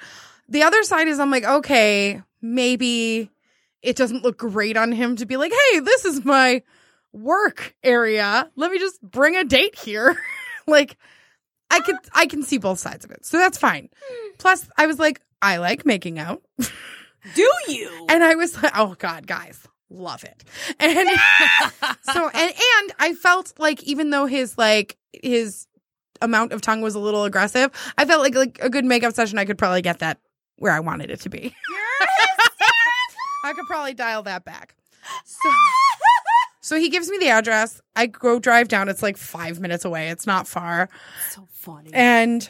the 0.48 0.64
other 0.64 0.82
side 0.82 1.08
is 1.08 1.20
I'm 1.20 1.30
like, 1.30 1.44
okay, 1.44 2.20
maybe 2.40 3.30
it 3.82 3.96
doesn't 3.96 4.22
look 4.22 4.38
great 4.38 4.76
on 4.76 4.92
him 4.92 5.16
to 5.16 5.26
be 5.26 5.36
like, 5.36 5.52
hey, 5.52 5.80
this 5.80 6.04
is 6.04 6.24
my 6.24 6.62
work 7.12 7.74
area. 7.82 8.50
Let 8.56 8.70
me 8.70 8.78
just 8.78 9.00
bring 9.02 9.36
a 9.36 9.44
date 9.44 9.76
here. 9.76 10.16
like, 10.66 10.96
I 11.70 11.80
could, 11.80 11.96
I 12.14 12.26
can 12.26 12.42
see 12.42 12.58
both 12.58 12.78
sides 12.78 13.04
of 13.04 13.10
it. 13.10 13.24
So 13.24 13.38
that's 13.38 13.58
fine. 13.58 13.88
Hmm. 14.00 14.30
Plus, 14.38 14.68
I 14.76 14.86
was 14.86 14.98
like, 14.98 15.20
I 15.40 15.58
like 15.58 15.86
making 15.86 16.18
out. 16.18 16.42
Do 17.34 17.50
you? 17.68 18.06
And 18.08 18.22
I 18.24 18.34
was 18.34 18.60
like, 18.60 18.72
oh 18.76 18.96
God, 18.98 19.26
guys, 19.26 19.60
love 19.90 20.24
it. 20.24 20.44
And 20.80 21.08
so, 22.02 22.28
and, 22.28 22.52
and 22.52 22.92
I 22.98 23.14
felt 23.20 23.52
like 23.58 23.82
even 23.84 24.10
though 24.10 24.26
his, 24.26 24.56
like, 24.56 24.96
his 25.12 25.66
amount 26.20 26.52
of 26.52 26.60
tongue 26.60 26.80
was 26.80 26.94
a 26.94 26.98
little 26.98 27.24
aggressive, 27.24 27.70
I 27.96 28.04
felt 28.04 28.22
like, 28.22 28.34
like 28.34 28.58
a 28.62 28.70
good 28.70 28.84
makeup 28.84 29.14
session, 29.14 29.38
I 29.38 29.44
could 29.44 29.58
probably 29.58 29.82
get 29.82 29.98
that 30.00 30.18
where 30.56 30.72
I 30.72 30.80
wanted 30.80 31.10
it 31.10 31.20
to 31.20 31.28
be. 31.28 31.54
I 33.44 33.52
could 33.52 33.66
probably 33.66 33.94
dial 33.94 34.22
that 34.24 34.44
back. 34.44 34.74
So, 35.24 35.50
so 36.60 36.76
he 36.76 36.88
gives 36.88 37.08
me 37.08 37.18
the 37.18 37.28
address. 37.28 37.80
I 37.94 38.06
go 38.06 38.38
drive 38.38 38.68
down. 38.68 38.88
It's 38.88 39.02
like 39.02 39.16
five 39.16 39.60
minutes 39.60 39.84
away. 39.84 40.08
It's 40.08 40.26
not 40.26 40.48
far. 40.48 40.88
so 41.30 41.46
funny. 41.52 41.90
And 41.92 42.48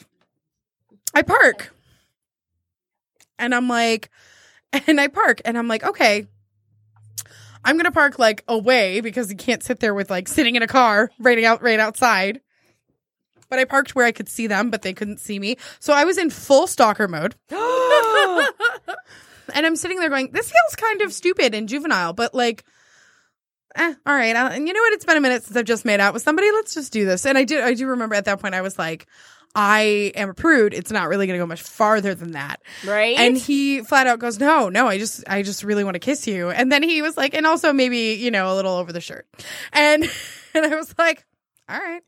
I 1.14 1.22
park. 1.22 1.74
And 3.38 3.54
I'm 3.54 3.68
like, 3.68 4.10
and 4.86 5.00
I 5.00 5.08
park 5.08 5.40
and 5.44 5.56
I'm 5.56 5.68
like, 5.68 5.84
okay, 5.84 6.26
I'm 7.64 7.76
gonna 7.76 7.92
park 7.92 8.18
like 8.18 8.44
away 8.48 9.00
because 9.00 9.30
you 9.30 9.36
can't 9.36 9.62
sit 9.62 9.80
there 9.80 9.94
with 9.94 10.10
like 10.10 10.28
sitting 10.28 10.56
in 10.56 10.62
a 10.62 10.66
car 10.66 11.10
right 11.18 11.42
out 11.44 11.62
right 11.62 11.80
outside. 11.80 12.40
But 13.50 13.58
I 13.58 13.64
parked 13.64 13.94
where 13.94 14.04
I 14.04 14.12
could 14.12 14.28
see 14.28 14.46
them, 14.46 14.70
but 14.70 14.82
they 14.82 14.92
couldn't 14.92 15.20
see 15.20 15.38
me. 15.38 15.56
So 15.80 15.94
I 15.94 16.04
was 16.04 16.18
in 16.18 16.28
full 16.28 16.66
stalker 16.66 17.08
mode. 17.08 17.34
and 19.54 19.66
I'm 19.66 19.76
sitting 19.76 19.98
there 19.98 20.08
going, 20.10 20.30
this 20.32 20.50
feels 20.50 20.76
kind 20.76 21.02
of 21.02 21.12
stupid 21.12 21.54
and 21.54 21.68
juvenile, 21.68 22.12
but 22.12 22.34
like, 22.34 22.64
eh, 23.76 23.94
all 24.06 24.14
right. 24.14 24.34
I, 24.34 24.54
and 24.54 24.66
you 24.66 24.74
know 24.74 24.80
what? 24.80 24.92
It's 24.94 25.04
been 25.04 25.16
a 25.16 25.20
minute 25.20 25.44
since 25.44 25.56
I've 25.56 25.64
just 25.64 25.84
made 25.84 26.00
out 26.00 26.14
with 26.14 26.22
somebody. 26.22 26.50
Let's 26.52 26.74
just 26.74 26.92
do 26.92 27.04
this. 27.04 27.24
And 27.26 27.36
I 27.38 27.44
did, 27.44 27.62
I 27.62 27.74
do 27.74 27.86
remember 27.88 28.14
at 28.14 28.24
that 28.26 28.40
point, 28.40 28.54
I 28.54 28.60
was 28.62 28.78
like, 28.78 29.06
I 29.54 30.12
am 30.14 30.30
a 30.30 30.34
prude. 30.34 30.74
It's 30.74 30.90
not 30.92 31.08
really 31.08 31.26
going 31.26 31.38
to 31.38 31.42
go 31.42 31.46
much 31.46 31.62
farther 31.62 32.14
than 32.14 32.32
that. 32.32 32.60
right? 32.86 33.18
And 33.18 33.36
he 33.36 33.82
flat 33.82 34.06
out 34.06 34.18
goes, 34.18 34.38
no, 34.38 34.68
no, 34.68 34.86
I 34.86 34.98
just, 34.98 35.24
I 35.28 35.42
just 35.42 35.64
really 35.64 35.84
want 35.84 35.94
to 35.94 36.00
kiss 36.00 36.26
you. 36.26 36.50
And 36.50 36.70
then 36.70 36.82
he 36.82 37.00
was 37.02 37.16
like, 37.16 37.34
and 37.34 37.46
also 37.46 37.72
maybe, 37.72 38.14
you 38.14 38.30
know, 38.30 38.52
a 38.52 38.54
little 38.54 38.74
over 38.74 38.92
the 38.92 39.00
shirt. 39.00 39.26
And, 39.72 40.04
and 40.54 40.66
I 40.66 40.74
was 40.76 40.94
like, 40.98 41.24
all 41.68 41.78
right. 41.78 42.02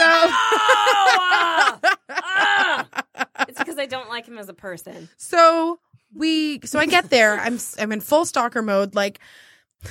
Ah! 0.00 1.78
So, 1.82 1.88
Ah! 2.10 2.86
it's 3.48 3.58
because 3.58 3.78
I 3.78 3.86
don't 3.86 4.08
like 4.08 4.26
him 4.26 4.38
as 4.38 4.48
a 4.48 4.54
person. 4.54 5.08
so 5.16 5.78
we, 6.16 6.60
so 6.64 6.78
I 6.78 6.86
get 6.86 7.10
there. 7.10 7.38
I'm, 7.38 7.58
I'm 7.78 7.92
in 7.92 8.00
full 8.00 8.24
stalker 8.24 8.62
mode. 8.62 8.94
Like, 8.94 9.20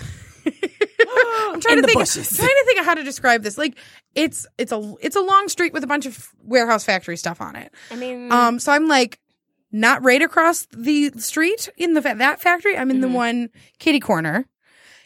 I'm 0.45 1.61
trying 1.61 1.77
In 1.77 1.77
to 1.77 1.81
the 1.81 1.87
think. 1.87 1.99
bushes. 1.99 2.35
Trying 2.35 2.47
to 2.49 2.63
think 2.65 2.79
of 2.79 2.85
how 2.85 2.93
to 2.93 3.03
describe 3.03 3.43
this. 3.43 3.57
Like, 3.57 3.77
it's 4.13 4.45
it's 4.57 4.71
a 4.71 4.93
it's 5.01 5.15
a 5.15 5.21
long 5.21 5.47
street 5.49 5.73
with 5.73 5.83
a 5.83 5.87
bunch 5.87 6.05
of 6.05 6.29
warehouse 6.43 6.83
factory 6.83 7.17
stuff 7.17 7.41
on 7.41 7.55
it. 7.55 7.71
I 7.91 7.95
mean, 7.95 8.31
Um, 8.31 8.59
so 8.59 8.71
I'm 8.71 8.87
like 8.87 9.19
not 9.71 10.03
right 10.03 10.21
across 10.21 10.67
the 10.71 11.11
street 11.17 11.69
in 11.77 11.93
the 11.93 12.01
that 12.01 12.41
factory. 12.41 12.77
I'm 12.77 12.91
in 12.91 13.01
the 13.01 13.07
Mhm. 13.07 13.13
one 13.13 13.49
kitty 13.79 13.99
corner 13.99 14.45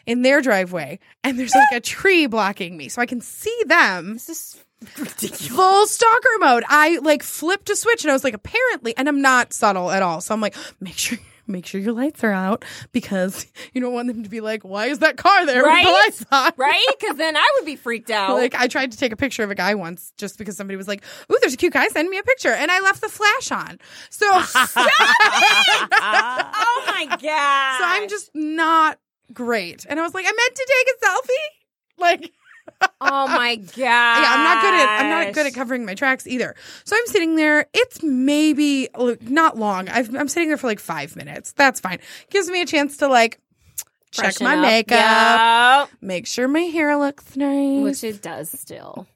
in 0.06 0.22
their 0.22 0.40
driveway, 0.40 0.98
and 1.24 1.38
there's 1.38 1.54
like 1.54 1.72
a 1.72 1.80
tree 1.84 2.26
blocking 2.26 2.76
me, 2.76 2.88
so 2.88 3.02
I 3.02 3.06
can 3.06 3.20
see 3.20 3.56
them. 3.66 4.14
this 4.14 4.28
is 4.28 4.56
ridiculous. 4.98 5.46
Full 5.48 5.86
stalker 5.86 6.28
mode. 6.40 6.64
I 6.68 6.98
like 6.98 7.22
flipped 7.22 7.70
a 7.70 7.76
switch, 7.76 8.04
and 8.04 8.10
I 8.10 8.14
was 8.14 8.24
like, 8.24 8.34
apparently, 8.34 8.96
and 8.96 9.08
I'm 9.08 9.20
not 9.22 9.52
subtle 9.52 9.90
at 9.90 10.02
all. 10.02 10.20
So 10.20 10.34
I'm 10.34 10.40
like, 10.40 10.54
make 10.80 10.96
sure. 10.96 11.18
Make 11.46 11.66
sure 11.66 11.80
your 11.80 11.94
lights 11.94 12.22
are 12.22 12.30
out 12.30 12.64
because 12.92 13.44
you 13.72 13.80
don't 13.80 13.92
want 13.92 14.06
them 14.06 14.22
to 14.22 14.28
be 14.28 14.40
like, 14.40 14.62
"Why 14.62 14.86
is 14.86 15.00
that 15.00 15.16
car 15.16 15.44
there 15.46 15.56
with 15.56 15.64
the 15.64 15.68
Right? 15.68 15.84
lights 16.04 16.24
on?" 16.30 16.52
Right? 16.56 16.86
Because 16.96 17.16
then 17.16 17.36
I 17.36 17.44
would 17.56 17.66
be 17.66 17.74
freaked 17.74 18.08
out. 18.08 18.34
Like 18.34 18.54
I 18.54 18.68
tried 18.68 18.92
to 18.92 18.98
take 18.98 19.10
a 19.10 19.16
picture 19.16 19.42
of 19.42 19.50
a 19.50 19.56
guy 19.56 19.74
once 19.74 20.12
just 20.16 20.38
because 20.38 20.56
somebody 20.56 20.76
was 20.76 20.86
like, 20.86 21.02
"Ooh, 21.32 21.36
there's 21.40 21.54
a 21.54 21.56
cute 21.56 21.72
guy. 21.72 21.88
Send 21.88 22.08
me 22.08 22.18
a 22.18 22.22
picture," 22.22 22.50
and 22.52 22.70
I 22.70 22.78
left 22.78 23.00
the 23.00 23.08
flash 23.08 23.50
on. 23.50 23.80
So 24.10 24.26
oh 25.92 26.84
my 26.86 27.06
god! 27.06 27.18
So 27.78 27.84
I'm 27.84 28.08
just 28.08 28.30
not 28.32 28.98
great. 29.32 29.86
And 29.88 29.98
I 29.98 30.02
was 30.04 30.14
like, 30.14 30.26
I 30.26 30.32
meant 30.32 30.54
to 30.54 30.66
take 30.68 30.94
a 30.94 31.04
selfie. 31.06 31.48
Like, 31.98 32.32
Oh 33.02 33.26
my 33.28 33.56
god! 33.56 33.76
yeah, 33.76 34.24
I'm 34.28 34.44
not 34.44 34.62
good 34.62 34.74
at 34.74 35.00
I'm 35.00 35.10
not 35.26 35.34
good 35.34 35.46
at 35.46 35.54
covering 35.54 35.84
my 35.86 35.94
tracks 35.94 36.26
either. 36.26 36.54
So 36.84 36.96
I'm 36.96 37.06
sitting 37.06 37.36
there. 37.36 37.66
It's 37.72 38.02
maybe 38.02 38.88
not 39.22 39.56
long. 39.58 39.88
I've, 39.88 40.14
I'm 40.14 40.28
sitting 40.28 40.48
there 40.48 40.56
for 40.58 40.66
like 40.66 40.80
five 40.80 41.16
minutes. 41.16 41.52
That's 41.52 41.80
fine. 41.80 41.98
Gives 42.30 42.48
me 42.50 42.62
a 42.62 42.66
chance 42.66 42.98
to 42.98 43.08
like 43.08 43.40
check 44.10 44.24
Freshen 44.34 44.44
my 44.44 44.56
up. 44.56 44.62
makeup, 44.62 45.88
Yep. 45.90 45.98
make 46.00 46.26
sure 46.26 46.48
my 46.48 46.60
hair 46.60 46.96
looks 46.96 47.36
nice. 47.36 47.82
Which 47.82 48.04
it 48.04 48.22
does 48.22 48.50
still. 48.50 49.06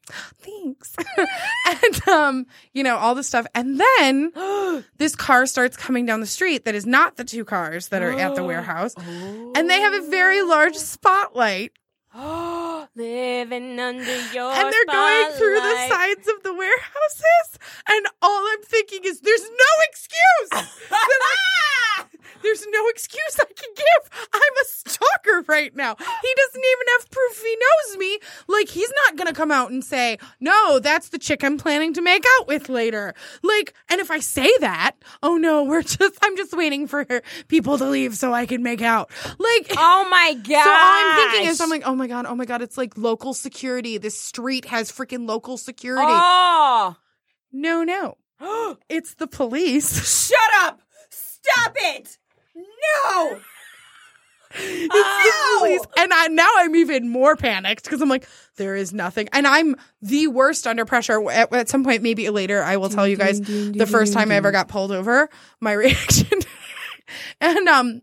thanks. 0.40 0.94
and 1.66 2.08
um, 2.08 2.46
you 2.72 2.82
know, 2.82 2.96
all 2.96 3.14
this 3.14 3.26
stuff. 3.28 3.46
And 3.54 3.80
then 3.80 4.32
this 4.98 5.14
car 5.16 5.46
starts 5.46 5.76
coming 5.76 6.06
down 6.06 6.20
the 6.20 6.26
street 6.26 6.64
that 6.64 6.74
is 6.74 6.86
not 6.86 7.16
the 7.16 7.24
two 7.24 7.44
cars 7.44 7.88
that 7.88 8.02
are 8.02 8.12
at 8.12 8.34
the 8.34 8.44
warehouse. 8.44 8.94
And 8.96 9.68
they 9.70 9.80
have 9.80 9.94
a 9.94 10.08
very 10.10 10.42
large 10.42 10.76
spotlight. 10.76 11.72
Living 12.94 13.78
under 13.80 14.32
your 14.32 14.52
and 14.52 14.72
they're 14.72 14.84
going 14.86 15.32
through 15.32 15.60
the 15.60 15.88
sides 15.88 16.28
of 16.28 16.42
the 16.42 16.54
warehouses. 16.54 17.58
And 17.88 18.06
all 18.22 18.44
I'm 18.52 18.62
thinking 18.62 19.00
is 19.04 19.20
there's 19.20 19.42
no 19.42 19.72
excuse. 19.88 20.68
there's 22.42 22.66
no 22.68 22.88
excuse 22.88 23.38
I 23.40 23.44
can 23.44 23.70
give. 23.74 24.28
I'm 24.32 24.40
a 24.40 24.64
stalker 24.66 25.44
right 25.48 25.74
now. 25.74 25.96
He 25.98 26.04
doesn't 26.36 26.64
even 26.64 26.86
have 26.98 27.10
proof 27.10 27.42
he 27.42 27.56
knows 27.56 27.98
me. 27.98 28.18
Like 28.48 28.68
he's 28.68 28.92
not 29.06 29.16
gonna 29.16 29.32
come 29.32 29.50
out 29.50 29.70
and 29.70 29.84
say, 29.84 30.18
"No, 30.40 30.78
that's 30.78 31.08
the 31.10 31.18
chick 31.18 31.42
I'm 31.44 31.58
planning 31.58 31.92
to 31.94 32.02
make 32.02 32.24
out 32.38 32.46
with 32.48 32.68
later." 32.68 33.14
Like, 33.42 33.74
and 33.88 34.00
if 34.00 34.10
I 34.10 34.18
say 34.20 34.50
that, 34.60 34.92
oh 35.22 35.36
no, 35.36 35.62
we're 35.64 35.82
just 35.82 36.18
I'm 36.22 36.36
just 36.36 36.56
waiting 36.56 36.86
for 36.86 37.04
people 37.48 37.78
to 37.78 37.84
leave 37.84 38.16
so 38.16 38.32
I 38.32 38.46
can 38.46 38.62
make 38.62 38.82
out. 38.82 39.10
Like, 39.38 39.66
Oh 39.76 40.08
my 40.10 40.34
god! 40.34 40.64
so 40.64 40.70
all 40.70 40.76
I'm 40.76 41.30
thinking 41.30 41.48
is, 41.50 41.60
I'm 41.60 41.70
like, 41.70 41.82
oh 41.84 41.94
my 41.94 42.06
god, 42.06 42.26
oh 42.26 42.34
my 42.34 42.44
god, 42.44 42.62
it's 42.62 42.78
like 42.78 42.96
local 42.96 43.34
security. 43.34 43.98
This 43.98 44.18
street 44.20 44.64
has 44.66 44.90
freaking 44.90 45.28
local 45.28 45.56
security. 45.56 46.06
oh, 46.08 46.96
No, 47.52 47.84
no, 47.84 48.16
it's 48.88 49.14
the 49.14 49.26
police. 49.26 50.28
shut 50.28 50.38
up! 50.62 50.80
Stop 51.44 51.74
it! 51.76 52.18
No! 52.54 53.40
It's 54.56 54.88
the 54.94 55.58
police. 55.58 55.80
And 55.98 56.12
I, 56.12 56.28
now 56.28 56.48
I'm 56.56 56.76
even 56.76 57.08
more 57.08 57.34
panicked 57.36 57.82
because 57.84 58.00
I'm 58.00 58.08
like, 58.08 58.26
there 58.56 58.76
is 58.76 58.92
nothing. 58.92 59.28
And 59.32 59.46
I'm 59.48 59.74
the 60.00 60.28
worst 60.28 60.66
under 60.66 60.84
pressure. 60.84 61.28
At, 61.30 61.52
at 61.52 61.68
some 61.68 61.82
point, 61.82 62.02
maybe 62.02 62.28
later, 62.30 62.62
I 62.62 62.76
will 62.76 62.88
tell 62.88 63.06
you 63.08 63.16
guys 63.16 63.40
the 63.40 63.86
first 63.90 64.12
time 64.12 64.30
I 64.30 64.36
ever 64.36 64.52
got 64.52 64.68
pulled 64.68 64.92
over, 64.92 65.28
my 65.60 65.72
reaction. 65.82 66.38
and 67.40 67.68
um, 67.68 68.02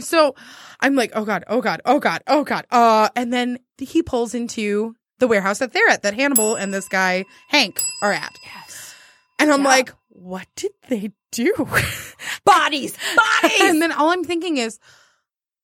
so 0.00 0.34
I'm 0.80 0.96
like, 0.96 1.12
oh 1.14 1.24
god, 1.24 1.44
oh 1.46 1.60
god, 1.60 1.82
oh 1.86 2.00
god, 2.00 2.22
oh 2.26 2.42
god. 2.42 2.66
Uh, 2.70 3.08
and 3.14 3.32
then 3.32 3.58
he 3.78 4.02
pulls 4.02 4.34
into 4.34 4.96
the 5.18 5.28
warehouse 5.28 5.60
that 5.60 5.72
they're 5.72 5.88
at, 5.88 6.02
that 6.02 6.14
Hannibal 6.14 6.56
and 6.56 6.74
this 6.74 6.88
guy 6.88 7.24
Hank 7.48 7.80
are 8.02 8.12
at. 8.12 8.32
Yes. 8.44 8.94
And 9.38 9.52
I'm 9.52 9.62
Yeah. 9.62 9.68
like, 9.68 9.92
what 10.18 10.46
did 10.56 10.72
they 10.88 11.12
do? 11.32 11.52
Bodies! 12.44 12.96
Bodies! 13.42 13.60
and 13.62 13.80
then 13.82 13.92
all 13.92 14.10
I'm 14.10 14.24
thinking 14.24 14.56
is, 14.56 14.78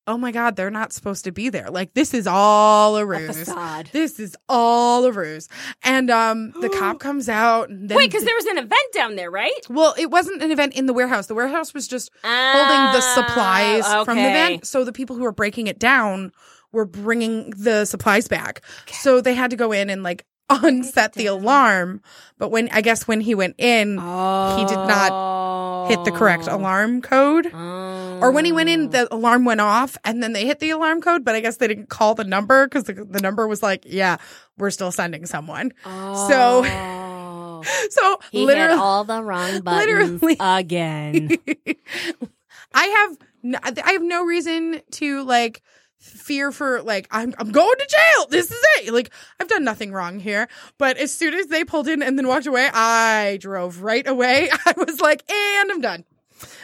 oh 0.06 0.18
my 0.18 0.32
God, 0.32 0.56
they're 0.56 0.70
not 0.70 0.92
supposed 0.92 1.24
to 1.24 1.32
be 1.32 1.48
there. 1.48 1.70
Like, 1.70 1.94
this 1.94 2.12
is 2.12 2.26
all 2.26 2.96
a 2.96 3.02
A 3.02 3.06
ruse. 3.06 3.38
facade. 3.38 3.88
This 3.92 4.18
is 4.18 4.36
all 4.48 5.04
a 5.04 5.12
ruse. 5.12 5.48
And 5.84 6.10
um, 6.10 6.52
the 6.60 6.68
cop 6.78 6.98
comes 6.98 7.28
out. 7.28 7.68
And 7.70 7.88
then 7.88 7.96
Wait, 7.96 8.10
because 8.10 8.24
there 8.24 8.34
was 8.34 8.46
an 8.46 8.58
event 8.58 8.92
down 8.92 9.14
there, 9.16 9.30
right? 9.30 9.50
well, 9.70 9.94
it 9.96 10.10
wasn't 10.10 10.42
an 10.42 10.50
event 10.50 10.74
in 10.74 10.86
the 10.86 10.92
warehouse. 10.92 11.28
The 11.28 11.34
warehouse 11.34 11.72
was 11.72 11.86
just 11.86 12.10
holding 12.24 12.92
the 12.92 13.00
supplies 13.00 13.86
from 14.04 14.16
the 14.16 14.24
Ah, 14.24 14.28
event. 14.30 14.66
So 14.66 14.84
the 14.84 14.92
people 14.92 15.16
who 15.16 15.22
were 15.22 15.32
breaking 15.32 15.68
it 15.68 15.78
down 15.78 16.32
were 16.72 16.84
bringing 16.86 17.50
the 17.50 17.84
supplies 17.84 18.26
back. 18.28 18.62
So 18.90 19.20
they 19.20 19.34
had 19.34 19.50
to 19.50 19.56
go 19.56 19.72
in 19.72 19.88
and 19.90 20.02
like 20.02 20.24
unset 20.62 21.14
the 21.14 21.26
alarm. 21.26 22.00
But 22.38 22.50
when 22.50 22.68
I 22.70 22.80
guess 22.80 23.06
when 23.06 23.20
he 23.20 23.34
went 23.34 23.54
in, 23.58 23.90
he 23.98 24.64
did 24.64 24.76
not 24.76 25.88
hit 25.88 26.04
the 26.04 26.10
correct 26.12 26.48
Oh. 26.48 26.56
alarm 26.56 27.02
code. 27.02 27.46
Or 27.52 28.30
when 28.30 28.44
he 28.44 28.52
went 28.52 28.68
in, 28.68 28.90
the 28.90 29.08
oh. 29.10 29.16
alarm 29.16 29.44
went 29.44 29.60
off, 29.60 29.96
and 30.04 30.22
then 30.22 30.32
they 30.32 30.46
hit 30.46 30.58
the 30.60 30.70
alarm 30.70 31.00
code. 31.00 31.24
But 31.24 31.34
I 31.34 31.40
guess 31.40 31.56
they 31.58 31.68
didn't 31.68 31.88
call 31.88 32.14
the 32.14 32.24
number 32.24 32.66
because 32.66 32.84
the, 32.84 32.92
the 32.94 33.20
number 33.20 33.46
was 33.46 33.62
like, 33.62 33.84
"Yeah, 33.86 34.16
we're 34.58 34.70
still 34.70 34.92
sending 34.92 35.26
someone." 35.26 35.72
So- 35.84 36.64
Oh. 36.66 37.62
So 37.90 38.18
he 38.32 38.44
literally, 38.44 38.70
hit 38.70 38.78
all 38.78 39.04
the 39.04 39.22
wrong 39.22 39.60
buttons 39.64 40.20
Literally. 40.20 40.36
again. 40.40 41.30
I 42.74 42.84
have 42.86 43.18
no, 43.44 43.58
I 43.62 43.92
have 43.92 44.02
no 44.02 44.24
reason 44.24 44.80
to 44.92 45.22
like 45.22 45.62
fear 46.02 46.50
for 46.50 46.82
like 46.82 47.06
I'm 47.10 47.34
I'm 47.38 47.52
going 47.52 47.78
to 47.78 47.86
jail. 47.86 48.26
This 48.28 48.50
is 48.50 48.60
it. 48.78 48.92
Like 48.92 49.10
I've 49.40 49.48
done 49.48 49.64
nothing 49.64 49.92
wrong 49.92 50.18
here. 50.18 50.48
But 50.76 50.98
as 50.98 51.14
soon 51.14 51.34
as 51.34 51.46
they 51.46 51.64
pulled 51.64 51.88
in 51.88 52.02
and 52.02 52.18
then 52.18 52.26
walked 52.26 52.46
away, 52.46 52.68
I 52.72 53.38
drove 53.40 53.82
right 53.82 54.06
away. 54.06 54.50
I 54.66 54.74
was 54.76 55.00
like, 55.00 55.30
and 55.30 55.70
I'm 55.70 55.80
done. 55.80 56.04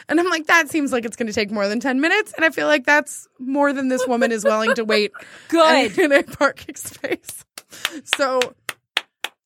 And 0.09 0.19
I'm 0.19 0.27
like, 0.27 0.47
that 0.47 0.69
seems 0.69 0.91
like 0.91 1.05
it's 1.05 1.15
going 1.15 1.27
to 1.27 1.33
take 1.33 1.51
more 1.51 1.67
than 1.69 1.79
10 1.79 2.01
minutes. 2.01 2.33
And 2.33 2.43
I 2.43 2.49
feel 2.49 2.67
like 2.67 2.85
that's 2.85 3.27
more 3.39 3.71
than 3.71 3.87
this 3.87 4.05
woman 4.05 4.31
is 4.31 4.43
willing 4.43 4.75
to 4.75 4.83
wait 4.83 5.13
Good. 5.47 5.97
in 5.99 6.11
a 6.11 6.23
parking 6.23 6.75
space. 6.75 7.45
So 8.17 8.41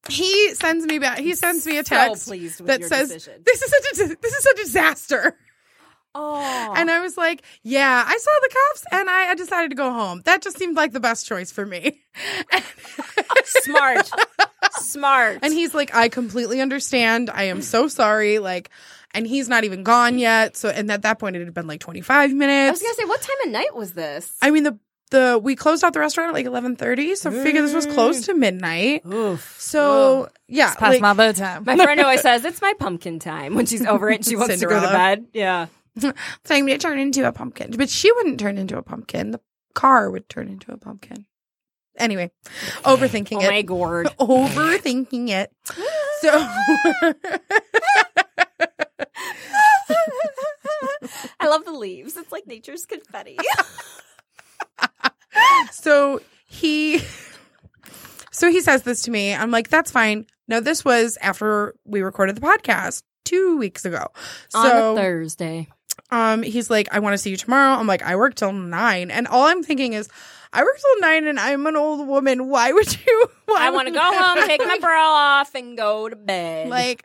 he 0.10 0.54
sends 0.56 0.86
me 0.86 0.98
back. 0.98 1.20
He 1.20 1.36
sends 1.36 1.68
me 1.68 1.78
a 1.78 1.84
text 1.84 2.30
with 2.30 2.58
that 2.66 2.84
says, 2.84 3.10
decision. 3.10 3.44
"This 3.46 3.62
is 3.62 3.70
such 3.70 4.10
a 4.10 4.16
this 4.22 4.34
is 4.34 4.46
a 4.46 4.56
disaster." 4.56 5.38
Oh. 6.16 6.74
And 6.76 6.92
I 6.92 7.00
was 7.02 7.18
like, 7.18 7.42
yeah, 7.64 8.04
I 8.06 8.18
saw 8.18 8.32
the 8.42 8.50
cops 8.50 8.86
and 8.92 9.10
I, 9.10 9.32
I 9.32 9.36
decided 9.36 9.70
to 9.72 9.76
go 9.76 9.92
home. 9.92 10.22
That 10.26 10.42
just 10.42 10.58
seemed 10.58 10.76
like 10.76 10.92
the 10.92 11.00
best 11.00 11.26
choice 11.26 11.52
for 11.52 11.66
me. 11.66 12.02
Smart. 13.46 14.10
Smart. 14.74 15.40
And 15.42 15.54
he's 15.54 15.74
like, 15.74 15.94
I 15.96 16.10
completely 16.10 16.62
understand. 16.62 17.30
I 17.34 17.44
am 17.44 17.62
so 17.62 17.88
sorry. 17.88 18.40
Like, 18.40 18.70
and 19.14 19.26
he's 19.28 19.50
not 19.50 19.64
even 19.64 19.84
gone 19.84 20.18
yet. 20.18 20.58
So, 20.58 20.70
and 20.70 20.92
at 20.92 21.04
that 21.04 21.20
point, 21.20 21.36
it 21.36 21.44
had 21.44 21.54
been 21.54 21.68
like 21.68 21.80
25 21.80 22.32
minutes. 22.34 22.70
I 22.70 22.72
was 22.72 22.82
gonna 22.82 22.94
say, 22.96 23.06
what 23.06 23.22
time 23.22 23.38
of 23.46 23.52
night 23.52 23.76
was 23.76 23.94
this? 23.94 24.38
I 24.42 24.52
mean, 24.52 24.64
the, 24.64 24.78
the, 25.12 25.40
we 25.42 25.56
closed 25.56 25.84
out 25.84 25.94
the 25.94 26.00
restaurant 26.00 26.30
at 26.30 26.34
like 26.34 26.46
1130. 26.46 27.16
So 27.16 27.32
figure 27.32 27.62
this 27.62 27.74
was 27.74 27.86
close 27.86 28.26
to 28.26 28.34
midnight. 28.34 29.06
Oof. 29.06 29.56
So 29.60 30.30
yeah, 30.48 30.70
It's 30.70 30.78
past 30.78 30.94
like, 30.94 31.02
my 31.02 31.14
bedtime. 31.14 31.64
My 31.66 31.76
friend 31.76 32.00
always 32.02 32.22
says 32.24 32.44
it's 32.46 32.62
my 32.62 32.74
pumpkin 32.80 33.20
time 33.20 33.56
when 33.56 33.66
she's 33.66 33.86
over 33.86 34.10
it. 34.10 34.26
She 34.26 34.36
wants 34.38 34.60
to 34.60 34.66
go 34.66 34.80
to 34.80 34.88
bed. 34.88 35.26
Yeah. 35.34 35.68
time 36.44 36.68
to 36.68 36.78
turn 36.78 37.00
into 37.00 37.28
a 37.28 37.32
pumpkin. 37.32 37.72
But 37.78 37.90
she 37.90 38.12
wouldn't 38.12 38.40
turn 38.40 38.58
into 38.58 38.78
a 38.78 38.84
pumpkin. 38.84 39.32
The 39.32 39.42
car 39.74 40.10
would 40.10 40.30
turn 40.30 40.48
into 40.48 40.72
a 40.72 40.78
pumpkin. 40.78 41.26
Anyway, 41.98 42.32
overthinking 42.84 43.38
Oh 43.38 43.42
it. 43.42 43.50
my 43.52 43.62
gourd. 43.62 44.08
overthinking 44.20 45.30
it. 45.30 45.52
So 46.22 46.32
I 51.40 51.48
love 51.48 51.66
the 51.66 51.74
leaves. 51.74 52.18
It's 52.18 52.32
like 52.32 52.48
nature's 52.48 52.86
confetti. 52.86 53.38
so 55.72 56.22
he 56.48 57.00
so 58.32 58.50
he 58.50 58.62
says 58.62 58.84
this 58.84 59.04
to 59.04 59.12
me. 59.12 59.34
I'm 59.34 59.52
like, 59.52 59.70
that's 59.70 59.92
fine. 59.92 60.26
No, 60.48 60.60
this 60.60 60.84
was 60.84 61.18
after 61.22 61.76
we 61.86 62.02
recorded 62.02 62.36
the 62.36 62.42
podcast 62.42 63.04
two 63.26 63.58
weeks 63.58 63.86
ago. 63.86 64.08
On 64.54 64.66
a 64.66 64.96
Thursday. 65.00 65.68
Um 66.14 66.44
he's 66.44 66.70
like, 66.70 66.88
I 66.92 67.00
want 67.00 67.14
to 67.14 67.18
see 67.18 67.30
you 67.32 67.38
tomorrow. 67.38 67.78
I'm 67.80 67.88
like, 67.88 68.04
I 68.04 68.16
work 68.16 68.36
till 68.36 68.54
nine. 68.54 69.10
And 69.12 69.28
all 69.28 69.44
I'm 69.46 69.64
thinking 69.64 69.94
is 69.94 70.08
I 70.52 70.62
work 70.64 70.78
till 70.80 71.02
nine 71.02 71.26
and 71.28 71.40
I'm 71.40 71.66
an 71.66 71.76
old 71.76 72.08
woman. 72.08 72.48
Why 72.48 72.72
would 72.72 73.06
you 73.08 73.28
why 73.46 73.68
I 73.68 73.70
want 73.72 73.88
to 73.88 73.94
go 73.94 74.00
home, 74.02 74.46
take 74.48 74.62
my 74.62 74.78
bra 74.80 75.02
off, 75.40 75.56
and 75.56 75.76
go 75.78 76.08
to 76.10 76.16
bed. 76.16 76.70
like 76.70 77.04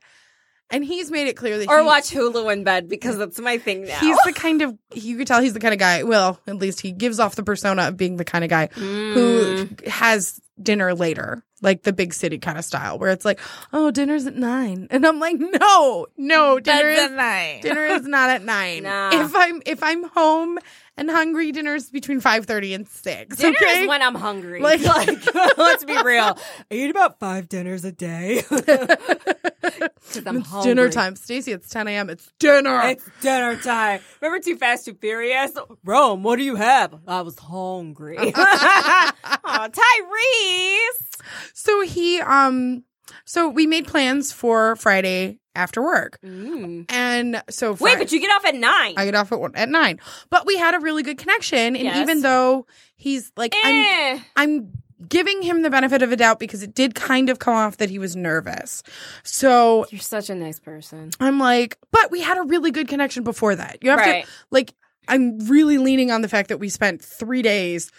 and 0.70 0.84
he's 0.84 1.10
made 1.10 1.26
it 1.28 1.34
clear 1.34 1.56
that 1.56 1.68
or 1.70 1.78
he- 1.78 1.86
watch 1.86 2.10
Hulu 2.10 2.52
in 2.52 2.62
bed 2.62 2.90
because 2.90 3.16
that's 3.16 3.40
my 3.40 3.56
thing 3.56 3.84
now. 3.86 3.98
He's 4.00 4.18
the 4.26 4.32
kind 4.36 4.60
of 4.60 4.76
you 4.92 5.16
could 5.16 5.26
tell 5.26 5.40
he's 5.40 5.54
the 5.54 5.60
kind 5.60 5.72
of 5.72 5.80
guy. 5.80 6.02
Well, 6.02 6.38
at 6.46 6.56
least 6.56 6.82
he 6.82 6.92
gives 6.92 7.18
off 7.18 7.36
the 7.36 7.42
persona 7.42 7.88
of 7.88 7.96
being 7.96 8.16
the 8.18 8.24
kind 8.26 8.44
of 8.44 8.50
guy 8.50 8.68
who 8.72 9.64
Mm. 9.64 9.86
has 9.86 10.38
dinner 10.62 10.92
later, 10.94 11.42
like 11.62 11.82
the 11.82 11.92
big 11.92 12.14
city 12.14 12.38
kind 12.38 12.58
of 12.58 12.64
style, 12.64 12.98
where 12.98 13.10
it's 13.10 13.24
like, 13.24 13.40
oh, 13.72 13.90
dinner's 13.90 14.26
at 14.26 14.36
nine, 14.36 14.86
and 14.90 15.06
I'm 15.06 15.18
like, 15.18 15.36
no, 15.38 16.06
no, 16.16 16.60
dinner 16.60 16.88
is 16.88 17.10
night. 17.10 17.60
dinner 17.62 17.84
is 17.86 18.06
not 18.06 18.30
at 18.30 18.44
nine. 18.44 18.82
Nah. 18.88 19.10
If 19.12 19.34
I'm 19.34 19.62
if 19.66 19.82
I'm 19.82 20.04
home 20.10 20.58
and 20.98 21.10
hungry, 21.10 21.50
dinner's 21.52 21.88
between 21.90 22.20
five 22.20 22.44
thirty 22.46 22.74
and 22.74 22.86
six. 22.86 23.36
Dinner 23.38 23.56
okay, 23.56 23.82
is 23.82 23.88
when 23.88 24.02
I'm 24.02 24.14
hungry. 24.14 24.60
Like- 24.60 24.82
Like, 24.84 25.34
let's 25.56 25.84
be 25.84 25.96
real. 26.02 26.36
I 26.70 26.74
eat 26.74 26.90
about 26.90 27.18
five 27.20 27.48
dinners 27.48 27.84
a 27.84 27.92
day. 27.92 28.42
'Cause 28.48 30.22
I'm 30.26 30.38
it's 30.38 30.48
hungry. 30.48 30.70
dinner 30.70 30.88
time, 30.90 31.14
Stacy. 31.16 31.52
It's 31.52 31.68
ten 31.68 31.86
a.m. 31.88 32.08
It's 32.10 32.30
dinner. 32.38 32.80
It's 32.84 33.04
dinner 33.20 33.56
time. 33.56 34.00
Remember 34.20 34.42
Too 34.42 34.56
Fast, 34.56 34.86
Too 34.86 34.94
Furious? 34.94 35.52
Rome, 35.84 36.22
what 36.22 36.36
do 36.36 36.44
you 36.44 36.56
have? 36.56 36.94
I 37.06 37.20
was 37.22 37.38
hungry. 37.38 38.16
Aw, 38.18 39.68
Tyrese. 39.68 41.20
so 41.54 41.82
he 41.82 42.20
um, 42.20 42.84
so 43.24 43.48
we 43.48 43.66
made 43.66 43.86
plans 43.86 44.32
for 44.32 44.76
Friday 44.76 45.38
after 45.54 45.82
work, 45.82 46.18
Mm. 46.24 46.84
and 46.88 47.42
so 47.50 47.72
Wait, 47.72 47.98
but 47.98 48.12
you 48.12 48.20
get 48.20 48.30
off 48.30 48.44
at 48.44 48.54
nine. 48.54 48.94
I 48.96 49.04
get 49.04 49.14
off 49.16 49.32
at 49.32 49.38
at 49.56 49.68
nine. 49.68 49.98
But 50.30 50.46
we 50.46 50.56
had 50.56 50.74
a 50.74 50.78
really 50.80 51.02
good 51.02 51.18
connection, 51.18 51.74
and 51.74 51.84
Yes. 51.84 51.96
even 51.98 52.22
though 52.22 52.66
he's 52.96 53.32
like, 53.36 53.54
I'm 53.64 53.74
Eh. 53.74 54.20
I'm 54.36 54.70
giving 55.08 55.42
him 55.42 55.62
the 55.62 55.70
benefit 55.70 56.02
of 56.02 56.10
a 56.12 56.16
doubt 56.16 56.38
because 56.40 56.62
it 56.62 56.74
did 56.74 56.94
kind 56.94 57.28
of 57.30 57.38
come 57.38 57.54
off 57.54 57.76
that 57.78 57.88
he 57.90 57.98
was 58.00 58.16
nervous. 58.16 58.82
So 59.22 59.86
You're 59.90 60.00
such 60.00 60.28
a 60.30 60.34
nice 60.34 60.58
person. 60.58 61.10
I'm 61.20 61.38
like, 61.38 61.76
but 61.92 62.10
we 62.10 62.20
had 62.20 62.36
a 62.38 62.42
really 62.42 62.70
good 62.72 62.88
connection 62.88 63.22
before 63.24 63.54
that. 63.54 63.78
You 63.82 63.90
have 63.90 64.00
Right. 64.00 64.24
to 64.24 64.30
like. 64.50 64.74
I'm 65.10 65.38
really 65.48 65.78
leaning 65.78 66.10
on 66.10 66.20
the 66.20 66.28
fact 66.28 66.50
that 66.50 66.58
we 66.60 66.68
spent 66.68 67.00
three 67.02 67.40
days 67.40 67.90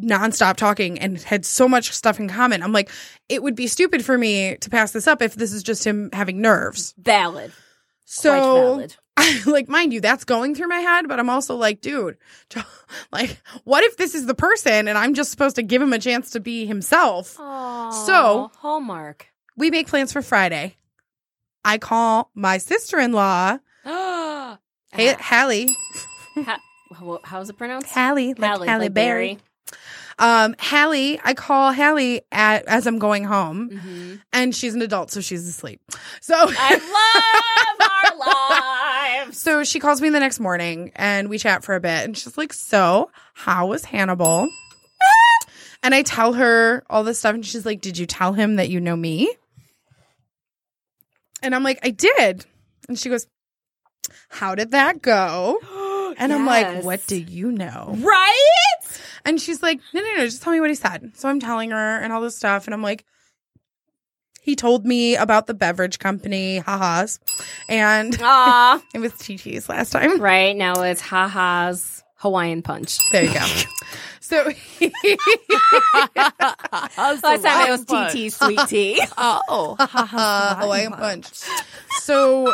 nonstop 0.00 0.56
talking 0.56 0.98
and 0.98 1.18
had 1.20 1.44
so 1.44 1.68
much 1.68 1.92
stuff 1.92 2.18
in 2.20 2.28
common. 2.28 2.62
I'm 2.62 2.72
like, 2.72 2.90
it 3.28 3.42
would 3.42 3.54
be 3.56 3.66
stupid 3.66 4.04
for 4.04 4.16
me 4.18 4.56
to 4.56 4.70
pass 4.70 4.92
this 4.92 5.06
up 5.06 5.22
if 5.22 5.34
this 5.34 5.52
is 5.52 5.62
just 5.62 5.84
him 5.84 6.10
having 6.12 6.40
nerves. 6.40 6.94
Valid. 6.98 7.52
So. 8.04 8.86
I 9.18 9.40
like 9.46 9.66
mind 9.66 9.94
you, 9.94 10.02
that's 10.02 10.24
going 10.24 10.54
through 10.54 10.68
my 10.68 10.80
head, 10.80 11.08
but 11.08 11.18
I'm 11.18 11.30
also 11.30 11.56
like, 11.56 11.80
dude, 11.80 12.18
like, 13.12 13.40
what 13.64 13.82
if 13.82 13.96
this 13.96 14.14
is 14.14 14.26
the 14.26 14.34
person 14.34 14.88
and 14.88 14.98
I'm 14.98 15.14
just 15.14 15.30
supposed 15.30 15.56
to 15.56 15.62
give 15.62 15.80
him 15.80 15.94
a 15.94 15.98
chance 15.98 16.32
to 16.32 16.40
be 16.40 16.66
himself? 16.66 17.28
So- 17.28 18.50
Hallmark. 18.58 19.28
We 19.56 19.70
make 19.70 19.86
plans 19.88 20.12
for 20.12 20.20
Friday. 20.20 20.76
I 21.64 21.78
call 21.78 22.30
my 22.34 22.58
sister 22.58 22.98
in 22.98 23.12
law, 23.12 23.56
Ah. 23.86 24.58
hey, 24.92 25.14
Hallie, 25.18 25.70
Ha- 26.34 26.60
how's 27.24 27.48
it 27.48 27.56
pronounced? 27.56 27.88
Hallie, 27.94 28.34
like 28.34 28.50
Halle, 28.50 28.66
Halle 28.66 28.80
like 28.82 28.92
Berry. 28.94 29.38
Um, 30.18 30.54
Hallie, 30.58 31.20
I 31.22 31.34
call 31.34 31.72
Hallie 31.74 32.22
at 32.32 32.64
as 32.66 32.86
I'm 32.86 32.98
going 32.98 33.24
home, 33.24 33.68
Mhm. 33.70 34.20
and 34.32 34.54
she's 34.54 34.74
an 34.74 34.80
adult, 34.80 35.10
so 35.10 35.20
she's 35.20 35.46
asleep. 35.46 35.80
So 36.22 36.34
I 36.38 36.48
love 38.16 38.16
our 38.22 39.24
lives. 39.26 39.38
So 39.38 39.62
she 39.64 39.78
calls 39.78 40.00
me 40.00 40.08
the 40.08 40.20
next 40.20 40.40
morning 40.40 40.90
and 40.96 41.28
we 41.28 41.36
chat 41.38 41.64
for 41.64 41.74
a 41.74 41.80
bit. 41.80 42.04
And 42.04 42.16
she's 42.16 42.38
like, 42.38 42.52
So, 42.54 43.10
how 43.34 43.66
was 43.66 43.84
Hannibal? 43.84 44.48
and 45.82 45.94
I 45.94 46.00
tell 46.02 46.32
her 46.32 46.82
all 46.88 47.04
this 47.04 47.18
stuff. 47.18 47.34
And 47.34 47.44
she's 47.44 47.66
like, 47.66 47.82
Did 47.82 47.98
you 47.98 48.06
tell 48.06 48.32
him 48.32 48.56
that 48.56 48.70
you 48.70 48.80
know 48.80 48.96
me? 48.96 49.30
And 51.42 51.54
I'm 51.54 51.62
like, 51.62 51.78
I 51.82 51.90
did. 51.90 52.46
And 52.88 52.98
she 52.98 53.10
goes, 53.10 53.26
How 54.30 54.54
did 54.54 54.70
that 54.70 55.02
go? 55.02 55.58
And 56.18 56.32
I'm 56.32 56.46
like, 56.46 56.82
What 56.82 57.06
do 57.06 57.16
you 57.20 57.52
know? 57.52 57.94
Right? 57.98 58.48
And 59.26 59.40
she's 59.40 59.62
like, 59.62 59.80
No, 59.92 60.00
no, 60.00 60.14
no, 60.16 60.24
just 60.24 60.42
tell 60.42 60.52
me 60.52 60.60
what 60.60 60.70
he 60.70 60.76
said. 60.76 61.12
So 61.16 61.28
I'm 61.28 61.40
telling 61.40 61.70
her 61.72 61.98
and 62.00 62.12
all 62.12 62.20
this 62.22 62.36
stuff. 62.36 62.66
And 62.66 62.72
I'm 62.72 62.82
like, 62.82 63.04
he 64.40 64.54
told 64.54 64.86
me 64.86 65.16
about 65.16 65.48
the 65.48 65.54
beverage 65.54 65.98
company, 65.98 66.58
ha-has. 66.58 67.18
And 67.68 68.16
Aw. 68.22 68.80
it 68.94 69.00
was 69.00 69.12
TT's 69.14 69.68
last 69.68 69.90
time. 69.90 70.20
right 70.20 70.56
now 70.56 70.82
it's 70.82 71.00
haha's 71.00 72.04
Hawaiian 72.18 72.62
punch. 72.62 72.98
There 73.10 73.24
you 73.24 73.34
go. 73.34 73.44
So 74.20 74.36
Last 76.14 77.42
time 77.42 77.68
it 77.68 77.70
was 77.70 77.84
TT 77.84 78.32
sweet 78.32 78.60
tea. 78.68 79.02
Oh, 79.18 79.76
uh, 79.78 80.54
Hawaiian 80.56 80.92
punch. 80.92 81.26
So 82.00 82.52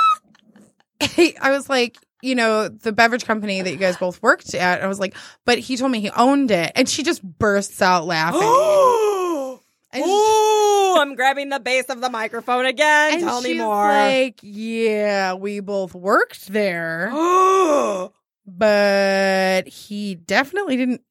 I 1.00 1.50
was 1.50 1.68
like, 1.68 1.96
you 2.22 2.36
know, 2.36 2.68
the 2.68 2.92
beverage 2.92 3.24
company 3.26 3.60
that 3.60 3.70
you 3.70 3.76
guys 3.76 3.96
both 3.96 4.22
worked 4.22 4.54
at. 4.54 4.80
I 4.82 4.86
was 4.86 5.00
like, 5.00 5.14
but 5.44 5.58
he 5.58 5.76
told 5.76 5.90
me 5.90 6.00
he 6.00 6.10
owned 6.10 6.50
it, 6.52 6.72
and 6.76 6.88
she 6.88 7.02
just 7.02 7.22
bursts 7.22 7.82
out 7.82 8.06
laughing. 8.06 8.40
and 9.92 10.04
Ooh, 10.04 10.94
I'm 10.98 11.16
grabbing 11.16 11.48
the 11.48 11.58
base 11.58 11.86
of 11.86 12.00
the 12.00 12.08
microphone 12.08 12.64
again. 12.64 13.14
and 13.14 13.22
Tell 13.22 13.42
me 13.42 13.50
she's 13.50 13.58
more. 13.60 13.88
Like, 13.88 14.38
yeah, 14.42 15.34
we 15.34 15.58
both 15.60 15.94
worked 15.94 16.46
there, 16.46 17.10
but 18.46 19.66
he 19.66 20.14
definitely 20.14 20.76
didn't 20.76 21.02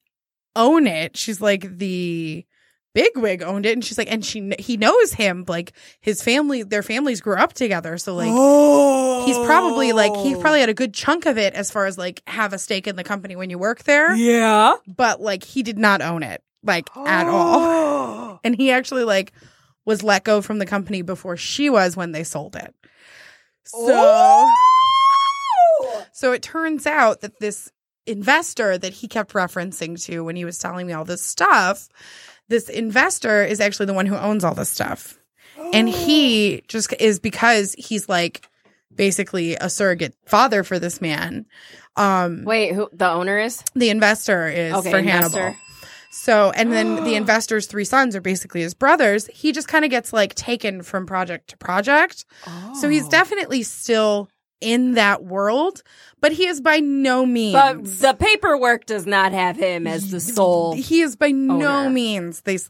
own 0.56 0.86
it. 0.86 1.16
She's 1.18 1.42
like 1.42 1.76
the 1.78 2.46
bigwig 2.94 3.42
owned 3.42 3.66
it, 3.66 3.72
and 3.72 3.84
she's 3.84 3.98
like, 3.98 4.10
and 4.10 4.24
she 4.24 4.52
he 4.58 4.76
knows 4.76 5.12
him. 5.12 5.44
Like 5.46 5.72
his 6.00 6.22
family, 6.22 6.62
their 6.62 6.82
families 6.82 7.20
grew 7.20 7.36
up 7.36 7.52
together, 7.52 7.98
so 7.98 8.14
like. 8.14 8.32
He's 9.22 9.38
probably 9.46 9.92
like 9.92 10.14
he 10.16 10.34
probably 10.34 10.58
had 10.60 10.68
a 10.68 10.74
good 10.74 10.92
chunk 10.92 11.26
of 11.26 11.38
it 11.38 11.54
as 11.54 11.70
far 11.70 11.86
as 11.86 11.96
like 11.96 12.22
have 12.26 12.52
a 12.52 12.58
stake 12.58 12.88
in 12.88 12.96
the 12.96 13.04
company 13.04 13.36
when 13.36 13.50
you 13.50 13.58
work 13.58 13.84
there, 13.84 14.14
yeah. 14.16 14.74
but 14.88 15.20
like 15.20 15.44
he 15.44 15.62
did 15.62 15.78
not 15.78 16.02
own 16.02 16.24
it 16.24 16.42
like 16.62 16.88
at 16.96 17.26
all. 17.26 18.12
And 18.44 18.56
he 18.56 18.72
actually 18.72 19.04
like 19.04 19.32
was 19.84 20.02
let 20.02 20.24
go 20.24 20.42
from 20.42 20.58
the 20.58 20.66
company 20.66 21.02
before 21.02 21.36
she 21.36 21.70
was 21.70 21.96
when 21.96 22.10
they 22.10 22.24
sold 22.24 22.56
it. 22.56 22.74
So 23.64 24.50
so 26.12 26.32
it 26.32 26.42
turns 26.42 26.86
out 26.86 27.20
that 27.20 27.38
this 27.38 27.70
investor 28.06 28.76
that 28.76 28.92
he 28.92 29.06
kept 29.06 29.32
referencing 29.32 30.02
to 30.06 30.24
when 30.24 30.34
he 30.34 30.44
was 30.44 30.58
telling 30.58 30.88
me 30.88 30.92
all 30.92 31.04
this 31.04 31.22
stuff, 31.22 31.88
this 32.52 32.68
investor 32.68 33.42
is 33.44 33.60
actually 33.60 33.86
the 33.86 33.94
one 33.94 34.06
who 34.06 34.14
owns 34.16 34.44
all 34.44 34.54
this 34.54 34.68
stuff. 34.68 35.18
And 35.72 35.88
he 35.88 36.62
just 36.68 36.92
is 37.00 37.18
because 37.18 37.74
he's 37.78 38.08
like 38.08 38.46
basically 38.94 39.56
a 39.56 39.70
surrogate 39.70 40.14
father 40.26 40.62
for 40.62 40.78
this 40.78 41.00
man. 41.00 41.46
Um 41.96 42.44
Wait, 42.44 42.74
who 42.74 42.88
the 42.92 43.08
owner 43.10 43.38
is? 43.38 43.62
the 43.74 43.88
investor 43.90 44.48
is 44.48 44.74
Okay, 44.74 44.90
for 44.90 44.98
investor. 44.98 45.40
Hannibal. 45.40 45.58
So, 46.14 46.50
and 46.54 46.70
then 46.70 47.04
the 47.04 47.14
investor's 47.22 47.66
three 47.66 47.84
sons 47.86 48.14
are 48.14 48.20
basically 48.20 48.60
his 48.60 48.74
brothers. 48.74 49.26
He 49.28 49.50
just 49.52 49.66
kind 49.66 49.82
of 49.84 49.90
gets 49.90 50.12
like 50.12 50.34
taken 50.34 50.82
from 50.82 51.06
project 51.06 51.48
to 51.50 51.56
project. 51.56 52.26
So 52.80 52.86
Oh. 52.86 52.88
he's 52.90 53.08
definitely 53.08 53.62
still 53.62 54.28
in 54.62 54.94
that 54.94 55.24
world, 55.24 55.82
but 56.20 56.32
he 56.32 56.46
is 56.46 56.60
by 56.60 56.78
no 56.78 57.26
means. 57.26 57.52
But 57.52 57.84
the 57.84 58.14
paperwork 58.14 58.86
does 58.86 59.06
not 59.06 59.32
have 59.32 59.56
him 59.56 59.86
as 59.86 60.10
the 60.10 60.20
sole. 60.20 60.74
he 60.74 61.02
is 61.02 61.16
by 61.16 61.30
no 61.30 61.88
means 61.88 62.42
they. 62.42 62.58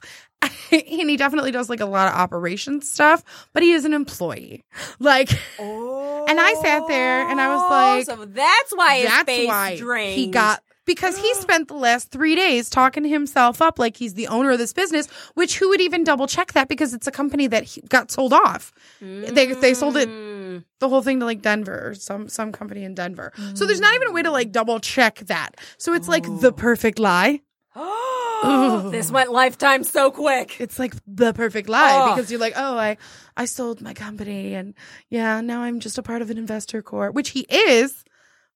And 0.73 1.09
he 1.09 1.17
definitely 1.17 1.53
does 1.53 1.71
like 1.71 1.79
a 1.79 1.87
lot 1.87 2.09
of 2.09 2.19
operation 2.19 2.83
stuff, 2.83 3.23
but 3.53 3.63
he 3.63 3.73
is 3.73 3.85
an 3.85 3.93
employee. 3.93 4.65
Like, 4.99 5.31
and 5.61 6.41
I 6.41 6.55
sat 6.63 6.89
there 6.89 7.29
and 7.29 7.41
I 7.41 7.49
was 7.55 7.63
oh, 7.63 7.69
like, 7.71 8.07
so 8.07 8.25
that's 8.25 8.73
why 8.75 8.97
his 8.97 9.09
that's 9.09 9.23
face 9.23 9.47
why 9.47 9.77
drained. 9.77 10.19
he 10.19 10.27
got 10.29 10.61
because 10.85 11.17
he 11.17 11.35
spent 11.41 11.69
the 11.69 11.75
last 11.75 12.11
three 12.11 12.35
days 12.35 12.71
talking 12.71 13.05
himself 13.05 13.63
up 13.63 13.79
like 13.79 13.97
he's 13.97 14.15
the 14.15 14.29
owner 14.29 14.51
of 14.51 14.59
this 14.59 14.73
business. 14.73 15.07
Which 15.35 15.59
who 15.59 15.69
would 15.69 15.81
even 15.81 16.05
double 16.05 16.27
check 16.27 16.53
that 16.55 16.69
because 16.69 16.95
it's 16.95 17.07
a 17.07 17.13
company 17.13 17.47
that 17.47 17.65
he 17.65 17.81
got 17.83 18.11
sold 18.11 18.33
off. 18.33 18.73
They 19.01 19.53
they 19.53 19.75
sold 19.75 19.97
it 19.97 20.09
mm. 20.09 20.32
Mm. 20.61 20.65
the 20.81 20.89
whole 20.89 21.03
thing 21.03 21.21
to 21.21 21.27
like 21.27 21.43
Denver 21.43 21.89
or 21.89 21.95
some 21.95 22.29
some 22.29 22.53
company 22.53 22.85
in 22.85 22.95
Denver. 22.95 23.33
So 23.55 23.67
there's 23.67 23.81
not 23.81 23.95
even 23.95 24.09
a 24.09 24.13
way 24.13 24.23
to 24.23 24.31
like 24.31 24.53
double 24.53 24.81
check 24.81 25.21
that. 25.27 25.57
So 25.79 25.95
it's 25.95 26.09
like 26.09 26.25
the 26.41 26.53
perfect 26.53 26.99
lie. 26.99 27.41
Oh, 28.45 28.89
this 28.91 29.09
went 29.13 29.31
lifetime 29.31 29.85
so 29.85 30.11
quick. 30.11 30.61
It's 30.61 30.77
like 30.77 30.95
the 31.07 31.33
perfect 31.33 31.69
lie 31.69 31.91
Oh. 31.93 32.15
because 32.17 32.29
you're 32.29 32.41
like, 32.41 32.55
oh, 32.57 32.77
I 32.77 32.97
I 33.37 33.45
sold 33.45 33.81
my 33.81 33.95
company 33.95 34.55
and 34.55 34.75
yeah, 35.11 35.41
now 35.41 35.63
I'm 35.63 35.79
just 35.79 35.97
a 35.97 36.03
part 36.03 36.23
of 36.23 36.31
an 36.31 36.39
investor 36.39 36.83
core, 36.83 37.13
which 37.13 37.31
he 37.31 37.47
is, 37.49 38.03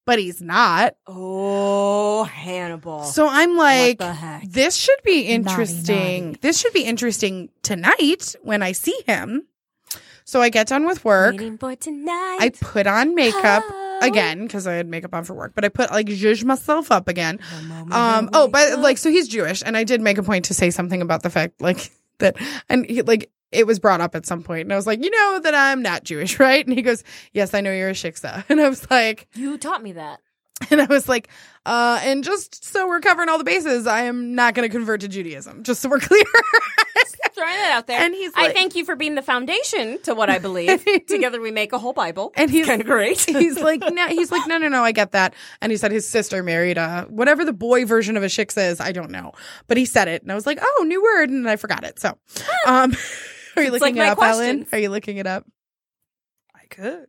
but 0.05 0.19
he's 0.19 0.41
not. 0.41 0.95
Oh, 1.07 2.23
Hannibal. 2.25 3.03
So 3.05 3.29
I'm 3.29 3.55
like, 3.55 3.99
the 3.99 4.11
heck? 4.13 4.43
this 4.49 4.75
should 4.75 5.01
be 5.05 5.21
Naughty, 5.21 5.33
interesting. 5.33 6.25
naughty. 6.27 6.39
This 6.41 6.59
should 6.59 6.73
be 6.73 6.83
interesting 6.83 7.49
tonight 7.63 8.35
when 8.43 8.61
I 8.61 8.73
see 8.73 8.99
him. 9.05 9.47
So 10.27 10.41
I 10.41 10.49
get 10.49 10.67
done 10.67 10.85
with 10.85 11.05
work. 11.05 11.37
For 11.57 11.75
tonight. 11.77 12.37
I 12.41 12.51
put 12.59 12.85
on 12.85 13.15
makeup 13.15 13.63
Oh. 13.65 13.99
again 14.01 14.43
because 14.45 14.67
I 14.67 14.73
had 14.73 14.85
makeup 14.85 15.13
on 15.15 15.23
for 15.23 15.33
work, 15.33 15.53
but 15.55 15.63
I 15.63 15.69
put 15.69 15.89
like 15.89 16.07
zhuzh 16.07 16.43
myself 16.43 16.91
up 16.91 17.07
again. 17.07 17.39
Um. 17.91 18.29
Oh, 18.33 18.49
but 18.49 18.73
up. 18.73 18.79
like, 18.79 18.97
so 18.97 19.09
he's 19.09 19.29
Jewish, 19.29 19.63
and 19.65 19.77
I 19.77 19.85
did 19.85 20.01
make 20.01 20.17
a 20.17 20.23
point 20.23 20.45
to 20.45 20.53
say 20.53 20.69
something 20.69 21.01
about 21.01 21.23
the 21.23 21.29
fact 21.29 21.61
like 21.61 21.89
that, 22.19 22.35
and 22.67 22.85
he 22.85 23.01
like 23.03 23.31
it 23.53 23.65
was 23.65 23.79
brought 23.79 24.01
up 24.01 24.15
at 24.15 24.25
some 24.25 24.43
point, 24.43 24.63
and 24.63 24.73
I 24.73 24.75
was 24.75 24.85
like, 24.85 25.01
you 25.01 25.09
know 25.09 25.39
that 25.43 25.55
I'm 25.55 25.81
not 25.81 26.03
Jewish, 26.03 26.37
right? 26.41 26.67
And 26.67 26.75
he 26.75 26.81
goes, 26.81 27.05
yes, 27.31 27.53
I 27.53 27.61
know 27.61 27.71
you're 27.71 27.89
a 27.89 27.93
shiksa, 27.93 28.43
and 28.49 28.59
I 28.59 28.67
was 28.67 28.85
like, 28.91 29.27
you 29.33 29.57
taught 29.57 29.81
me 29.81 29.93
that. 29.93 30.19
and 30.71 30.81
I 30.81 30.85
was 30.85 31.07
like, 31.07 31.29
uh, 31.65 31.99
and 32.03 32.23
just 32.23 32.63
so 32.63 32.87
we're 32.87 32.99
covering 32.99 33.29
all 33.29 33.37
the 33.37 33.43
bases, 33.43 33.85
I 33.85 34.03
am 34.03 34.35
not 34.35 34.55
going 34.55 34.67
to 34.67 34.71
convert 34.71 35.01
to 35.01 35.07
Judaism, 35.07 35.63
just 35.63 35.81
so 35.81 35.89
we're 35.89 35.99
clear. 36.01 36.23
Throwing 37.33 37.53
that 37.53 37.71
out 37.71 37.85
there. 37.85 37.99
And 38.01 38.15
he's 38.15 38.31
I 38.35 38.51
thank 38.51 38.75
you 38.75 38.83
for 38.83 38.95
being 38.95 39.13
the 39.13 39.21
foundation 39.21 40.01
to 40.03 40.15
what 40.15 40.27
I 40.27 40.39
believe. 40.39 40.83
Together 41.07 41.39
we 41.39 41.51
make 41.51 41.71
a 41.71 41.77
whole 41.77 41.93
Bible. 41.93 42.33
And 42.35 42.49
he's 42.49 42.65
kind 42.65 42.81
of 42.81 42.87
great. 42.87 43.19
he's 43.19 43.59
like, 43.59 43.81
no, 43.81 44.07
he's 44.07 44.31
like, 44.31 44.47
no, 44.47 44.57
no, 44.57 44.69
no, 44.69 44.83
I 44.83 44.91
get 44.91 45.11
that. 45.11 45.35
And 45.61 45.71
he 45.71 45.77
said 45.77 45.91
his 45.91 46.07
sister 46.07 46.41
married 46.41 46.79
a 46.79 47.05
whatever 47.09 47.45
the 47.45 47.53
boy 47.53 47.85
version 47.85 48.17
of 48.17 48.23
a 48.23 48.25
shiksa 48.25 48.71
is. 48.71 48.79
I 48.79 48.91
don't 48.91 49.11
know, 49.11 49.33
but 49.67 49.77
he 49.77 49.85
said 49.85 50.07
it, 50.07 50.23
and 50.23 50.31
I 50.31 50.35
was 50.35 50.47
like, 50.47 50.57
oh, 50.59 50.85
new 50.87 51.03
word, 51.03 51.29
and 51.29 51.47
I 51.47 51.57
forgot 51.57 51.83
it. 51.83 51.99
So, 51.99 52.17
um, 52.65 52.95
are 53.55 53.61
you 53.61 53.69
looking 53.69 53.97
like 53.97 54.07
it 54.07 54.17
up, 54.17 54.19
Ellen? 54.19 54.65
Are 54.71 54.79
you 54.79 54.89
looking 54.89 55.17
it 55.17 55.27
up? 55.27 55.45
I 56.55 56.65
could. 56.71 57.05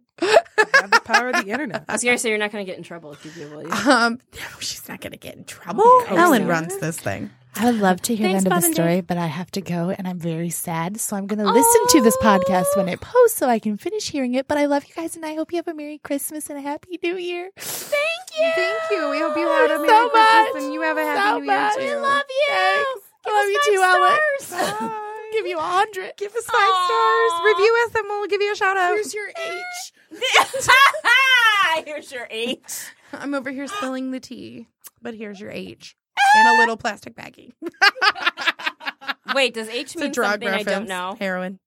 I 0.59 0.81
have 0.83 0.91
the 0.91 1.01
power 1.01 1.29
of 1.31 1.45
the 1.45 1.51
internet. 1.51 1.85
I 1.89 1.93
was 1.93 2.05
gonna 2.05 2.19
say 2.19 2.29
you're 2.31 2.39
not 2.39 2.53
gonna 2.53 2.65
get 2.65 2.77
in 2.79 2.83
trouble 2.85 3.13
if 3.13 3.25
you 3.25 3.31
Google 3.33 3.61
it. 3.61 3.87
Um, 3.87 4.19
no, 4.35 4.41
she's 4.61 4.89
not 4.89 5.01
going 5.01 5.13
to 5.13 5.19
get 5.19 5.35
in 5.37 5.45
trouble. 5.45 5.83
Oh, 5.85 6.07
Ellen 6.11 6.43
no. 6.43 6.49
runs 6.49 6.77
this 6.79 6.99
thing. 6.99 7.31
I 7.57 7.65
would 7.67 7.81
love 7.81 8.01
to 8.03 8.15
hear 8.15 8.29
Thanks, 8.29 8.45
the 8.45 8.51
end 8.51 8.51
Bob 8.51 8.59
of 8.63 8.69
the 8.69 8.75
story, 8.75 9.01
but 9.01 9.17
I 9.17 9.27
have 9.27 9.51
to 9.53 9.61
go 9.61 9.91
and 9.91 10.07
I'm 10.07 10.19
very 10.19 10.51
sad. 10.51 11.01
So 11.01 11.17
I'm 11.17 11.27
going 11.27 11.39
to 11.41 11.51
listen 11.51 11.87
to 11.89 12.03
this 12.03 12.17
podcast 12.19 12.67
when 12.77 12.89
it 12.89 13.01
posts 13.01 13.37
so 13.39 13.49
I 13.49 13.59
can 13.59 13.77
finish 13.79 14.11
hearing 14.11 14.35
it. 14.35 14.47
But 14.47 14.59
I 14.59 14.67
love 14.67 14.85
you 14.85 14.95
guys 14.95 15.17
and 15.17 15.25
I 15.25 15.35
hope 15.35 15.51
you 15.51 15.57
have 15.57 15.67
a 15.67 15.75
Merry 15.75 15.99
Christmas 15.99 16.51
and 16.51 16.59
a 16.59 16.63
Happy 16.63 16.99
New 17.03 17.17
Year. 17.17 17.51
Thank 17.57 18.39
you. 18.39 18.53
Thank 18.55 18.79
you. 18.93 19.11
We 19.11 19.19
hope 19.21 19.37
you 19.37 19.49
had 19.49 19.71
a 19.73 19.77
So 19.77 19.83
Merry 19.83 20.09
Christmas 20.11 20.55
much. 20.55 20.63
and 20.63 20.73
you 20.75 20.83
have 20.83 20.99
a 20.99 21.05
Happy 21.05 21.19
So 21.21 21.39
New 21.39 21.45
Year 21.47 21.57
much. 21.61 21.75
too. 21.75 21.81
We 21.81 21.95
love 21.97 22.25
you. 22.29 22.47
Thanks. 22.55 23.01
I 23.27 23.31
love 23.33 23.49
you 23.51 23.61
too, 23.67 23.83
Ellen. 23.83 24.93
Give 25.33 25.47
you 25.47 25.59
a 25.59 25.63
hundred. 25.63 26.13
Give 26.17 26.33
us 26.35 26.45
five 26.45 26.75
stars. 26.87 27.33
Review 27.45 27.85
us 27.87 27.95
and 27.97 28.05
we'll 28.09 28.27
give 28.29 28.41
you 28.41 28.53
a 28.53 28.57
shout 28.57 28.77
out. 28.77 28.95
Here's 28.95 29.13
your 29.15 29.29
H. 29.29 29.93
Here's 31.85 32.13
your 32.13 32.27
H. 32.31 32.91
I'm 33.13 33.35
over 33.35 33.51
here 33.51 33.67
spilling 33.67 34.11
the 34.11 34.21
tea, 34.21 34.69
but 35.01 35.15
here's 35.15 35.41
your 35.41 35.51
H 35.51 35.97
in 36.37 36.47
a 36.47 36.59
little 36.59 36.77
plastic 36.77 37.15
baggie. 37.15 37.53
Wait, 39.35 39.55
does 39.55 39.69
H 39.69 39.97
mean 39.97 40.13
drug 40.13 40.43
something. 40.43 40.49
I 40.49 40.63
don't 40.63 40.89
know? 40.89 41.17
Heroin. 41.19 41.59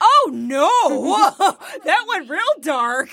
Oh 0.00 0.30
no! 0.32 0.68
Whoa, 0.88 1.56
that 1.84 2.04
went 2.08 2.28
real 2.28 2.40
dark. 2.60 3.08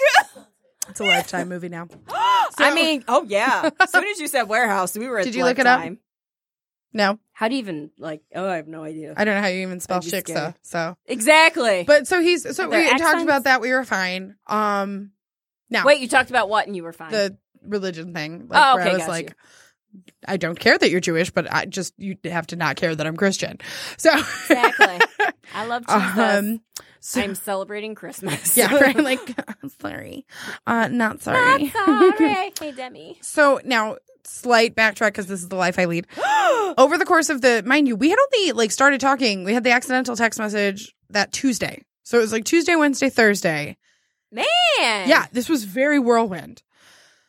It's 0.89 0.99
a 0.99 1.03
lifetime 1.03 1.47
movie 1.47 1.69
now. 1.69 1.87
I 2.09 2.73
mean, 2.73 3.03
oh 3.07 3.23
yeah. 3.27 3.69
As 3.79 3.91
soon 3.91 4.05
as 4.05 4.19
you 4.19 4.27
said 4.27 4.43
warehouse, 4.43 4.97
we 4.97 5.07
were. 5.07 5.19
At 5.19 5.25
Did 5.25 5.35
you 5.35 5.43
look 5.43 5.59
it 5.59 5.67
up? 5.67 5.89
No, 6.93 7.19
How 7.31 7.47
do 7.47 7.55
you 7.55 7.59
even 7.59 7.91
like? 7.97 8.21
Oh, 8.35 8.47
I 8.49 8.57
have 8.57 8.67
no 8.67 8.83
idea. 8.83 9.13
I 9.15 9.23
don't 9.23 9.35
know 9.35 9.41
how 9.41 9.47
you 9.47 9.61
even 9.61 9.79
spell 9.79 9.97
I'd 9.97 10.03
be 10.03 10.09
shiksa. 10.11 10.27
scared. 10.29 10.55
So, 10.61 10.97
Exactly. 11.05 11.83
but 11.85 12.05
so 12.07 12.21
he's 12.21 12.43
so 12.55 12.65
Are 12.65 12.69
there 12.69 12.81
we 12.81 12.89
talked 12.89 13.01
accents? 13.01 13.23
about 13.23 13.43
that. 13.45 13.61
We 13.61 13.71
were 13.71 13.85
fine. 13.85 14.35
Um, 14.47 15.11
now 15.69 15.85
Wait, 15.85 16.01
you 16.01 16.07
talked 16.09 16.29
about 16.29 16.49
what, 16.49 16.67
and 16.67 16.75
you 16.75 16.83
were 16.83 16.91
fine. 16.93 17.11
the 17.11 17.37
religion 17.65 18.13
thing. 18.13 18.47
Like, 18.49 18.61
Oh, 18.61 18.75
where 18.75 18.81
okay, 18.83 18.89
I 18.91 18.93
was 18.95 19.01
got 19.03 19.09
like, 19.09 19.35
I 20.27 20.37
don't 20.37 20.59
care 20.59 20.77
that 20.77 20.89
you're 20.89 20.99
Jewish, 20.99 21.31
but 21.31 21.51
I 21.51 21.65
just 21.65 21.93
you 21.97 22.17
have 22.25 22.47
to 22.47 22.55
not 22.57 22.75
care 22.75 22.93
that 22.93 23.07
I'm 23.07 23.15
Christian. 23.17 23.57
So 23.97 24.11
exactly. 24.17 24.99
I 25.53 25.65
love 25.65 25.83
Jesus. 25.87 26.17
um, 26.17 26.61
so, 26.99 27.19
I'm 27.21 27.35
celebrating 27.35 27.95
Christmas. 27.95 28.55
yeah, 28.57 28.73
right. 28.75 28.95
Like, 29.01 29.19
sorry, 29.81 30.25
uh, 30.67 30.87
not 30.89 31.21
sorry. 31.21 31.71
Not 31.75 32.17
sorry. 32.17 32.51
hey, 32.59 32.71
Demi. 32.75 33.17
So 33.21 33.59
now, 33.65 33.97
slight 34.27 34.75
backtrack 34.75 35.09
because 35.09 35.27
this 35.27 35.41
is 35.41 35.49
the 35.49 35.55
life 35.55 35.77
I 35.79 35.85
lead. 35.85 36.07
Over 36.77 36.97
the 36.97 37.05
course 37.05 37.29
of 37.29 37.41
the, 37.41 37.63
mind 37.65 37.87
you, 37.87 37.95
we 37.95 38.09
had 38.09 38.17
only 38.19 38.51
like 38.53 38.71
started 38.71 38.99
talking. 39.01 39.43
We 39.43 39.53
had 39.53 39.63
the 39.63 39.71
accidental 39.71 40.15
text 40.15 40.39
message 40.39 40.93
that 41.09 41.31
Tuesday. 41.31 41.83
So 42.03 42.17
it 42.17 42.21
was 42.21 42.31
like 42.31 42.45
Tuesday, 42.45 42.75
Wednesday, 42.75 43.09
Thursday. 43.09 43.77
Man. 44.31 44.45
Yeah, 44.79 45.25
this 45.31 45.49
was 45.49 45.63
very 45.65 45.99
whirlwind. 45.99 46.63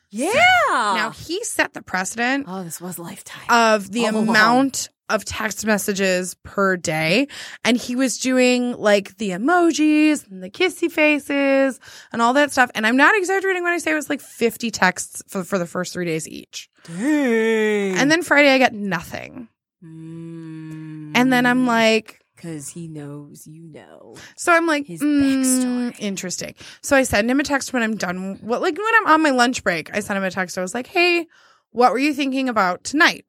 Yeah. 0.09 0.31
Now 0.69 1.09
he 1.09 1.43
set 1.43 1.73
the 1.73 1.81
precedent 1.81 2.45
oh, 2.47 2.63
this 2.63 2.79
was 2.79 2.99
lifetime. 2.99 3.49
of 3.49 3.91
the 3.91 4.05
All 4.05 4.11
along. 4.11 4.29
amount 4.29 4.89
of 5.09 5.25
text 5.25 5.65
messages 5.65 6.35
per 6.43 6.77
day. 6.77 7.27
And 7.63 7.77
he 7.77 7.95
was 7.95 8.17
doing 8.17 8.73
like 8.77 9.17
the 9.17 9.31
emojis 9.31 10.29
and 10.29 10.41
the 10.43 10.49
kissy 10.49 10.91
faces 10.91 11.79
and 12.11 12.21
all 12.21 12.33
that 12.33 12.51
stuff. 12.51 12.71
And 12.73 12.87
I'm 12.87 12.97
not 12.97 13.15
exaggerating 13.15 13.63
when 13.63 13.73
I 13.73 13.77
say 13.77 13.91
it 13.91 13.95
was 13.95 14.09
like 14.09 14.21
50 14.21 14.71
texts 14.71 15.21
for, 15.27 15.43
for 15.43 15.57
the 15.57 15.65
first 15.67 15.93
three 15.93 16.05
days 16.05 16.27
each. 16.27 16.69
Dang. 16.85 17.97
And 17.97 18.09
then 18.09 18.23
Friday 18.23 18.49
I 18.49 18.57
got 18.57 18.73
nothing. 18.73 19.49
And 19.81 21.31
then 21.31 21.45
I'm 21.45 21.67
like, 21.67 22.21
because 22.35 22.69
he 22.69 22.87
knows 22.87 23.45
you 23.47 23.67
know. 23.67 24.15
so 24.37 24.51
I'm 24.51 24.65
like, 24.67 24.85
His 24.85 25.01
mm, 25.01 25.21
backstory. 25.21 25.95
interesting. 25.99 26.55
So 26.81 26.95
I 26.95 27.03
send 27.03 27.29
him 27.29 27.39
a 27.39 27.43
text 27.43 27.71
when 27.73 27.83
I'm 27.83 27.95
done. 27.95 28.39
What 28.41 28.61
like 28.61 28.77
when 28.77 28.95
I'm 29.01 29.07
on 29.07 29.21
my 29.23 29.29
lunch 29.29 29.63
break, 29.63 29.95
I 29.95 29.99
sent 29.99 30.17
him 30.17 30.23
a 30.23 30.31
text. 30.31 30.57
I 30.57 30.61
was 30.61 30.73
like, 30.73 30.87
hey, 30.87 31.27
what 31.71 31.91
were 31.91 31.99
you 31.99 32.13
thinking 32.13 32.49
about 32.49 32.83
tonight? 32.83 33.25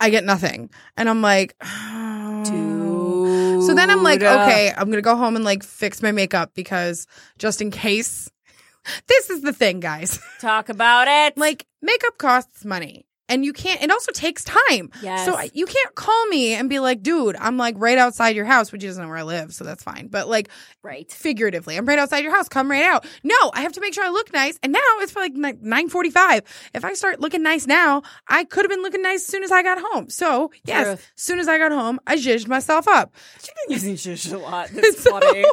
I 0.00 0.10
get 0.10 0.24
nothing, 0.24 0.70
and 0.96 1.08
I'm 1.08 1.20
like, 1.22 1.54
oh. 1.62 3.60
So 3.66 3.74
then 3.74 3.90
I'm 3.90 4.02
like, 4.02 4.22
okay, 4.22 4.72
I'm 4.76 4.90
gonna 4.90 5.02
go 5.02 5.14
home 5.14 5.36
and 5.36 5.44
like 5.44 5.62
fix 5.62 6.02
my 6.02 6.10
makeup 6.12 6.52
because 6.54 7.06
just 7.38 7.60
in 7.60 7.70
case. 7.70 8.28
This 9.08 9.28
is 9.28 9.42
the 9.42 9.52
thing, 9.52 9.78
guys. 9.80 10.18
Talk 10.40 10.70
about 10.70 11.06
it. 11.06 11.36
Like 11.36 11.66
makeup 11.82 12.16
costs 12.16 12.64
money. 12.64 13.04
And 13.30 13.44
you 13.44 13.52
can't, 13.52 13.80
it 13.80 13.90
also 13.90 14.12
takes 14.12 14.44
time. 14.44 14.90
Yes. 15.02 15.24
So 15.24 15.40
you 15.54 15.64
can't 15.64 15.94
call 15.94 16.26
me 16.26 16.54
and 16.54 16.68
be 16.68 16.80
like, 16.80 17.02
dude, 17.02 17.36
I'm 17.36 17.56
like 17.56 17.76
right 17.78 17.96
outside 17.96 18.36
your 18.36 18.44
house, 18.44 18.72
which 18.72 18.84
isn't 18.84 19.02
know 19.02 19.08
where 19.08 19.18
I 19.18 19.22
live. 19.22 19.54
So 19.54 19.64
that's 19.64 19.82
fine. 19.82 20.08
But 20.08 20.28
like 20.28 20.48
right. 20.82 21.10
figuratively, 21.10 21.76
I'm 21.76 21.86
right 21.86 21.98
outside 21.98 22.24
your 22.24 22.34
house. 22.34 22.48
Come 22.48 22.70
right 22.70 22.84
out. 22.84 23.06
No, 23.22 23.36
I 23.54 23.62
have 23.62 23.72
to 23.72 23.80
make 23.80 23.94
sure 23.94 24.04
I 24.04 24.10
look 24.10 24.32
nice. 24.32 24.58
And 24.62 24.72
now 24.72 24.80
it's 24.98 25.14
like 25.14 25.32
945. 25.32 26.42
If 26.74 26.84
I 26.84 26.92
start 26.94 27.20
looking 27.20 27.42
nice 27.42 27.66
now, 27.66 28.02
I 28.28 28.44
could 28.44 28.64
have 28.64 28.70
been 28.70 28.82
looking 28.82 29.02
nice 29.02 29.20
as 29.20 29.26
soon 29.26 29.44
as 29.44 29.52
I 29.52 29.62
got 29.62 29.78
home. 29.80 30.10
So 30.10 30.50
yes, 30.64 30.86
as 30.86 31.08
soon 31.14 31.38
as 31.38 31.48
I 31.48 31.58
got 31.58 31.70
home, 31.72 32.00
I 32.06 32.16
zhuzhed 32.16 32.48
myself 32.48 32.88
up. 32.88 33.14
You've 33.68 33.80
been 33.80 33.90
using 33.92 33.96
shush 33.96 34.32
a 34.32 34.38
lot. 34.38 34.68
That's 34.74 35.02
so, 35.02 35.18
funny. 35.20 35.44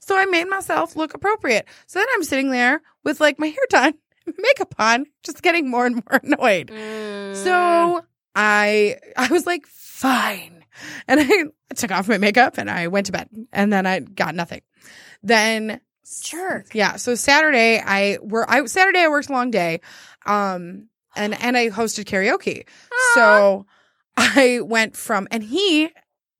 so 0.00 0.18
I 0.18 0.26
made 0.26 0.48
myself 0.48 0.96
look 0.96 1.14
appropriate. 1.14 1.66
So 1.86 1.98
then 1.98 2.08
I'm 2.14 2.24
sitting 2.24 2.50
there 2.50 2.82
with 3.04 3.20
like 3.20 3.38
my 3.38 3.46
hair 3.46 3.64
done, 3.70 3.94
makeup 4.38 4.74
on, 4.78 5.06
just 5.22 5.42
getting 5.42 5.70
more 5.70 5.86
and 5.86 5.96
more 5.96 6.20
annoyed. 6.22 6.68
Mm. 6.68 7.36
So 7.36 8.04
I 8.34 8.98
I 9.16 9.28
was 9.28 9.46
like, 9.46 9.66
fine. 9.66 10.64
And 11.08 11.20
I 11.22 11.44
took 11.74 11.90
off 11.90 12.08
my 12.08 12.18
makeup 12.18 12.58
and 12.58 12.70
I 12.70 12.88
went 12.88 13.06
to 13.06 13.12
bed. 13.12 13.28
And 13.52 13.72
then 13.72 13.86
I 13.86 14.00
got 14.00 14.34
nothing. 14.34 14.62
Then 15.22 15.80
Jerk. 16.22 16.74
Yeah. 16.74 16.96
So 16.96 17.14
Saturday 17.14 17.82
I 17.84 18.18
were 18.22 18.48
I 18.48 18.64
Saturday 18.66 19.00
I 19.00 19.08
worked 19.08 19.28
a 19.28 19.32
long 19.32 19.50
day. 19.50 19.80
Um 20.24 20.88
and 21.16 21.34
and 21.42 21.56
I 21.56 21.70
hosted 21.70 22.04
karaoke. 22.04 22.64
So 23.14 23.66
I 24.16 24.60
went 24.62 24.96
from 24.96 25.28
and 25.30 25.42
he 25.42 25.90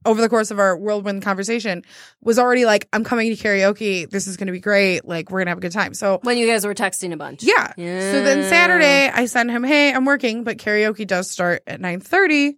over 0.07 0.21
the 0.23 0.29
course 0.29 0.51
of 0.51 0.59
our 0.59 0.77
whirlwind 0.77 1.23
conversation 1.23 1.83
was 2.23 2.39
already 2.39 2.65
like, 2.65 2.89
I'm 2.93 3.05
coming 3.05 3.35
to 3.35 3.43
karaoke. 3.43 4.09
This 4.09 4.27
is 4.27 4.37
going 4.39 4.47
to 4.47 4.53
be 4.53 4.61
great. 4.61 5.05
Like, 5.05 5.31
we're 5.31 5.41
going 5.41 5.47
to 5.47 5.51
have 5.51 5.59
a 5.59 5.61
good 5.61 5.73
time. 5.73 5.93
So, 5.93 6.21
When 6.23 6.39
you 6.39 6.47
guys 6.47 6.65
were 6.65 6.75
texting 6.75 7.13
a 7.13 7.17
bunch. 7.17 7.43
yeah. 7.43 7.73
So 7.77 8.23
then 8.25 8.49
Saturday, 8.49 9.11
I 9.13 9.27
send 9.27 9.51
him, 9.51 9.63
Hey, 9.65 9.93
I'm 9.93 10.05
working, 10.07 10.45
but 10.45 10.57
karaoke 10.59 11.07
does 11.07 11.31
start 11.31 11.63
at 11.67 11.81
9:30. 11.81 12.55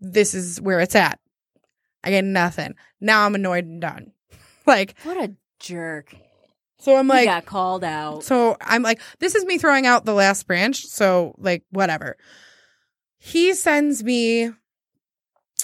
This 0.00 0.34
is 0.34 0.60
where 0.60 0.78
it's 0.80 0.94
at. 0.94 1.18
I 2.04 2.10
get 2.10 2.24
nothing. 2.24 2.74
Now 3.00 3.26
I'm 3.26 3.34
annoyed 3.34 3.64
and 3.64 3.80
done. 3.80 4.12
Like, 4.66 4.94
What 5.02 5.16
a 5.16 5.34
jerk. 5.58 6.14
so 6.78 6.94
I'm 6.96 7.06
He 7.06 7.12
like, 7.12 7.26
got 7.26 7.44
called 7.46 7.82
out. 7.82 8.22
so 8.24 8.56
I'm 8.60 8.82
like, 8.82 9.00
this 9.18 9.34
is 9.34 9.44
me 9.44 9.58
throwing 9.58 9.86
out 9.86 10.04
the 10.04 10.14
last 10.14 10.46
branch. 10.46 10.86
So 10.86 11.34
like, 11.38 11.64
whatever. 11.70 12.16
He 13.18 13.54
sends 13.54 14.02
me 14.04 14.50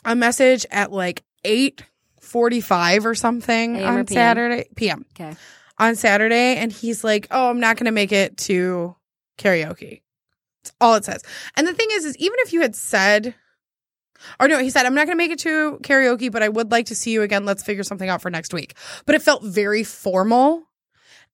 a 0.07 0.17
message 0.17 0.65
at 0.71 0.91
like 0.93 1.23
eight 1.45 1.83
forty-five 2.21 3.05
or 3.05 3.15
something 3.15 3.77
AM 3.77 3.95
or 3.95 3.99
on 4.01 4.07
PM? 4.07 4.15
Saturday 4.15 4.69
PM 4.75 5.05
Okay. 5.19 5.37
on 5.79 5.95
Saturday, 5.97 6.57
and 6.57 6.73
he's 6.73 7.05
like, 7.05 7.27
"Oh, 7.31 7.51
I'm 7.51 7.61
not 7.61 7.77
going 7.77 7.85
to 7.87 7.93
make 7.93 8.13
it 8.13 8.37
to 8.39 8.97
karaoke." 9.39 10.03
That's 10.63 10.75
all 10.81 10.95
it 10.95 11.05
says. 11.05 11.23
And 11.57 11.67
the 11.67 11.75
thing 11.75 11.89
is, 11.93 12.05
is 12.05 12.17
even 12.17 12.37
if 12.41 12.53
you 12.53 12.61
had 12.63 12.75
said. 12.75 13.35
Or 14.41 14.49
no, 14.49 14.59
he 14.59 14.71
said, 14.71 14.87
I'm 14.87 14.95
not 14.95 15.07
going 15.07 15.17
to 15.17 15.23
make 15.23 15.31
it 15.31 15.39
to 15.41 15.79
karaoke, 15.83 16.33
but 16.33 16.43
I 16.43 16.49
would 16.49 16.73
like 16.73 16.87
to 16.87 16.97
see 16.97 17.13
you 17.13 17.21
again. 17.23 17.45
Let's 17.45 17.63
figure 17.63 17.85
something 17.85 18.09
out 18.09 18.23
for 18.23 18.31
next 18.31 18.53
week. 18.53 18.75
But 19.05 19.15
it 19.15 19.21
felt 19.23 19.45
very 19.45 19.85
formal 19.85 20.65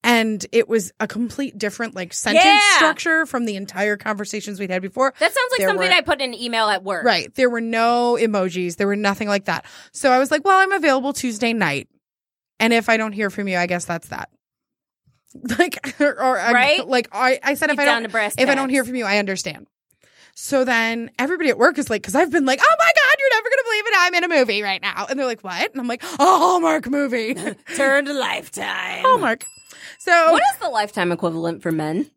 and 0.05 0.45
it 0.53 0.69
was 0.69 0.93
a 1.01 1.07
complete 1.07 1.57
different 1.59 1.95
like 1.95 2.13
sentence 2.13 2.45
Yeah. 2.45 2.77
structure 2.77 3.25
from 3.27 3.45
the 3.45 3.57
entire 3.57 3.97
conversations 3.97 4.59
we'd 4.59 4.71
had 4.71 4.83
before. 4.83 5.15
That 5.19 5.33
sounds 5.33 5.51
like 5.53 5.59
There 5.61 5.69
something 5.69 5.89
were- 5.89 5.95
I 5.95 6.01
put 6.01 6.21
in 6.21 6.35
an 6.35 6.41
email 6.41 6.69
at 6.69 6.83
work. 6.83 7.05
Right. 7.05 7.33
There 7.35 7.49
were 7.51 7.61
no 7.61 8.17
emojis. 8.21 8.77
There 8.77 8.87
were 8.87 8.97
nothing 8.97 9.29
like 9.29 9.45
that. 9.45 9.65
So 9.93 10.11
I 10.11 10.19
was 10.19 10.31
like, 10.31 10.45
well, 10.45 10.59
I'm 10.59 10.73
available 10.73 11.13
Tuesday 11.13 11.53
night. 11.53 11.89
And 12.61 12.73
if 12.73 12.89
I 12.89 12.97
don't 12.97 13.13
hear 13.13 13.31
from 13.31 13.49
you, 13.49 13.57
I 13.57 13.67
guess 13.67 13.85
that's 13.85 14.09
that. 14.09 14.29
Like, 15.59 15.95
or, 16.01 16.35
Right? 16.35 16.87
like 16.87 17.09
I, 17.13 17.39
I 17.43 17.55
said, 17.55 17.71
if 17.71 17.79
I 17.79 17.85
don't, 17.87 18.05
if 18.05 18.49
I 18.49 18.55
don't 18.55 18.69
hear 18.69 18.85
from 18.85 18.97
you, 18.97 19.05
I 19.07 19.19
understand. 19.19 19.67
So 20.35 20.65
then 20.65 21.11
everybody 21.19 21.49
at 21.51 21.59
work 21.59 21.79
is 21.79 21.89
like, 21.91 22.03
because 22.03 22.15
I've 22.15 22.31
been 22.31 22.45
like, 22.47 22.61
oh 22.63 22.75
my 22.79 22.91
God, 23.03 23.15
you're 23.19 23.31
never 23.31 23.43
going 23.49 23.59
to 23.59 23.65
believe 23.65 23.87
it. 23.87 23.95
I'm 23.97 24.15
in 24.15 24.25
a 24.25 24.29
movie 24.41 24.63
right 24.63 24.81
now. 24.83 25.07
And 25.09 25.19
they're 25.19 25.27
like, 25.27 25.43
what? 25.43 25.73
And 25.73 25.81
I'm 25.81 25.87
like, 25.89 26.03
a 26.03 26.07
Hallmark 26.19 26.89
movie. 26.91 27.35
Turned 27.77 28.09
lifetime. 28.09 29.03
Hallmark. 29.05 29.45
So 29.99 30.33
What 30.33 30.43
is 30.55 30.61
the 30.61 30.69
lifetime 30.69 31.13
equivalent 31.13 31.63
for 31.63 31.73
men? 31.73 32.11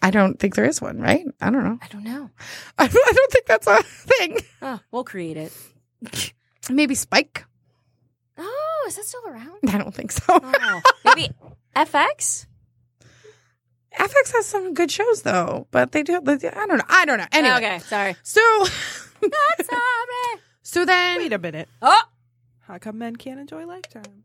I 0.00 0.10
don't 0.10 0.38
think 0.38 0.54
there 0.56 0.64
is 0.64 0.80
one, 0.80 0.98
right? 1.00 1.24
I 1.40 1.50
don't 1.50 1.62
know. 1.64 1.78
I 1.80 1.86
don't 1.88 2.02
know. 2.04 2.30
I 2.78 2.86
don't, 2.88 3.08
I 3.08 3.12
don't 3.12 3.32
think 3.32 3.46
that's 3.46 3.66
a 3.66 3.82
thing. 3.82 4.38
Oh, 4.60 4.80
we'll 4.90 5.04
create 5.04 5.36
it. 5.36 5.52
Maybe 6.70 6.94
Spike. 6.94 7.44
Oh, 8.38 8.84
is 8.88 8.96
that 8.96 9.04
still 9.04 9.24
around? 9.26 9.58
I 9.68 9.78
don't 9.78 9.94
think 9.94 10.10
so. 10.12 10.22
Oh, 10.28 10.80
maybe 11.04 11.28
FX. 11.76 12.46
FX 13.98 14.32
has 14.32 14.46
some 14.46 14.72
good 14.74 14.90
shows 14.90 15.22
though, 15.22 15.66
but 15.70 15.92
they 15.92 16.02
do. 16.02 16.16
I 16.16 16.20
don't 16.20 16.42
know. 16.78 16.84
I 16.88 17.04
don't 17.04 17.18
know. 17.18 17.26
Anyway, 17.30 17.56
Okay, 17.56 17.78
sorry. 17.80 18.16
so 18.22 18.40
sorry. 19.20 20.40
so 20.62 20.84
then 20.86 21.18
Wait 21.18 21.32
a 21.32 21.38
minute. 21.38 21.68
Oh, 21.82 22.02
How 22.60 22.78
come 22.78 22.98
men 22.98 23.16
can't 23.16 23.38
enjoy 23.38 23.66
Lifetime? 23.66 24.24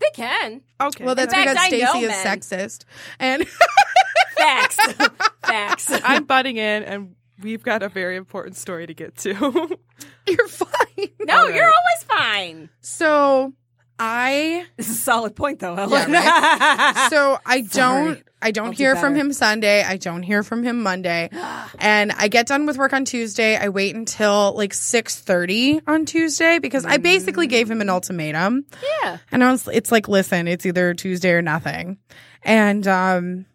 They 0.00 0.10
can. 0.14 0.60
Okay. 0.80 1.04
well, 1.04 1.14
that's 1.14 1.32
In 1.32 1.44
fact, 1.44 1.70
because 1.70 1.82
I 1.82 1.84
know 1.84 1.92
Stacy 1.92 2.04
is 2.04 2.24
men. 2.24 2.38
sexist, 2.40 2.84
and 3.18 3.48
Facts. 4.36 4.76
Facts. 5.42 5.90
I'm 6.04 6.24
butting 6.24 6.56
in, 6.56 6.82
and 6.84 7.14
we've 7.42 7.62
got 7.62 7.82
a 7.82 7.88
very 7.88 8.16
important 8.16 8.56
story 8.56 8.86
to 8.86 8.94
get 8.94 9.16
to. 9.18 9.30
you're 10.28 10.48
fine. 10.48 11.08
no, 11.20 11.38
All 11.38 11.50
you're 11.50 11.64
always 11.64 12.04
fine. 12.06 12.70
So 12.80 13.52
I 13.98 14.64
This 14.76 14.88
is 14.88 14.98
a 14.98 15.00
solid 15.00 15.34
point, 15.34 15.58
though. 15.58 15.74
Yeah, 15.74 16.06
right? 16.06 17.08
so 17.10 17.38
I 17.44 17.62
Sorry. 17.62 18.04
don't 18.14 18.22
I 18.40 18.50
don't 18.52 18.66
I'll 18.66 18.72
do 18.72 18.76
hear 18.76 18.94
from 18.94 19.16
him 19.16 19.32
Sunday. 19.32 19.82
I 19.82 19.96
don't 19.96 20.22
hear 20.22 20.44
from 20.44 20.62
him 20.62 20.82
Monday. 20.82 21.28
and 21.80 22.12
I 22.12 22.28
get 22.28 22.46
done 22.46 22.66
with 22.66 22.76
work 22.78 22.92
on 22.92 23.04
Tuesday. 23.04 23.56
I 23.56 23.68
wait 23.70 23.96
until 23.96 24.52
like 24.56 24.72
6:30 24.72 25.82
on 25.88 26.06
Tuesday 26.06 26.58
because 26.60 26.84
I 26.84 26.98
basically 26.98 27.48
gave 27.48 27.68
him 27.70 27.80
an 27.80 27.90
ultimatum. 27.90 28.64
yeah. 29.02 29.18
And 29.32 29.42
I 29.42 29.50
was 29.50 29.66
it's 29.68 29.90
like 29.90 30.08
listen, 30.08 30.46
it's 30.46 30.64
either 30.64 30.94
Tuesday 30.94 31.30
or 31.32 31.42
nothing. 31.42 31.98
And 32.44 32.86
um 32.86 33.46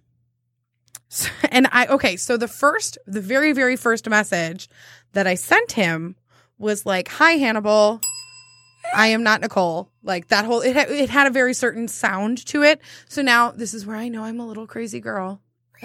so- 1.07 1.29
and 1.49 1.67
I 1.71 1.87
okay, 1.87 2.17
so 2.17 2.35
the 2.35 2.49
first 2.49 2.97
the 3.07 3.21
very 3.21 3.53
very 3.53 3.77
first 3.77 4.09
message 4.09 4.67
that 5.13 5.27
I 5.27 5.35
sent 5.35 5.71
him 5.73 6.15
was 6.57 6.85
like, 6.85 7.07
"Hi 7.07 7.31
Hannibal, 7.33 8.01
I 8.93 9.07
am 9.07 9.23
not 9.23 9.41
Nicole." 9.41 9.89
Like 10.03 10.27
that 10.29 10.45
whole 10.45 10.61
it 10.61 10.75
it 10.75 11.09
had 11.09 11.27
a 11.27 11.29
very 11.29 11.53
certain 11.53 11.87
sound 11.87 12.45
to 12.47 12.63
it. 12.63 12.81
So 13.09 13.21
now 13.21 13.51
this 13.51 13.73
is 13.73 13.85
where 13.85 13.95
I 13.95 14.07
know 14.09 14.23
I'm 14.23 14.39
a 14.39 14.45
little 14.47 14.67
crazy 14.67 14.99
girl. 14.99 15.41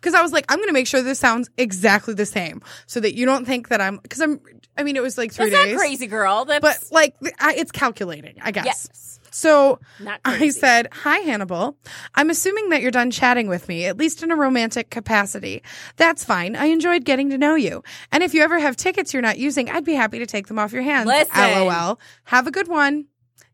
Cuz 0.00 0.14
I 0.14 0.22
was 0.22 0.32
like, 0.32 0.44
I'm 0.48 0.58
going 0.58 0.68
to 0.68 0.72
make 0.72 0.86
sure 0.88 1.00
this 1.00 1.18
sounds 1.20 1.48
exactly 1.56 2.12
the 2.14 2.26
same 2.26 2.60
so 2.86 2.98
that 3.00 3.14
you 3.14 3.24
don't 3.24 3.44
think 3.44 3.68
that 3.68 3.80
I'm 3.80 3.98
cuz 3.98 4.20
I'm 4.20 4.40
I 4.76 4.82
mean 4.82 4.96
it 4.96 5.02
was 5.02 5.16
like 5.16 5.32
3 5.32 5.50
That's 5.50 5.64
days. 5.64 5.74
not 5.74 5.78
crazy, 5.80 6.06
girl. 6.08 6.44
That's 6.44 6.60
But 6.60 6.92
like 6.92 7.14
I, 7.38 7.54
it's 7.54 7.70
calculating, 7.70 8.34
I 8.42 8.50
guess. 8.50 8.64
yes, 8.66 9.19
So 9.30 9.78
I 10.24 10.48
said, 10.50 10.88
Hi, 10.92 11.18
Hannibal. 11.18 11.76
I'm 12.14 12.30
assuming 12.30 12.70
that 12.70 12.82
you're 12.82 12.90
done 12.90 13.10
chatting 13.10 13.48
with 13.48 13.68
me, 13.68 13.86
at 13.86 13.96
least 13.96 14.22
in 14.22 14.30
a 14.30 14.36
romantic 14.36 14.90
capacity. 14.90 15.62
That's 15.96 16.24
fine. 16.24 16.56
I 16.56 16.66
enjoyed 16.66 17.04
getting 17.04 17.30
to 17.30 17.38
know 17.38 17.54
you. 17.54 17.82
And 18.12 18.22
if 18.22 18.34
you 18.34 18.42
ever 18.42 18.58
have 18.58 18.76
tickets 18.76 19.12
you're 19.12 19.22
not 19.22 19.38
using, 19.38 19.70
I'd 19.70 19.84
be 19.84 19.94
happy 19.94 20.18
to 20.18 20.26
take 20.26 20.48
them 20.48 20.58
off 20.58 20.72
your 20.72 20.82
hands. 20.82 21.06
Listen. 21.06 21.66
LOL. 21.66 21.98
Have 22.24 22.46
a 22.46 22.50
good 22.50 22.68
one. 22.68 23.06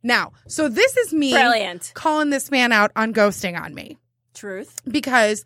Now, 0.03 0.33
so 0.47 0.69
this 0.69 0.97
is 0.97 1.13
me 1.13 1.33
brilliant. 1.33 1.91
calling 1.95 2.31
this 2.31 2.51
man 2.51 2.71
out 2.73 2.93
on 2.95 3.13
ghosting 3.13 3.61
on 3.61 3.75
me 3.75 3.99
Truth. 4.35 4.81
because 4.89 5.45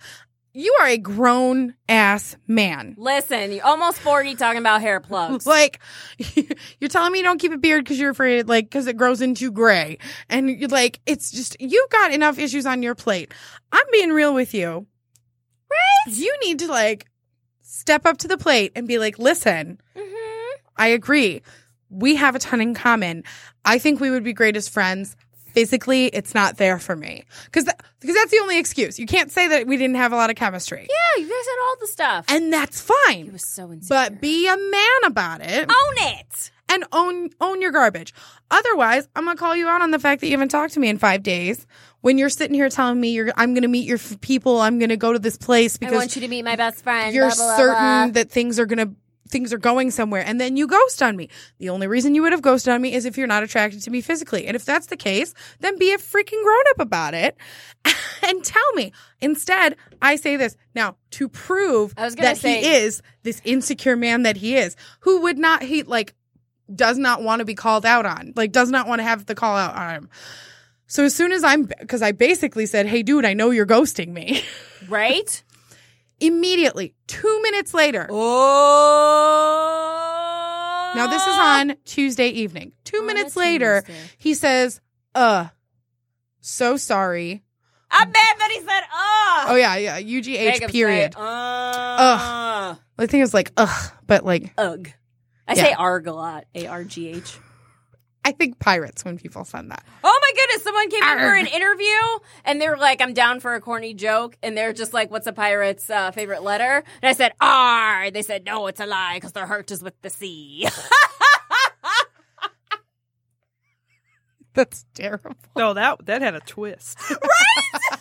you 0.53 0.77
are 0.81 0.87
a 0.89 0.99
grown 0.99 1.75
ass 1.89 2.37
man. 2.47 2.95
Listen, 2.99 3.53
you're 3.53 3.65
almost 3.65 3.99
forty, 3.99 4.35
talking 4.35 4.59
about 4.59 4.81
hair 4.81 5.01
plugs. 5.01 5.47
Like, 5.51 5.81
you're 6.81 6.89
telling 6.89 7.13
me 7.13 7.19
you 7.19 7.25
don't 7.25 7.39
keep 7.41 7.53
a 7.53 7.59
beard 7.59 7.85
because 7.85 7.99
you're 7.99 8.11
afraid, 8.11 8.49
like, 8.49 8.67
because 8.67 8.87
it 8.87 8.97
grows 8.97 9.21
into 9.21 9.51
gray. 9.51 9.99
And 10.29 10.51
you're 10.51 10.69
like, 10.69 11.01
it's 11.07 11.31
just, 11.31 11.57
you've 11.61 11.91
got 11.91 12.13
enough 12.13 12.39
issues 12.39 12.67
on 12.67 12.83
your 12.83 12.95
plate. 12.95 13.33
I'm 13.73 13.85
being 13.93 14.11
real 14.11 14.35
with 14.35 14.55
you. 14.55 14.87
Right? 15.71 16.15
You 16.17 16.37
need 16.43 16.59
to, 16.61 16.67
like, 16.69 17.07
step 17.63 18.05
up 18.07 18.19
to 18.19 18.29
the 18.29 18.37
plate 18.39 18.73
and 18.75 18.89
be 18.89 18.99
like, 18.99 19.19
listen, 19.19 19.81
Mhm. 19.97 20.51
I 20.77 20.89
agree. 20.89 21.43
We 21.91 22.17
have 22.17 22.35
a 22.35 22.39
ton 22.39 22.61
in 22.61 22.75
common. 22.75 23.25
I 23.65 23.79
think 23.79 24.01
we 24.01 24.11
would 24.11 24.25
be 24.25 24.33
great 24.33 24.57
as 24.57 24.69
friends. 24.69 25.17
Physically, 25.53 26.07
it's 26.07 26.35
not 26.35 26.57
there 26.57 26.79
for 26.79 26.97
me. 26.97 27.25
Because 27.47 27.65
because 28.01 28.15
that's 28.17 28.31
the 28.31 28.39
only 28.43 28.59
excuse. 28.59 28.99
You 28.99 29.07
can't 29.07 29.31
say 29.31 29.49
that 29.49 29.67
we 29.67 29.77
didn't 29.77 29.97
have 29.97 30.13
a 30.13 30.17
lot 30.17 30.31
of 30.31 30.37
chemistry. 30.37 30.87
Yeah, 30.89 31.23
you 31.23 31.29
guys 31.29 31.47
had 31.47 31.61
all 31.69 31.77
the 31.81 31.87
stuff. 31.87 32.25
And 32.29 32.53
that's 32.53 32.81
he 32.87 32.93
fine. 33.07 33.33
was 33.33 33.47
so 33.47 33.73
insecure. 33.73 33.89
But 33.97 34.21
be 34.21 34.47
a 34.49 34.57
man 34.57 35.05
about 35.05 35.41
it. 35.43 35.69
own 35.69 35.95
it. 35.99 36.51
and 36.69 36.85
own 36.93 37.31
own 37.41 37.61
your 37.61 37.73
garbage. 37.73 38.15
Otherwise, 38.51 39.09
I'm 39.15 39.25
gonna 39.25 39.37
call 39.37 39.55
you 39.57 39.69
out 39.69 39.83
on 39.83 39.91
the 39.91 39.99
fact 39.99 40.21
that 40.21 40.29
you 40.29 40.33
haven't 40.33 40.49
talked 40.51 40.75
to 40.75 40.81
me 40.81 40.89
in 40.89 40.99
five 40.99 41.23
days. 41.23 41.67
When 42.01 42.17
you're 42.17 42.31
sitting 42.31 42.55
here 42.55 42.71
telling 42.71 42.99
me 42.99 43.11
you're, 43.11 43.31
I'm 43.37 43.53
gonna 43.53 43.69
meet 43.69 43.87
your 43.87 43.99
f- 43.99 44.21
people. 44.23 44.59
I'm 44.61 44.79
gonna 44.79 44.97
go 44.97 45.13
to 45.13 45.19
this 45.19 45.37
place 45.37 45.77
because 45.77 45.93
I 45.93 45.97
want 45.99 46.17
you 46.17 46.23
to 46.23 46.29
meet 46.29 46.43
my 46.45 46.57
best 46.57 46.83
friend. 46.83 47.15
you're 47.15 47.27
blah, 47.29 47.35
blah, 47.35 47.57
certain 47.57 47.75
blah. 47.75 48.23
that 48.23 48.31
things 48.31 48.59
are 48.59 48.67
gonna 48.67 48.93
things 49.31 49.53
are 49.53 49.59
going 49.59 49.91
somewhere, 49.91 50.23
and 50.25 50.41
then 50.41 50.57
you 50.57 50.67
ghost 50.67 51.03
on 51.03 51.17
me. 51.17 51.29
The 51.59 51.71
only 51.71 51.87
reason 51.87 52.15
you 52.15 52.23
would 52.23 52.33
have 52.33 52.43
ghosted 52.43 52.73
on 52.73 52.83
me 52.83 52.93
is 52.93 53.05
if 53.05 53.17
you're 53.17 53.27
not 53.27 53.43
attracted 53.43 53.83
to 53.83 53.91
me 53.91 54.01
physically, 54.01 54.47
and 54.47 54.55
if 54.55 54.65
that's 54.65 54.87
the 54.87 54.97
case, 54.97 55.33
then 55.61 55.79
be 55.79 55.93
a 55.93 55.99
freaking 55.99 56.43
grown 56.43 56.65
up 56.71 56.81
about 56.81 57.15
it 57.15 57.37
and 58.23 58.45
tell 58.45 58.73
me. 58.75 58.93
Instead, 59.21 59.77
I 60.03 60.17
say 60.17 60.37
this 60.37 60.57
now 60.75 60.97
to 61.13 61.29
prove 61.29 61.95
I 61.97 62.05
was 62.05 62.15
gonna 62.15 62.29
that 62.29 62.39
say- 62.39 62.61
he 62.61 62.67
is 62.67 63.03
this 63.23 63.41
insecure 63.45 63.97
man 63.97 64.25
that 64.25 64.37
he 64.37 64.57
is, 64.57 64.77
who 65.01 65.23
would 65.23 65.39
not 65.39 65.63
he 65.63 65.83
like 65.83 66.15
does 66.75 66.99
not 66.99 67.23
want 67.23 67.41
to 67.41 67.45
be 67.45 67.55
called 67.55 67.85
out 67.85 68.07
on, 68.07 68.33
like 68.37 68.53
does 68.53 68.71
not 68.71 68.87
want 68.87 69.01
to 69.01 69.05
have 69.05 69.27
the 69.27 69.35
call 69.35 69.57
out 69.57 69.75
on 69.75 69.95
him. 69.95 70.09
So 70.87 71.05
as 71.05 71.15
soon 71.15 71.31
as 71.31 71.45
I'm, 71.45 71.65
because 71.65 72.03
I 72.03 72.11
basically 72.13 72.67
said, 72.67 72.87
"Hey, 72.87 73.03
dude, 73.05 73.25
I 73.25 73.33
know 73.33 73.51
you're 73.51 73.67
ghosting 73.67 74.09
me." 74.09 74.43
right? 74.89 75.43
Immediately, 76.21 76.95
two 77.07 77.41
minutes 77.43 77.73
later. 77.75 78.07
Oh. 79.91 80.93
Now 80.95 81.07
this 81.07 81.23
is 81.23 81.37
on 81.37 81.77
Tuesday 81.85 82.29
evening. 82.29 82.73
Two 82.85 83.03
minutes 83.07 83.37
later, 83.37 83.83
Tuesday. 83.83 84.01
he 84.19 84.35
says, 84.35 84.81
"Uh, 85.15 85.49
so 86.41 86.77
sorry." 86.77 87.43
I'm 87.93 88.09
mad 88.11 88.37
that 88.39 88.51
he 88.53 88.61
said, 88.61 88.83
"Oh." 88.93 89.45
Oh 89.49 89.55
yeah, 89.57 89.77
yeah. 89.77 89.99
UGH 89.99 90.69
period. 90.71 91.15
Uh, 91.17 91.21
Ugh. 91.21 92.79
I 92.99 93.07
think 93.07 93.25
it's 93.25 93.33
like 93.35 93.53
ugh, 93.57 93.93
but 94.07 94.25
like 94.25 94.53
Ugh. 94.59 94.89
I 95.49 95.55
Yeah. 95.55 95.63
say 95.65 95.73
arg 95.73 96.07
a 96.07 96.13
lot. 96.13 96.45
A 96.55 96.67
R 96.67 96.85
G 96.85 97.09
H. 97.09 97.39
I 98.25 98.33
think 98.33 98.59
pirates 98.59 99.05
when 99.05 99.17
people 99.17 99.45
send 99.45 99.71
that. 99.71 99.85
Oh 100.05 100.21
my 100.21 100.33
goodness, 100.37 100.63
someone 100.63 100.91
came 100.91 101.03
Arr. 101.03 101.13
in 101.13 101.19
for 101.19 101.35
an 101.37 101.47
interview 101.47 102.19
and 102.45 102.61
they 102.61 102.69
were 102.69 102.77
like, 102.77 103.01
I'm 103.01 103.15
down 103.15 103.41
for 103.41 103.55
a 103.55 103.61
corny 103.61 103.95
joke. 103.95 104.37
And 104.43 104.57
they're 104.57 104.75
just 104.75 104.93
like, 104.93 105.11
What's 105.11 105.27
a 105.27 105.33
pirate's 105.33 105.89
uh, 105.89 106.11
favorite 106.11 106.43
letter? 106.43 106.85
And 107.03 107.09
I 107.09 107.13
said, 107.13 107.33
R. 107.41 108.11
They 108.11 108.23
said, 108.23 108.45
No, 108.45 108.67
it's 108.67 108.81
a 108.81 108.87
lie 108.87 109.15
because 109.15 109.33
their 109.33 109.47
heart 109.47 109.71
is 109.71 109.83
with 109.83 110.01
the 110.03 110.11
sea. 110.11 110.69
That's 114.55 114.85
terrible. 114.95 115.37
No, 115.57 115.75
that 115.75 116.05
that 116.07 116.23
had 116.23 116.35
a 116.35 116.41
twist. 116.41 116.99
right? 117.11 117.19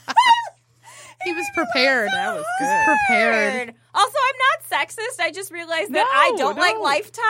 he 1.23 1.33
was 1.33 1.45
prepared. 1.53 2.09
That 2.11 2.35
was 2.35 2.45
good. 2.59 2.67
He's 2.67 2.85
prepared. 2.85 3.75
Also, 3.93 4.17
I'm 4.17 4.35
not 4.37 4.87
sexist. 4.87 5.19
I 5.19 5.31
just 5.31 5.51
realized 5.51 5.93
that 5.93 6.05
no, 6.05 6.11
I 6.11 6.33
don't 6.37 6.55
no. 6.55 6.61
like 6.61 6.79
Lifetime. 6.79 7.23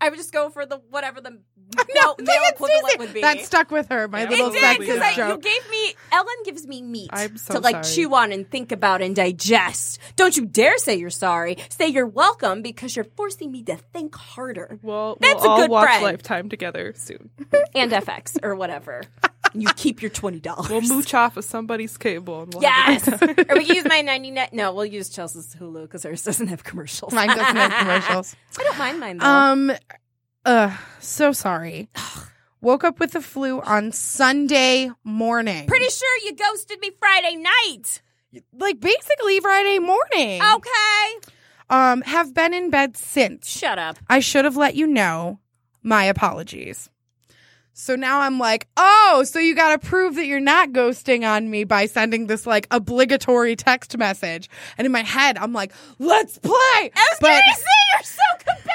I 0.00 0.08
would 0.08 0.16
just 0.16 0.32
go 0.32 0.48
for 0.48 0.64
the 0.66 0.78
whatever 0.90 1.20
the 1.20 1.38
No, 1.94 2.14
male, 2.18 2.40
equivalent 2.48 2.98
would 2.98 3.12
be. 3.14 3.20
That 3.20 3.40
stuck 3.44 3.70
with 3.70 3.88
her. 3.90 4.08
My 4.08 4.22
Yeah. 4.22 4.28
little 4.30 4.48
it 4.48 4.52
did 4.54 4.62
sexist 4.62 4.78
because 4.78 4.98
sexist 5.00 5.28
you 5.28 5.38
gave 5.38 5.70
me 5.70 5.94
Ellen 6.12 6.34
gives 6.44 6.66
me 6.66 6.82
meat 6.82 7.10
so 7.36 7.54
to 7.54 7.60
like 7.60 7.84
sorry. 7.84 7.94
chew 7.96 8.14
on 8.14 8.32
and 8.32 8.48
think 8.50 8.72
about 8.72 9.02
and 9.02 9.14
digest. 9.14 9.98
Don't 10.16 10.36
you 10.36 10.46
dare 10.46 10.78
say 10.78 10.96
you're 10.96 11.10
sorry. 11.10 11.56
Say 11.68 11.88
you're 11.88 12.06
welcome 12.06 12.62
because 12.62 12.96
you're 12.96 13.04
forcing 13.16 13.52
me 13.52 13.62
to 13.64 13.76
think 13.76 14.14
harder. 14.14 14.78
Well, 14.82 15.16
That's 15.20 15.34
we'll 15.42 15.44
a 15.44 15.48
all 15.48 15.56
good 15.58 15.70
watch 15.70 15.86
friend. 15.88 16.02
Lifetime 16.04 16.48
together 16.48 16.92
soon. 16.96 17.30
And 17.74 17.92
FX 17.92 18.36
or 18.42 18.54
whatever. 18.56 19.02
you 19.54 19.68
keep 19.76 20.02
your 20.02 20.10
twenty 20.10 20.40
dollars. 20.40 20.68
We'll 20.70 20.80
mooch 20.82 21.14
off 21.14 21.36
of 21.36 21.44
somebody's 21.44 21.96
cable. 21.96 22.42
And 22.42 22.54
we'll 22.54 22.62
Yes, 22.62 23.08
or 23.08 23.56
we 23.56 23.64
use 23.64 23.84
my 23.88 24.00
ninety 24.00 24.30
net. 24.30 24.52
No, 24.52 24.72
we'll 24.74 24.86
use 24.86 25.08
Chelsea's 25.08 25.54
Hulu 25.58 25.82
because 25.82 26.02
hers 26.04 26.22
doesn't 26.22 26.48
have 26.48 26.64
commercials. 26.64 27.12
Mine 27.12 27.28
doesn't 27.28 27.44
have 27.56 27.72
commercials. 27.78 28.34
I 28.58 28.62
don't 28.64 28.78
mind 28.78 29.00
mine 29.00 29.18
though. 29.18 29.26
Um, 29.26 29.72
uh, 30.44 30.76
so 31.00 31.32
sorry. 31.32 31.88
Woke 32.60 32.84
up 32.84 33.00
with 33.00 33.12
the 33.12 33.22
flu 33.22 33.60
on 33.62 33.90
Sunday 33.92 34.90
morning. 35.02 35.66
Pretty 35.66 35.88
sure 35.90 36.18
you 36.24 36.34
ghosted 36.34 36.78
me 36.80 36.90
Friday 36.98 37.36
night. 37.36 38.02
like 38.52 38.78
basically 38.80 39.40
Friday 39.40 39.78
morning. 39.78 40.42
Okay, 40.42 41.30
Um, 41.70 42.02
have 42.02 42.34
been 42.34 42.52
in 42.52 42.68
bed 42.70 42.96
since. 42.96 43.48
shut 43.48 43.78
up. 43.78 43.98
I 44.08 44.20
should 44.20 44.44
have 44.44 44.56
let 44.56 44.74
you 44.74 44.86
know. 44.86 45.38
My 45.82 46.04
apologies. 46.04 46.90
So 47.72 47.94
now 47.94 48.20
I'm 48.20 48.38
like, 48.38 48.68
oh, 48.76 49.22
so 49.26 49.38
you 49.38 49.54
got 49.54 49.80
to 49.80 49.86
prove 49.88 50.16
that 50.16 50.26
you're 50.26 50.38
not 50.38 50.72
ghosting 50.72 51.26
on 51.26 51.48
me 51.48 51.64
by 51.64 51.86
sending 51.86 52.26
this 52.26 52.46
like 52.46 52.66
obligatory 52.70 53.56
text 53.56 53.96
message. 53.96 54.50
And 54.76 54.84
in 54.84 54.92
my 54.92 55.02
head, 55.02 55.38
I'm 55.38 55.54
like, 55.54 55.72
let's 55.98 56.36
play. 56.36 56.52
I 56.52 56.90
was 56.94 57.18
but, 57.20 57.28
gonna 57.28 57.56
say 57.56 57.64
you're 57.94 58.02
so 58.02 58.22
competitive. 58.38 58.69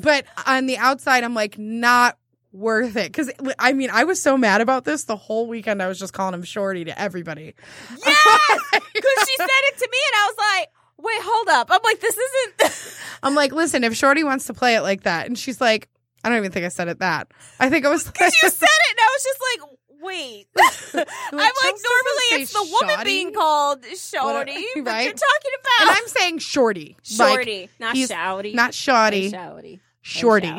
But 0.00 0.24
on 0.46 0.66
the 0.66 0.78
outside, 0.78 1.24
I'm 1.24 1.34
like, 1.34 1.58
not 1.58 2.16
worth 2.52 2.96
it. 2.96 3.12
Cause 3.12 3.30
I 3.58 3.72
mean, 3.72 3.90
I 3.92 4.04
was 4.04 4.20
so 4.20 4.36
mad 4.36 4.60
about 4.60 4.84
this 4.84 5.04
the 5.04 5.16
whole 5.16 5.46
weekend. 5.46 5.82
I 5.82 5.88
was 5.88 5.98
just 5.98 6.12
calling 6.12 6.34
him 6.34 6.42
shorty 6.42 6.84
to 6.84 7.00
everybody. 7.00 7.54
Yes, 7.90 8.60
because 8.72 9.28
she 9.28 9.36
said 9.36 9.48
it 9.48 9.78
to 9.78 9.88
me, 9.90 9.98
and 10.06 10.16
I 10.16 10.26
was 10.26 10.36
like, 10.38 10.68
"Wait, 10.98 11.20
hold 11.22 11.48
up." 11.48 11.68
I'm 11.70 11.80
like, 11.84 12.00
"This 12.00 12.16
isn't." 12.16 12.96
I'm 13.22 13.34
like, 13.34 13.52
listen, 13.52 13.84
if 13.84 13.94
Shorty 13.94 14.24
wants 14.24 14.46
to 14.46 14.54
play 14.54 14.74
it 14.76 14.80
like 14.80 15.02
that, 15.02 15.26
and 15.26 15.38
she's 15.38 15.60
like, 15.60 15.88
I 16.24 16.28
don't 16.28 16.38
even 16.38 16.52
think 16.52 16.66
I 16.66 16.68
said 16.68 16.88
it 16.88 16.98
that. 17.00 17.28
I 17.58 17.68
think 17.70 17.84
I 17.86 17.88
was 17.88 18.06
like, 18.20 18.20
you 18.20 18.48
said 18.50 18.68
it, 18.68 18.90
and 18.90 19.00
I 19.00 19.10
was 19.14 19.22
just 19.22 19.40
like, 19.40 19.79
"Wait." 20.00 20.46
I'm 20.56 20.64
like, 20.94 21.04
normally 21.32 22.28
it's 22.32 22.52
the 22.52 22.62
woman 22.70 22.96
shoddy. 22.96 23.04
being 23.10 23.32
called 23.32 23.84
shorty, 23.84 24.66
but 24.76 24.86
right? 24.86 25.04
you're 25.04 25.12
talking 25.12 25.52
about 25.60 25.80
and 25.82 25.90
I'm 25.90 26.06
saying 26.08 26.38
shorty, 26.38 26.96
Like, 27.18 27.30
shorty, 27.32 27.68
not 27.78 27.94
he's 27.94 28.10
shouty, 28.10 28.54
not 28.54 28.74
shoddy, 28.74 29.30
shouty, 29.30 29.80
shorty. 30.02 30.52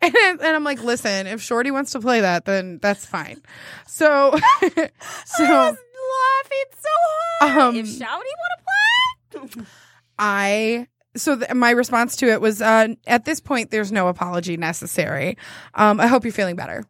And, 0.00 0.14
and 0.14 0.42
I'm 0.42 0.62
like, 0.62 0.80
listen, 0.84 1.26
if 1.26 1.42
Shorty 1.42 1.72
wants 1.72 1.90
to 1.90 2.00
play 2.00 2.20
that, 2.20 2.44
then 2.44 2.78
that's 2.80 3.04
fine. 3.04 3.42
So, 3.88 4.30
so 4.30 4.34
I 4.60 5.70
was 5.70 5.76
laughing 5.76 6.68
so 6.76 6.88
hard. 7.40 7.58
Um, 7.58 7.76
if 7.76 7.86
shouty 7.86 8.08
want 8.08 8.52
to 9.32 9.48
play, 9.58 9.64
I 10.20 10.86
so 11.16 11.36
th- 11.36 11.52
my 11.54 11.70
response 11.70 12.16
to 12.16 12.28
it 12.28 12.40
was 12.40 12.62
uh, 12.62 12.88
at 13.08 13.24
this 13.24 13.40
point 13.40 13.70
there's 13.70 13.90
no 13.90 14.08
apology 14.08 14.56
necessary. 14.56 15.36
Um, 15.74 15.98
I 16.00 16.06
hope 16.06 16.24
you're 16.24 16.32
feeling 16.32 16.56
better. 16.56 16.84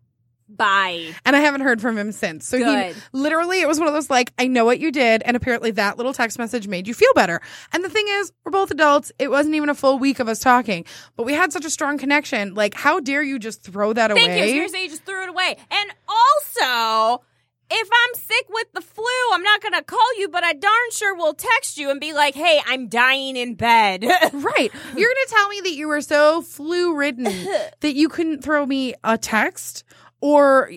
Bye. 0.59 1.15
And 1.25 1.35
I 1.35 1.41
haven't 1.41 1.63
heard 1.63 1.81
from 1.81 1.97
him 1.97 2.13
since. 2.13 2.47
So 2.47 2.59
Good. 2.59 2.95
he 2.95 3.03
literally 3.13 3.61
it 3.61 3.69
was 3.69 3.79
one 3.79 3.89
of 3.89 3.95
those 3.95 4.11
like 4.11 4.33
I 4.39 4.47
know 4.47 4.65
what 4.65 4.81
you 4.81 4.93
did 4.93 5.23
and 5.23 5.37
apparently 5.37 5.71
that 5.73 5.97
little 5.97 6.13
text 6.13 6.39
message 6.39 6.69
made 6.69 6.87
you 6.87 6.95
feel 6.95 7.13
better. 7.15 7.41
And 7.73 7.83
the 7.83 7.89
thing 7.89 8.07
is, 8.09 8.33
we're 8.45 8.53
both 8.53 8.71
adults. 8.71 9.13
It 9.19 9.31
wasn't 9.31 9.55
even 9.55 9.69
a 9.71 9.75
full 9.75 9.99
week 9.99 10.19
of 10.21 10.29
us 10.29 10.41
talking, 10.41 10.85
but 11.17 11.25
we 11.25 11.33
had 11.33 11.53
such 11.53 11.65
a 11.65 11.71
strong 11.71 11.97
connection. 11.97 12.55
Like 12.55 12.75
how 12.75 13.01
dare 13.01 13.23
you 13.23 13.39
just 13.39 13.63
throw 13.63 13.93
that 13.95 14.11
away? 14.11 14.27
Thank 14.27 14.33
you. 14.33 14.39
I 14.39 14.45
was 14.45 14.51
away? 14.51 14.59
gonna 14.59 14.69
say 14.69 14.83
you 14.83 14.91
just 14.91 15.05
threw 15.05 15.23
it 15.23 15.29
away. 15.31 15.57
And 15.71 15.91
also, 16.09 17.25
if 17.71 17.89
I'm 17.93 18.15
sick 18.15 18.47
with 18.49 18.73
the 18.73 18.81
flu, 18.81 19.05
I'm 19.33 19.43
not 19.43 19.61
gonna 19.61 19.83
call 19.83 20.19
you, 20.19 20.29
but 20.29 20.43
I 20.43 20.55
darn 20.55 20.91
sure 20.93 21.15
will 21.15 21.35
text 21.35 21.77
you 21.77 21.91
and 21.91 22.01
be 22.01 22.13
like, 22.15 22.35
"Hey, 22.35 22.61
I'm 22.67 22.89
dying 22.89 23.37
in 23.37 23.55
bed." 23.55 24.05
Right. 24.33 24.71
You're 24.97 25.09
going 25.09 25.27
to 25.27 25.29
tell 25.31 25.49
me 25.49 25.61
that 25.63 25.73
you 25.73 25.89
were 25.89 26.01
so 26.01 26.43
flu 26.43 26.95
ridden 26.95 27.25
that 27.81 27.95
you 27.95 28.09
couldn't 28.09 28.43
throw 28.43 28.65
me 28.65 28.95
a 29.03 29.19
text 29.19 29.85
or 30.21 30.71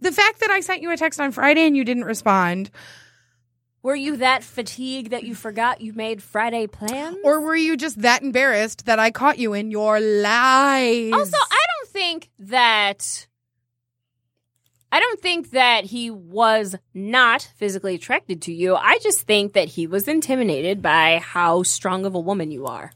the 0.00 0.12
fact 0.12 0.40
that 0.40 0.50
I 0.50 0.60
sent 0.60 0.82
you 0.82 0.90
a 0.90 0.96
text 0.96 1.20
on 1.20 1.32
Friday 1.32 1.66
and 1.66 1.76
you 1.76 1.84
didn't 1.84 2.04
respond. 2.04 2.70
Were 3.82 3.96
you 3.96 4.18
that 4.18 4.44
fatigued 4.44 5.10
that 5.10 5.24
you 5.24 5.34
forgot 5.34 5.80
you 5.80 5.94
made 5.94 6.22
Friday 6.22 6.66
plans? 6.66 7.16
Or 7.24 7.40
were 7.40 7.56
you 7.56 7.78
just 7.78 8.02
that 8.02 8.22
embarrassed 8.22 8.84
that 8.84 8.98
I 8.98 9.10
caught 9.10 9.38
you 9.38 9.54
in 9.54 9.70
your 9.70 9.98
lies? 9.98 11.12
Also, 11.14 11.38
I 11.38 11.64
don't 11.78 11.88
think 11.90 12.28
that 12.40 13.26
I 14.92 15.00
don't 15.00 15.20
think 15.20 15.52
that 15.52 15.84
he 15.84 16.10
was 16.10 16.76
not 16.92 17.42
physically 17.56 17.94
attracted 17.94 18.42
to 18.42 18.52
you. 18.52 18.74
I 18.74 18.98
just 18.98 19.22
think 19.22 19.52
that 19.52 19.68
he 19.68 19.86
was 19.86 20.08
intimidated 20.08 20.82
by 20.82 21.20
how 21.24 21.62
strong 21.62 22.04
of 22.04 22.14
a 22.14 22.20
woman 22.20 22.50
you 22.50 22.66
are. 22.66 22.92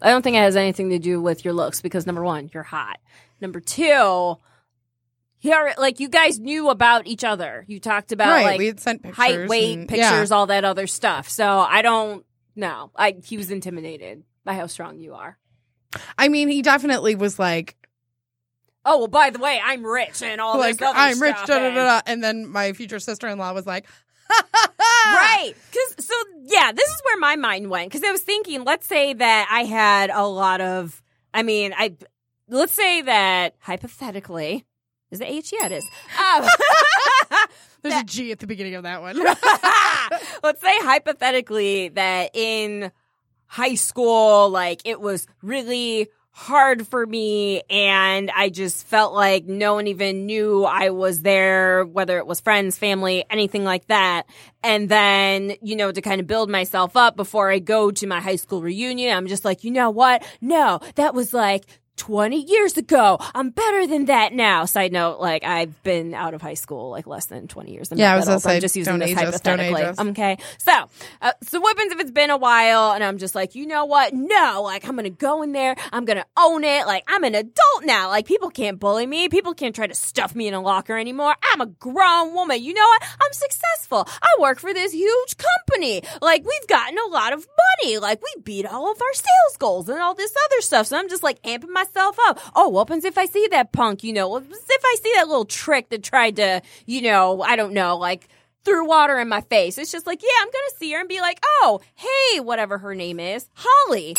I 0.00 0.10
don't 0.10 0.22
think 0.22 0.36
it 0.36 0.40
has 0.40 0.56
anything 0.56 0.90
to 0.90 0.98
do 0.98 1.20
with 1.20 1.44
your 1.44 1.54
looks 1.54 1.80
because 1.80 2.06
number 2.06 2.24
1, 2.24 2.50
you're 2.54 2.62
hot. 2.62 2.98
Number 3.40 3.60
2, 3.60 4.36
here 5.44 5.74
like 5.76 6.00
you 6.00 6.08
guys 6.08 6.40
knew 6.40 6.70
about 6.70 7.06
each 7.06 7.22
other. 7.22 7.66
You 7.68 7.78
talked 7.78 8.12
about 8.12 8.30
right, 8.30 8.44
like 8.44 8.58
we 8.58 8.66
had 8.66 8.80
sent 8.80 9.02
pictures 9.02 9.16
height, 9.16 9.46
weight, 9.46 9.78
and, 9.78 9.88
pictures, 9.88 10.30
yeah. 10.30 10.36
all 10.36 10.46
that 10.46 10.64
other 10.64 10.86
stuff. 10.86 11.28
So 11.28 11.46
I 11.46 11.82
don't 11.82 12.24
know. 12.56 12.90
I 12.96 13.16
he 13.22 13.36
was 13.36 13.50
intimidated 13.50 14.24
by 14.42 14.54
how 14.54 14.66
strong 14.66 14.98
you 14.98 15.12
are. 15.12 15.36
I 16.16 16.28
mean, 16.28 16.48
he 16.48 16.62
definitely 16.62 17.14
was 17.14 17.38
like 17.38 17.76
Oh 18.86 18.98
well, 18.98 19.08
by 19.08 19.28
the 19.30 19.38
way, 19.38 19.60
I'm 19.62 19.84
rich 19.84 20.22
and 20.22 20.40
all 20.40 20.58
like, 20.58 20.78
this 20.78 20.88
other 20.88 20.98
I'm 20.98 21.16
stuff, 21.16 21.22
rich, 21.22 21.46
da, 21.46 21.58
da, 21.58 21.74
da, 21.74 22.00
and 22.06 22.24
then 22.24 22.48
my 22.48 22.72
future 22.72 22.98
sister-in-law 22.98 23.52
was 23.52 23.66
like, 23.66 23.86
right? 24.30 25.52
Because 25.70 26.06
so 26.06 26.14
yeah, 26.42 26.72
this 26.72 26.88
is 26.88 27.02
where 27.04 27.18
my 27.18 27.36
mind 27.36 27.68
went 27.68 27.90
because 27.90 28.02
I 28.02 28.12
was 28.12 28.22
thinking, 28.22 28.64
let's 28.64 28.86
say 28.86 29.12
that 29.12 29.48
I 29.50 29.64
had 29.64 30.08
a 30.08 30.26
lot 30.26 30.62
of, 30.62 31.02
I 31.34 31.42
mean, 31.42 31.74
I 31.76 31.96
let's 32.48 32.72
say 32.72 33.02
that 33.02 33.56
hypothetically 33.58 34.64
is 35.14 35.20
it 35.20 35.28
H? 35.28 35.52
Yeah, 35.52 35.66
it 35.66 35.72
is. 35.72 35.84
Um, 36.18 36.48
There's 37.82 38.00
a 38.00 38.04
G 38.04 38.32
at 38.32 38.38
the 38.38 38.46
beginning 38.46 38.76
of 38.76 38.84
that 38.84 39.02
one. 39.02 39.18
let's 40.42 40.60
say 40.60 40.72
hypothetically 40.80 41.88
that 41.90 42.30
in 42.34 42.90
high 43.46 43.74
school, 43.74 44.48
like 44.48 44.80
it 44.84 45.00
was 45.00 45.26
really 45.42 46.08
hard 46.30 46.88
for 46.88 47.06
me 47.06 47.62
and 47.70 48.30
I 48.34 48.48
just 48.48 48.86
felt 48.86 49.14
like 49.14 49.44
no 49.44 49.74
one 49.74 49.86
even 49.86 50.26
knew 50.26 50.64
I 50.64 50.90
was 50.90 51.20
there, 51.22 51.84
whether 51.84 52.18
it 52.18 52.26
was 52.26 52.40
friends, 52.40 52.76
family, 52.76 53.24
anything 53.30 53.64
like 53.64 53.86
that. 53.86 54.24
And 54.62 54.88
then, 54.88 55.54
you 55.62 55.76
know, 55.76 55.92
to 55.92 56.00
kind 56.00 56.20
of 56.20 56.26
build 56.26 56.50
myself 56.50 56.96
up 56.96 57.16
before 57.16 57.50
I 57.50 57.60
go 57.60 57.90
to 57.92 58.06
my 58.06 58.20
high 58.20 58.36
school 58.36 58.62
reunion, 58.62 59.16
I'm 59.16 59.28
just 59.28 59.44
like, 59.44 59.62
you 59.62 59.70
know 59.70 59.90
what? 59.90 60.26
No, 60.40 60.80
that 60.96 61.14
was 61.14 61.32
like 61.32 61.66
20 61.96 62.36
years 62.42 62.76
ago. 62.76 63.18
I'm 63.34 63.50
better 63.50 63.86
than 63.86 64.06
that 64.06 64.32
now. 64.32 64.64
Side 64.64 64.92
note, 64.92 65.20
like 65.20 65.44
I've 65.44 65.82
been 65.82 66.14
out 66.14 66.34
of 66.34 66.42
high 66.42 66.54
school 66.54 66.90
like 66.90 67.06
less 67.06 67.26
than 67.26 67.46
20 67.48 67.72
years. 67.72 67.92
I'm 67.92 67.98
Yeah, 67.98 68.12
I 68.12 68.16
was 68.16 68.24
that 68.24 68.30
gonna 68.30 68.34
old, 68.36 68.42
but 68.42 68.52
I'm 68.52 68.60
just 68.60 68.76
using 68.76 68.98
this 68.98 69.10
age 69.10 69.16
us, 69.16 69.24
hypothetically. 69.24 69.82
us. 69.82 69.98
Okay. 69.98 70.38
So, 70.58 70.72
uh, 71.22 71.32
so 71.42 71.60
what 71.60 71.76
happens 71.76 71.92
if 71.92 72.00
it's 72.00 72.10
been 72.10 72.30
a 72.30 72.36
while 72.36 72.92
and 72.92 73.04
I'm 73.04 73.18
just 73.18 73.34
like, 73.34 73.54
you 73.54 73.66
know 73.66 73.84
what? 73.84 74.12
No, 74.12 74.62
like 74.62 74.84
I'm 74.86 74.92
going 74.92 75.04
to 75.04 75.10
go 75.10 75.42
in 75.42 75.52
there. 75.52 75.76
I'm 75.92 76.04
going 76.04 76.16
to 76.18 76.26
own 76.36 76.64
it. 76.64 76.86
Like 76.86 77.04
I'm 77.06 77.24
an 77.24 77.34
adult 77.34 77.84
now. 77.84 78.08
Like 78.08 78.26
people 78.26 78.50
can't 78.50 78.78
bully 78.78 79.06
me. 79.06 79.28
People 79.28 79.54
can't 79.54 79.74
try 79.74 79.86
to 79.86 79.94
stuff 79.94 80.34
me 80.34 80.48
in 80.48 80.54
a 80.54 80.60
locker 80.60 80.96
anymore. 80.98 81.34
I'm 81.52 81.60
a 81.60 81.66
grown 81.66 82.34
woman. 82.34 82.62
You 82.62 82.74
know 82.74 82.82
what? 82.82 83.02
I'm 83.02 83.32
successful. 83.32 84.08
I 84.22 84.28
work 84.40 84.58
for 84.58 84.74
this 84.74 84.92
huge 84.92 85.36
company. 85.36 86.02
Like 86.20 86.44
we've 86.44 86.68
gotten 86.68 86.98
a 86.98 87.10
lot 87.10 87.32
of 87.32 87.46
money. 87.82 87.98
Like 87.98 88.20
we 88.22 88.42
beat 88.42 88.66
all 88.66 88.90
of 88.90 89.00
our 89.00 89.14
sales 89.14 89.56
goals 89.58 89.88
and 89.88 89.98
all 90.00 90.14
this 90.14 90.34
other 90.46 90.60
stuff. 90.60 90.86
So 90.86 90.98
I'm 90.98 91.08
just 91.08 91.22
like 91.22 91.40
amping 91.42 91.70
myself 91.84 92.16
up. 92.26 92.40
Oh, 92.54 92.68
what 92.68 92.88
happens 92.88 93.04
if 93.04 93.18
I 93.18 93.26
see 93.26 93.46
that 93.50 93.72
punk? 93.72 94.02
You 94.04 94.12
know, 94.12 94.36
if 94.36 94.44
I 94.50 94.96
see 95.02 95.12
that 95.16 95.28
little 95.28 95.44
trick 95.44 95.88
that 95.90 96.02
tried 96.02 96.36
to, 96.36 96.62
you 96.86 97.02
know, 97.02 97.42
I 97.42 97.56
don't 97.56 97.72
know, 97.72 97.96
like 97.96 98.28
threw 98.64 98.86
water 98.86 99.18
in 99.18 99.28
my 99.28 99.42
face. 99.42 99.78
It's 99.78 99.92
just 99.92 100.06
like, 100.06 100.22
yeah, 100.22 100.28
I'm 100.40 100.48
gonna 100.48 100.78
see 100.78 100.92
her 100.92 101.00
and 101.00 101.08
be 101.08 101.20
like, 101.20 101.40
oh, 101.44 101.80
hey, 101.94 102.40
whatever 102.40 102.78
her 102.78 102.94
name 102.94 103.20
is, 103.20 103.48
Holly. 103.54 104.16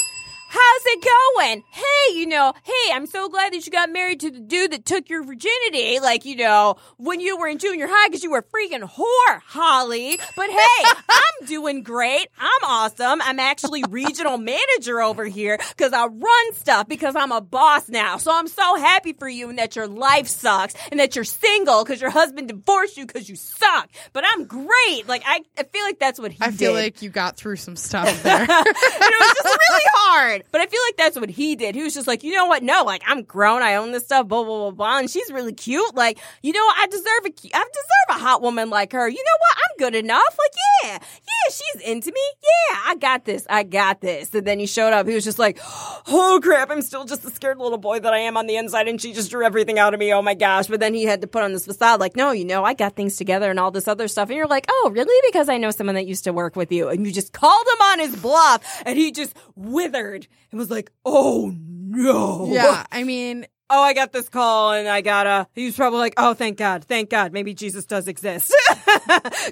How's 0.56 0.84
it 0.86 1.06
going? 1.36 1.64
Hey, 1.72 2.18
you 2.18 2.26
know, 2.28 2.53
hey, 2.64 2.93
I'm 2.93 3.06
so 3.06 3.28
glad 3.30 3.53
that 3.53 3.66
you 3.66 3.72
got 3.72 3.89
married 3.91 4.22
to 4.22 4.32
the 4.32 4.39
dude 4.39 4.72
that 4.72 4.86
took 4.86 5.10
your 5.10 5.24
virginity, 5.24 5.99
like, 5.99 6.26
you 6.26 6.38
know, 6.38 6.76
when 6.97 7.20
you 7.20 7.38
were 7.38 7.47
in 7.47 7.58
junior 7.58 7.88
high 7.89 8.08
because 8.08 8.24
you 8.24 8.32
were 8.32 8.39
a 8.39 8.43
freaking 8.43 8.82
whore, 8.89 9.41
Holly. 9.45 10.18
But 10.36 10.49
hey, 10.49 10.86
I'm 11.10 11.45
doing 11.47 11.84
great. 11.84 12.28
I'm 12.39 12.64
awesome. 12.64 13.22
I'm 13.22 13.39
actually 13.39 13.84
regional 13.89 14.38
manager 14.38 15.01
over 15.01 15.26
here 15.26 15.58
because 15.76 15.91
I 15.93 16.06
run 16.06 16.53
stuff 16.53 16.88
because 16.88 17.16
I'm 17.16 17.32
a 17.32 17.41
boss 17.41 17.89
now. 17.89 18.18
So 18.18 18.32
I'm 18.34 18.47
so 18.47 18.76
happy 18.76 19.14
for 19.14 19.28
you 19.28 19.49
and 19.49 19.60
that 19.60 19.76
your 19.76 19.88
life 19.88 20.28
sucks 20.28 20.74
and 20.89 20.99
that 20.99 21.16
you're 21.16 21.26
single 21.26 21.84
because 21.84 21.99
your 21.99 22.12
husband 22.12 22.47
divorced 22.47 22.97
you 22.97 23.06
because 23.06 23.28
you 23.28 23.36
suck. 23.36 23.89
But 24.14 24.24
I'm 24.26 24.45
great. 24.45 25.08
Like, 25.08 25.24
I, 25.26 25.41
I 25.58 25.64
feel 25.64 25.84
like 25.84 25.99
that's 25.99 26.20
what 26.20 26.32
he 26.32 26.38
I 26.41 26.51
feel 26.51 26.74
did. 26.74 26.82
like 26.84 27.01
you 27.01 27.10
got 27.10 27.36
through 27.36 27.58
some 27.58 27.76
stuff 27.76 28.24
there. 28.24 28.41
and 28.41 28.49
it 28.49 29.20
was 29.20 29.34
just 29.43 29.45
really 29.45 29.84
hard. 29.93 30.43
But 30.52 30.62
I 30.62 30.68
feel 30.68 30.82
like 30.88 30.98
that's 30.98 31.20
what 31.20 31.30
he 31.30 31.56
did. 31.56 31.76
He 31.76 31.84
was 31.84 31.93
just 31.93 32.08
like, 32.08 32.24
you 32.24 32.34
know 32.34 32.46
what? 32.46 32.64
No, 32.64 32.84
like 32.84 33.02
I'm 33.08 33.24
grown. 33.24 33.62
I 33.62 33.76
own 33.76 33.91
this 33.91 34.06
stuff. 34.06 34.28
Blah 34.28 34.43
blah 34.43 34.58
blah 34.58 34.72
blah. 34.72 35.00
And 35.00 35.10
she's 35.10 35.32
really 35.32 35.54
cute. 35.54 35.96
Like, 35.96 36.20
you 36.43 36.52
know. 36.52 36.66
I 36.78 36.88
deserve 36.88 37.26
a, 37.26 37.30
I 37.58 37.64
deserve 37.64 38.10
a 38.10 38.14
hot 38.20 38.41
woman 38.41 38.70
like 38.70 38.91
her. 38.91 39.08
You 39.08 39.16
know 39.16 39.38
what? 39.39 39.58
I'm 39.58 39.78
good 39.78 39.96
enough. 39.96 40.38
Like, 40.38 40.52
yeah, 40.84 41.00
yeah, 41.00 41.52
she's 41.52 41.82
into 41.82 42.12
me. 42.12 42.22
Yeah, 42.43 42.80
I 42.86 42.96
got 42.96 43.26
this. 43.26 43.46
I 43.50 43.64
got 43.64 44.02
this. 44.02 44.34
And 44.34 44.46
then 44.46 44.60
he 44.60 44.66
showed 44.66 44.93
up. 44.93 45.08
He 45.08 45.16
was 45.16 45.24
just 45.24 45.39
like, 45.39 45.60
oh 45.64 46.39
crap, 46.43 46.70
I'm 46.70 46.82
still 46.82 47.06
just 47.06 47.24
a 47.24 47.30
scared 47.30 47.58
little 47.58 47.78
boy 47.78 48.00
that 48.00 48.14
I 48.14 48.20
am 48.20 48.38
on 48.38 48.48
the 48.48 48.58
inside, 48.58 48.88
and 48.88 49.00
she 49.00 49.14
just 49.14 49.32
drew 49.32 49.46
everything 49.46 49.80
out 49.80 49.93
of 49.93 50.00
me. 50.00 50.14
Oh 50.14 50.22
my 50.22 50.34
gosh! 50.34 50.68
But 50.68 50.80
then 50.80 50.93
he 50.93 51.04
had 51.04 51.22
to 51.22 51.28
put 51.28 51.43
on 51.43 51.54
this 51.54 51.66
facade, 51.66 52.00
like, 52.00 52.16
no, 52.16 52.32
you 52.32 52.46
know, 52.46 52.64
I 52.64 52.74
got 52.74 52.96
things 52.96 53.16
together 53.16 53.50
and 53.50 53.60
all 53.60 53.72
this 53.72 53.88
other 53.88 54.08
stuff. 54.08 54.30
And 54.30 54.38
you're 54.38 54.48
like, 54.48 54.66
oh, 54.70 54.91
really? 54.93 55.30
Because 55.30 55.50
I 55.50 55.58
know 55.58 55.72
someone 55.72 55.96
that 55.96 56.08
used 56.08 56.26
to 56.26 56.34
work 56.34 56.56
with 56.56 56.72
you, 56.72 56.89
and 56.89 57.06
you 57.06 57.14
just 57.14 57.34
called 57.34 57.66
him 57.74 57.82
on 57.82 58.00
his 58.00 58.16
bluff, 58.16 58.82
and 58.86 58.98
he 58.98 59.12
just 59.12 59.36
withered 59.56 60.24
and 60.51 60.59
was 60.59 60.71
like, 60.71 60.91
oh 61.05 61.53
no, 61.55 62.47
yeah, 62.51 62.86
I 62.91 63.03
mean, 63.03 63.45
oh, 63.69 63.82
I 63.82 63.93
got 63.93 64.11
this 64.11 64.30
call 64.30 64.73
and 64.73 64.88
I 64.88 65.01
gotta, 65.01 65.47
he 65.53 65.65
was 65.65 65.76
probably 65.76 65.99
like, 65.99 66.13
oh, 66.17 66.34
thank 66.34 66.57
God, 66.57 66.84
thank 66.84 67.09
God, 67.09 67.34
maybe 67.34 67.53
Jesus 67.53 67.86
does 67.86 68.07
exist. 68.07 68.53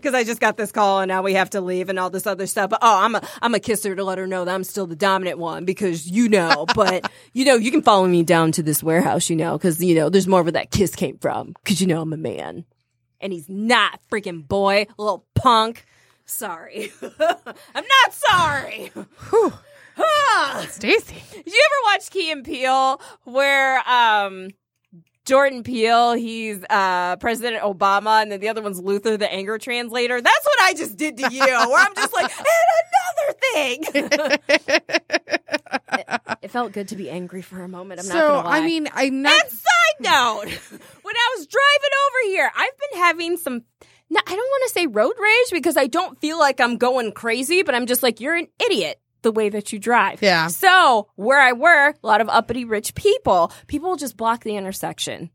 Cause 0.01 0.13
I 0.13 0.23
just 0.23 0.39
got 0.39 0.57
this 0.57 0.71
call 0.71 1.01
and 1.01 1.09
now 1.09 1.21
we 1.21 1.33
have 1.33 1.49
to 1.51 1.61
leave 1.61 1.89
and 1.89 1.97
all 1.97 2.09
this 2.09 2.27
other 2.27 2.45
stuff. 2.47 2.69
But 2.69 2.79
oh, 2.81 2.99
I'm 2.99 3.15
a, 3.15 3.27
I'm 3.41 3.55
a 3.55 3.59
kiss 3.59 3.83
her 3.83 3.95
to 3.95 4.03
let 4.03 4.17
her 4.17 4.27
know 4.27 4.45
that 4.45 4.53
I'm 4.53 4.63
still 4.63 4.85
the 4.85 4.95
dominant 4.95 5.39
one 5.39 5.65
because 5.65 6.09
you 6.09 6.29
know, 6.29 6.65
but 6.75 7.11
you 7.33 7.45
know, 7.45 7.55
you 7.55 7.71
can 7.71 7.81
follow 7.81 8.07
me 8.07 8.23
down 8.23 8.51
to 8.53 8.63
this 8.63 8.83
warehouse, 8.83 9.29
you 9.29 9.35
know, 9.35 9.57
cause 9.57 9.81
you 9.81 9.95
know, 9.95 10.09
there's 10.09 10.27
more 10.27 10.43
where 10.43 10.51
that 10.51 10.71
kiss 10.71 10.95
came 10.95 11.17
from. 11.17 11.53
Cause 11.65 11.81
you 11.81 11.87
know, 11.87 12.01
I'm 12.01 12.13
a 12.13 12.17
man 12.17 12.65
and 13.19 13.33
he's 13.33 13.49
not 13.49 13.99
freaking 14.11 14.47
boy, 14.47 14.85
little 14.97 15.25
punk. 15.33 15.85
Sorry. 16.25 16.91
I'm 17.01 17.85
not 17.85 18.13
sorry. 18.13 18.91
Stacy. 20.69 21.23
Did 21.31 21.45
you 21.45 21.65
ever 21.65 21.95
watch 21.95 22.09
Key 22.09 22.31
and 22.31 22.43
Peele 22.43 23.01
where 23.23 23.87
um 23.87 24.49
Jordan 25.25 25.63
Peele, 25.63 26.13
he's 26.13 26.63
uh 26.69 27.15
President 27.17 27.61
Obama, 27.63 28.21
and 28.21 28.31
then 28.31 28.39
the 28.39 28.49
other 28.49 28.61
one's 28.61 28.79
Luther, 28.79 29.15
the 29.15 29.31
anger 29.31 29.57
translator. 29.57 30.19
That's 30.19 30.45
what 30.45 30.61
I 30.61 30.73
just 30.73 30.97
did 30.97 31.17
to 31.17 31.33
you. 31.33 31.39
Where 31.39 31.85
I'm 31.85 31.95
just 31.95 32.13
like, 32.13 32.31
and 32.37 32.47
another 33.23 33.39
thing. 33.53 33.83
it, 35.93 36.21
it 36.41 36.51
felt 36.51 36.73
good 36.73 36.89
to 36.89 36.95
be 36.95 37.09
angry 37.09 37.41
for 37.41 37.61
a 37.63 37.69
moment. 37.69 38.01
I'm 38.01 38.07
not 38.07 38.13
so 38.13 38.27
gonna 38.27 38.49
lie. 38.49 38.57
I 38.57 38.65
mean, 38.65 38.89
I'm 38.93 39.21
not. 39.21 39.33
And 39.33 39.51
side 39.51 39.99
note, 40.01 40.45
when 41.03 41.15
I 41.15 41.35
was 41.37 41.47
driving 41.47 41.93
over 42.07 42.33
here, 42.33 42.51
I've 42.55 42.77
been 42.91 42.99
having 42.99 43.37
some. 43.37 43.63
No, 44.09 44.19
I 44.27 44.29
don't 44.29 44.37
want 44.37 44.63
to 44.67 44.73
say 44.73 44.87
road 44.87 45.13
rage 45.17 45.51
because 45.51 45.77
I 45.77 45.87
don't 45.87 46.19
feel 46.19 46.37
like 46.37 46.59
I'm 46.59 46.77
going 46.77 47.13
crazy, 47.13 47.63
but 47.63 47.73
I'm 47.73 47.85
just 47.85 48.03
like, 48.03 48.19
you're 48.19 48.35
an 48.35 48.47
idiot 48.63 48.99
the 49.23 49.31
way 49.31 49.49
that 49.49 49.73
you 49.73 49.79
drive. 49.79 50.21
Yeah. 50.21 50.47
So 50.47 51.09
where 51.15 51.39
I 51.39 51.53
work, 51.53 51.97
a 52.03 52.07
lot 52.07 52.21
of 52.21 52.29
uppity 52.29 52.65
rich 52.65 52.93
people, 52.95 53.51
people 53.67 53.89
will 53.89 53.97
just 53.97 54.17
block 54.17 54.43
the 54.43 54.55
intersection. 54.55 55.31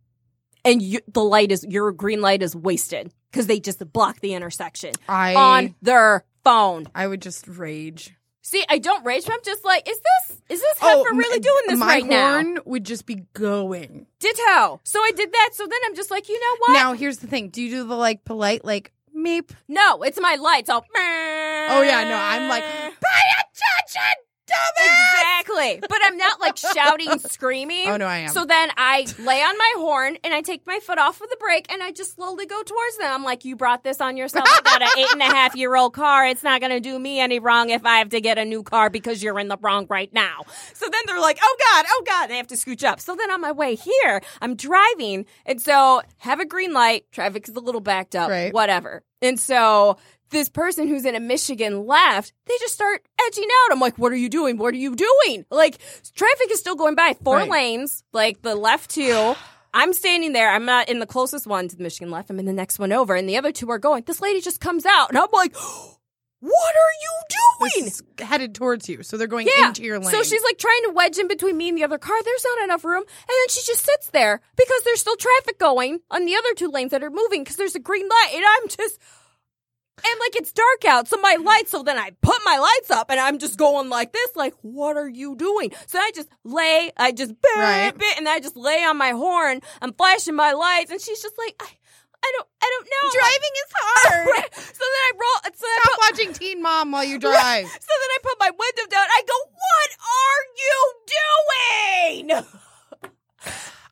And 0.65 0.83
you, 0.83 1.01
the 1.09 1.23
light 1.25 1.51
is, 1.51 1.65
your 1.69 1.93
green 1.93 2.21
light 2.21 2.43
is 2.43 2.55
wasted 2.55 3.13
because 3.31 3.47
they 3.47 3.61
just 3.61 3.93
block 3.93 4.21
the 4.21 4.35
intersection 4.35 4.93
I 5.09 5.35
on 5.35 5.75
their 5.83 6.25
phone. 6.45 6.89
I 6.95 7.07
would 7.07 7.23
just 7.23 7.47
rage. 7.49 8.15
See, 8.43 8.65
I 8.69 8.79
don't 8.79 9.05
rage, 9.05 9.27
but 9.27 9.35
I'm 9.35 9.45
just 9.45 9.65
like, 9.65 9.87
is 9.87 10.01
this, 10.01 10.43
is 10.49 10.61
this 10.61 10.79
heifer 10.79 11.09
oh, 11.11 11.15
really 11.15 11.39
doing 11.39 11.63
this 11.67 11.81
right 11.81 12.05
now? 12.05 12.39
My 12.39 12.43
horn 12.43 12.59
would 12.65 12.85
just 12.85 13.05
be 13.05 13.27
going. 13.35 14.07
Ditto. 14.21 14.81
So 14.85 15.01
I 15.01 15.13
did 15.15 15.31
that. 15.31 15.51
So 15.53 15.67
then 15.67 15.79
I'm 15.85 15.95
just 15.95 16.11
like, 16.11 16.31
you 16.31 16.41
know 16.41 16.57
what? 16.61 16.73
Now, 16.73 16.93
here's 16.95 17.19
the 17.19 17.27
thing: 17.27 17.51
Do 17.51 17.61
you 17.63 17.69
do 17.69 17.85
the 17.85 17.95
like 17.95 18.25
polite, 18.25 18.65
like 18.65 18.93
meep? 19.17 19.51
no, 19.69 20.03
it's 20.03 20.21
my 20.21 20.37
lights. 20.37 20.71
All. 20.71 20.85
Oh 20.97 21.83
yeah, 21.83 22.05
no, 22.05 22.17
I'm 22.17 22.49
like, 22.49 22.65
pay 22.65 23.25
attention. 23.41 24.28
Exactly. 24.49 25.81
But 25.81 25.99
I'm 26.05 26.17
not 26.17 26.41
like 26.41 26.57
shouting, 26.57 27.19
screaming. 27.29 27.89
Oh, 27.89 27.97
no, 27.97 28.07
I 28.07 28.19
am. 28.19 28.29
So 28.31 28.45
then 28.45 28.71
I 28.77 29.07
lay 29.19 29.43
on 29.43 29.59
my 29.59 29.73
horn 29.77 30.19
and 30.25 30.35
I 30.35 30.41
take 30.43 30.67
my 30.67 30.79
foot 30.81 30.99
off 30.99 31.21
of 31.21 31.29
the 31.29 31.37
brake 31.39 31.71
and 31.73 31.83
I 31.83 31.93
just 31.93 32.15
slowly 32.15 32.47
go 32.47 32.63
towards 32.63 32.99
them. 32.99 33.13
I'm 33.13 33.25
like, 33.25 33.45
you 33.45 33.57
brought 33.57 33.85
this 33.85 34.01
on 34.01 34.17
yourself. 34.17 34.49
I 34.49 34.61
got 34.63 34.83
an 34.83 34.89
eight 34.99 35.13
and 35.13 35.23
a 35.23 35.27
half 35.27 35.57
year 35.57 35.77
old 35.77 35.95
car. 35.95 36.27
It's 36.27 36.43
not 36.43 36.61
going 36.61 36.73
to 36.73 36.81
do 36.81 36.99
me 36.99 37.21
any 37.21 37.39
wrong 37.39 37.71
if 37.71 37.85
I 37.85 37.99
have 37.99 38.11
to 38.11 38.21
get 38.21 38.39
a 38.39 38.45
new 38.45 38.63
car 38.63 38.91
because 38.91 39.23
you're 39.23 39.39
in 39.39 39.49
the 39.49 39.59
wrong 39.61 39.87
right 39.89 40.13
now. 40.13 40.43
So 40.75 40.87
then 40.91 41.01
they're 41.07 41.21
like, 41.21 41.39
oh 41.43 41.57
God, 41.73 41.87
oh 41.89 42.03
God. 42.07 42.27
They 42.29 42.37
have 42.37 42.49
to 42.49 42.57
scooch 42.57 42.85
up. 42.85 43.01
So 43.01 43.17
then 43.17 43.31
on 43.31 43.41
my 43.41 43.53
way 43.53 43.75
here, 43.75 44.21
I'm 44.41 44.55
driving. 44.55 45.27
And 45.47 45.61
so 45.61 46.03
have 46.19 46.41
a 46.41 46.47
green 46.47 46.73
light. 46.73 47.11
Traffic 47.13 47.49
is 47.49 47.57
a 47.57 47.61
little 47.61 47.81
backed 47.81 48.15
up. 48.15 48.31
Right. 48.31 48.53
Whatever. 48.53 49.03
And 49.21 49.39
so 49.39 49.97
this 50.31 50.49
person 50.49 50.89
who's 50.89 51.05
in 51.05 51.15
a 51.15 51.21
Michigan 51.21 51.87
left, 51.87 52.33
they 52.47 52.55
just 52.61 52.75
start 52.75 53.07
edging 53.27 53.45
out. 53.65 53.73
I'm 53.73 53.81
like, 53.81 53.99
what 53.99 54.13
are 54.13 54.17
you 54.17 54.29
doing? 54.29 54.59
What 54.59 54.75
are 54.75 54.79
you 54.79 54.95
doing? 54.97 55.45
Like, 55.51 55.79
traffic 56.15 56.51
is 56.51 56.59
still 56.61 56.77
going 56.77 56.95
by 56.95 57.15
four 57.25 57.37
Right. 57.39 57.51
lanes, 57.51 58.05
like 58.13 58.43
the 58.43 58.55
left 58.55 58.91
two. 58.91 59.35
I'm 59.75 59.93
standing 59.93 60.33
there. 60.33 60.51
I'm 60.51 60.65
not 60.65 60.89
in 60.89 60.99
the 60.99 61.07
closest 61.07 61.47
one 61.47 61.69
to 61.69 61.77
the 61.77 61.83
Michigan 61.83 62.11
left. 62.11 62.31
I'm 62.31 62.39
in 62.39 62.47
the 62.47 62.53
next 62.55 62.79
one 62.79 62.91
over, 62.93 63.15
and 63.15 63.29
the 63.29 63.37
other 63.37 63.53
two 63.53 63.71
are 63.71 63.79
going. 63.79 64.03
This 64.07 64.21
lady 64.21 64.41
just 64.41 64.61
comes 64.61 64.87
out, 64.87 65.11
and 65.11 65.19
I'm 65.19 65.29
like, 65.33 65.55
what 66.41 66.75
are 66.75 66.95
you 67.03 67.71
doing? 67.83 67.91
Headed 68.19 68.55
towards 68.55 68.89
you, 68.89 69.03
so 69.03 69.17
they're 69.17 69.27
going 69.27 69.49
Yeah. 69.59 69.69
into 69.69 69.83
your 69.83 69.99
lane. 69.99 70.09
So 70.11 70.23
she's 70.23 70.43
like 70.43 70.57
trying 70.59 70.83
to 70.85 70.91
wedge 70.95 71.19
in 71.19 71.29
between 71.29 71.57
me 71.57 71.69
and 71.69 71.77
the 71.77 71.85
other 71.85 71.99
car. 71.99 72.17
There's 72.25 72.45
not 72.57 72.65
enough 72.65 72.85
room. 72.85 73.03
And 73.03 73.29
then 73.29 73.49
she 73.51 73.61
just 73.67 73.85
sits 73.85 74.11
there 74.11 74.41
because 74.57 74.83
there's 74.85 75.01
still 75.01 75.17
traffic 75.17 75.59
going 75.59 76.01
on 76.11 76.25
the 76.25 76.37
other 76.37 76.55
two 76.55 76.71
lanes 76.71 76.93
that 76.93 77.03
are 77.03 77.11
moving 77.11 77.43
because 77.43 77.57
there's 77.57 77.75
a 77.75 77.81
green 77.81 78.09
light. 78.09 78.31
And 78.35 78.45
I'm 78.47 78.69
just. 78.69 78.99
And 80.05 80.21
like 80.21 80.37
it's 80.37 80.53
dark 80.53 80.85
out, 80.87 81.09
so 81.09 81.17
my 81.19 81.37
lights. 81.43 81.71
So 81.71 81.83
then 81.83 81.99
I 81.99 82.11
put 82.23 82.39
my 82.45 82.59
lights 82.59 82.91
up, 82.91 83.11
and 83.11 83.19
I'm 83.21 83.39
just 83.39 83.57
going 83.59 83.89
like 83.89 84.13
this, 84.13 84.31
like, 84.37 84.55
"What 84.63 84.97
are 84.97 85.09
you 85.09 85.35
doing?" 85.37 85.73
So 85.87 85.99
I 85.99 86.11
just 86.15 86.29
lay, 86.45 86.93
I 86.97 87.13
just 87.13 87.35
Right. 87.57 87.93
beep, 87.97 88.17
and 88.17 88.29
I 88.29 88.39
just 88.41 88.57
lay 88.57 88.85
on 88.85 88.97
my 88.97 89.11
horn. 89.11 89.61
I'm 89.83 89.93
flashing 89.93 90.35
my 90.37 90.53
lights, 90.53 90.91
and 90.91 91.01
she's 91.01 91.21
just 91.21 91.37
like, 91.37 91.55
"I, 91.61 91.67
I 92.25 92.33
don't, 92.37 92.49
I 92.63 92.71
don't 92.79 92.89
know." 92.91 93.11
driving 93.21 93.55
is 93.65 93.73
hard. 93.77 94.29
so 94.55 94.85
then 94.85 95.03
I 95.07 95.11
roll. 95.15 95.41
So 95.55 95.67
then 95.67 95.77
I 95.77 95.81
Stop 95.83 95.95
put, 95.95 96.01
watching 96.19 96.33
Teen 96.35 96.63
Mom 96.63 96.91
while 96.93 97.05
you 97.05 97.19
drive. 97.29 97.67
so 97.67 97.93
then 98.01 98.11
I 98.11 98.19
put 98.23 98.39
my 98.41 98.51
window 98.51 98.87
down. 98.91 99.07
I 99.07 99.23
go, 99.27 99.35
"What 99.53 99.91
are 102.31 102.31
you 102.31 102.37
doing?" 102.37 102.45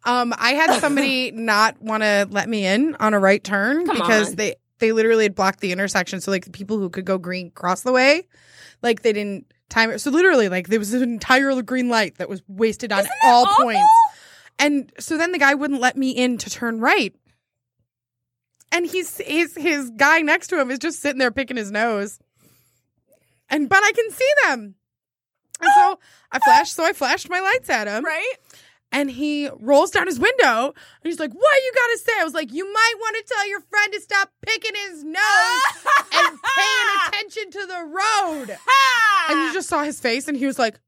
Um, 0.05 0.33
I 0.39 0.53
had 0.53 0.79
somebody 0.81 1.31
not 1.33 1.83
want 1.83 2.05
to 2.05 2.29
let 2.31 2.49
me 2.49 2.65
in 2.65 2.95
on 2.97 3.13
a 3.13 3.19
right 3.19 3.43
turn 3.43 3.87
Come 3.87 3.97
because 3.97 4.29
on. 4.31 4.37
they 4.37 4.55
they 4.79 4.93
literally 4.93 5.25
had 5.25 5.35
blocked 5.35 5.61
the 5.61 5.73
intersection. 5.73 6.21
So 6.21 6.31
like 6.31 6.45
the 6.45 6.51
people 6.51 6.79
who 6.79 6.91
could 6.91 7.05
go 7.05 7.19
green 7.19 7.51
cross 7.51 7.83
the 7.83 7.93
way, 7.93 8.27
like 8.83 9.03
they 9.03 9.13
didn't 9.13 9.47
time 9.69 9.91
it. 9.91 10.01
So 10.01 10.11
literally, 10.11 10.49
like 10.49 10.69
there 10.69 10.79
was 10.79 10.93
an 10.95 11.03
entire 11.03 11.61
green 11.63 11.89
light 11.89 12.17
that 12.19 12.29
was 12.29 12.43
wasted 12.49 12.93
on 12.93 13.07
all 13.25 13.47
awful? 13.47 13.65
points. 13.65 13.83
And 14.59 14.93
so 14.99 15.17
then 15.17 15.33
the 15.33 15.39
guy 15.39 15.55
wouldn't 15.55 15.81
let 15.81 15.97
me 15.97 16.11
in 16.11 16.39
to 16.39 16.51
turn 16.51 16.81
right. 16.81 17.15
And 18.73 18.87
he's 18.87 19.19
his 19.19 19.55
his 19.55 19.91
guy 19.91 20.21
next 20.21 20.49
to 20.49 20.61
him 20.61 20.71
is 20.71 20.79
just 20.79 21.01
sitting 21.01 21.19
there 21.19 21.31
picking 21.31 21.57
his 21.57 21.71
nose. 21.71 22.19
And 23.49 23.69
but 23.69 23.83
I 23.83 23.93
can 23.93 24.11
see 24.11 24.31
them. 24.45 24.75
And 25.61 25.71
so 25.79 25.99
I 26.33 26.39
flashed 26.41 26.75
so 26.75 26.85
I 26.85 26.93
flashed 26.93 27.31
my 27.31 27.41
lights 27.41 27.71
at 27.71 27.87
him 27.87 28.05
Right? 28.05 28.35
And 28.93 29.11
he 29.11 29.49
rolls 29.61 29.91
down 29.91 30.07
his 30.07 30.19
window 30.19 30.67
and 30.69 30.75
he's 31.05 31.19
like, 31.21 31.33
What 31.33 31.57
you 31.65 31.73
gotta 31.75 31.99
say? 31.99 32.13
I 32.21 32.25
was 32.25 32.35
like, 32.35 32.53
You 32.53 32.65
might 32.73 32.95
want 32.99 33.17
to 33.17 33.33
tell 33.35 33.49
your 33.49 33.61
friend 33.61 33.93
to 33.93 34.01
stop 34.01 34.31
picking 34.45 34.73
his 34.89 35.05
nose 35.05 35.87
and 36.15 36.39
paying 36.57 36.89
attention 37.09 37.51
to 37.53 37.67
the 37.67 37.85
road. 37.85 38.59
And 39.29 39.41
you 39.47 39.53
just 39.53 39.69
saw 39.69 39.83
his 39.83 40.01
face 40.01 40.29
and 40.29 40.37
he 40.37 40.47
was 40.47 40.59
like, 40.59 40.79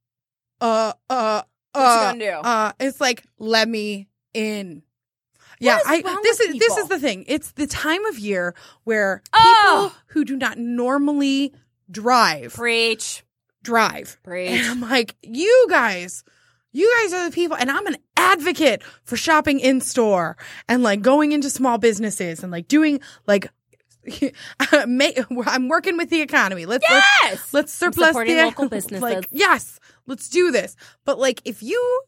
Uh, 0.60 0.92
uh, 1.10 1.42
What 1.72 1.80
you 1.82 1.86
uh, 1.86 2.12
gonna 2.12 2.18
do? 2.24 2.30
uh, 2.30 2.72
it's 2.80 3.00
like, 3.00 3.24
let 3.38 3.68
me 3.68 4.08
in. 4.34 4.82
Yeah, 5.60 5.78
is 5.78 5.82
I 5.86 6.02
this 6.22 6.38
is 6.38 6.56
this 6.56 6.76
is 6.76 6.88
the 6.88 7.00
thing. 7.00 7.24
It's 7.26 7.50
the 7.52 7.66
time 7.66 8.04
of 8.06 8.16
year 8.18 8.54
where 8.84 9.22
Oh. 9.32 9.90
people 9.90 10.02
who 10.08 10.24
do 10.24 10.36
not 10.36 10.56
normally 10.56 11.52
drive 11.90 12.54
Preach, 12.54 13.24
drive. 13.64 14.18
preach. 14.22 14.50
And 14.52 14.66
I'm 14.84 14.88
like, 14.88 15.16
you 15.20 15.66
guys, 15.68 16.22
you 16.72 16.92
guys 17.02 17.12
are 17.12 17.28
the 17.28 17.34
people. 17.34 17.56
And 17.56 17.70
I'm 17.70 17.86
an 17.86 17.96
advocate 18.16 18.82
for 19.04 19.16
shopping 19.16 19.60
in 19.60 19.80
store 19.80 20.36
and 20.68 20.82
like 20.82 21.02
going 21.02 21.32
into 21.32 21.50
small 21.50 21.78
businesses 21.78 22.42
and 22.42 22.52
like 22.52 22.68
doing 22.68 23.00
like, 23.26 23.50
I'm 24.60 25.68
working 25.68 25.96
with 25.96 26.10
the 26.10 26.20
economy. 26.20 26.66
Let's, 26.66 26.84
Yes! 26.88 27.08
let's, 27.22 27.54
let's 27.54 27.74
surplus 27.74 28.14
the 28.16 28.42
local 28.44 28.68
businesses. 28.70 29.02
Like, 29.02 29.28
yes, 29.30 29.78
let's 30.06 30.28
do 30.28 30.50
this. 30.50 30.76
But 31.04 31.18
like, 31.18 31.42
if 31.44 31.62
you 31.62 32.02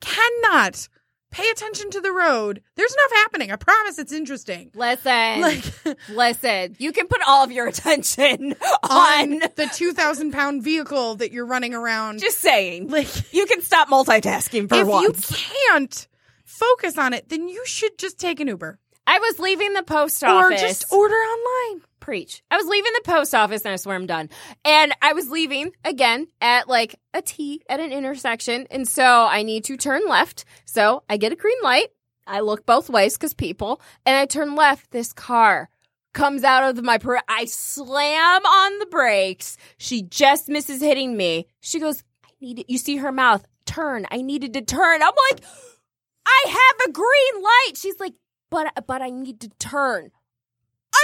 cannot 0.00 0.88
pay 1.32 1.48
attention 1.50 1.90
to 1.90 2.00
the 2.00 2.12
road, 2.12 2.62
there's 2.76 2.92
enough 2.92 3.18
happening. 3.22 3.50
I 3.50 3.56
promise 3.56 3.98
it's 3.98 4.12
interesting. 4.12 4.70
Listen, 4.74 5.40
Like 5.40 5.64
listen. 6.08 6.76
You 6.78 6.92
can 6.92 7.08
put 7.08 7.20
all 7.26 7.42
of 7.42 7.50
your 7.50 7.66
attention 7.66 8.54
on 8.88 9.32
on. 9.32 9.38
the 9.56 9.68
2,000 9.74 10.32
pound 10.32 10.62
vehicle 10.62 11.16
that 11.16 11.32
you're 11.32 11.46
running 11.46 11.74
around. 11.74 12.20
Just 12.20 12.38
saying, 12.38 12.88
like, 12.88 13.08
you 13.32 13.46
can 13.46 13.62
stop 13.62 13.88
multitasking 13.88 14.68
for 14.68 14.76
if 14.76 14.86
once. 14.86 15.30
If 15.30 15.40
you 15.40 15.56
can't 15.70 16.08
focus 16.44 16.98
on 16.98 17.12
it, 17.14 17.28
then 17.28 17.48
you 17.48 17.64
should 17.66 17.98
just 17.98 18.18
take 18.20 18.38
an 18.38 18.48
Uber 18.48 18.78
I 19.06 19.18
was 19.18 19.38
leaving 19.38 19.72
the 19.72 19.82
post 19.82 20.22
or 20.22 20.28
office. 20.28 20.60
just 20.60 20.92
order 20.92 21.14
online. 21.14 21.82
Preach. 22.02 22.42
I 22.50 22.56
was 22.56 22.66
leaving 22.66 22.92
the 22.94 23.10
post 23.10 23.34
office 23.34 23.62
and 23.64 23.72
I 23.72 23.76
swear 23.76 23.96
I'm 23.96 24.06
done. 24.06 24.28
And 24.64 24.92
I 25.00 25.14
was 25.14 25.30
leaving 25.30 25.72
again 25.84 26.26
at 26.40 26.68
like 26.68 26.96
a 27.14 27.22
T 27.22 27.62
at 27.68 27.80
an 27.80 27.92
intersection. 27.92 28.66
And 28.70 28.86
so 28.86 29.04
I 29.04 29.42
need 29.44 29.64
to 29.64 29.76
turn 29.76 30.02
left. 30.08 30.44
So 30.66 31.04
I 31.08 31.16
get 31.16 31.32
a 31.32 31.36
green 31.36 31.56
light. 31.62 31.88
I 32.26 32.40
look 32.40 32.66
both 32.66 32.90
ways 32.90 33.16
because 33.16 33.34
people, 33.34 33.80
and 34.04 34.16
I 34.16 34.26
turn 34.26 34.54
left. 34.54 34.90
This 34.90 35.12
car 35.12 35.68
comes 36.12 36.44
out 36.44 36.76
of 36.76 36.84
my, 36.84 36.98
per- 36.98 37.20
I 37.28 37.46
slam 37.46 38.46
on 38.46 38.78
the 38.78 38.86
brakes. 38.86 39.56
She 39.78 40.02
just 40.02 40.48
misses 40.48 40.80
hitting 40.80 41.16
me. 41.16 41.46
She 41.60 41.80
goes, 41.80 42.04
I 42.24 42.30
need 42.40 42.58
it. 42.60 42.70
You 42.70 42.78
see 42.78 42.96
her 42.96 43.12
mouth 43.12 43.46
turn. 43.64 44.06
I 44.10 44.22
needed 44.22 44.52
to 44.54 44.62
turn. 44.62 45.02
I'm 45.02 45.12
like, 45.30 45.42
I 46.26 46.44
have 46.48 46.88
a 46.88 46.92
green 46.92 47.42
light. 47.42 47.76
She's 47.76 47.98
like, 47.98 48.14
but, 48.50 48.72
but 48.86 49.02
I 49.02 49.10
need 49.10 49.40
to 49.40 49.48
turn. 49.58 50.10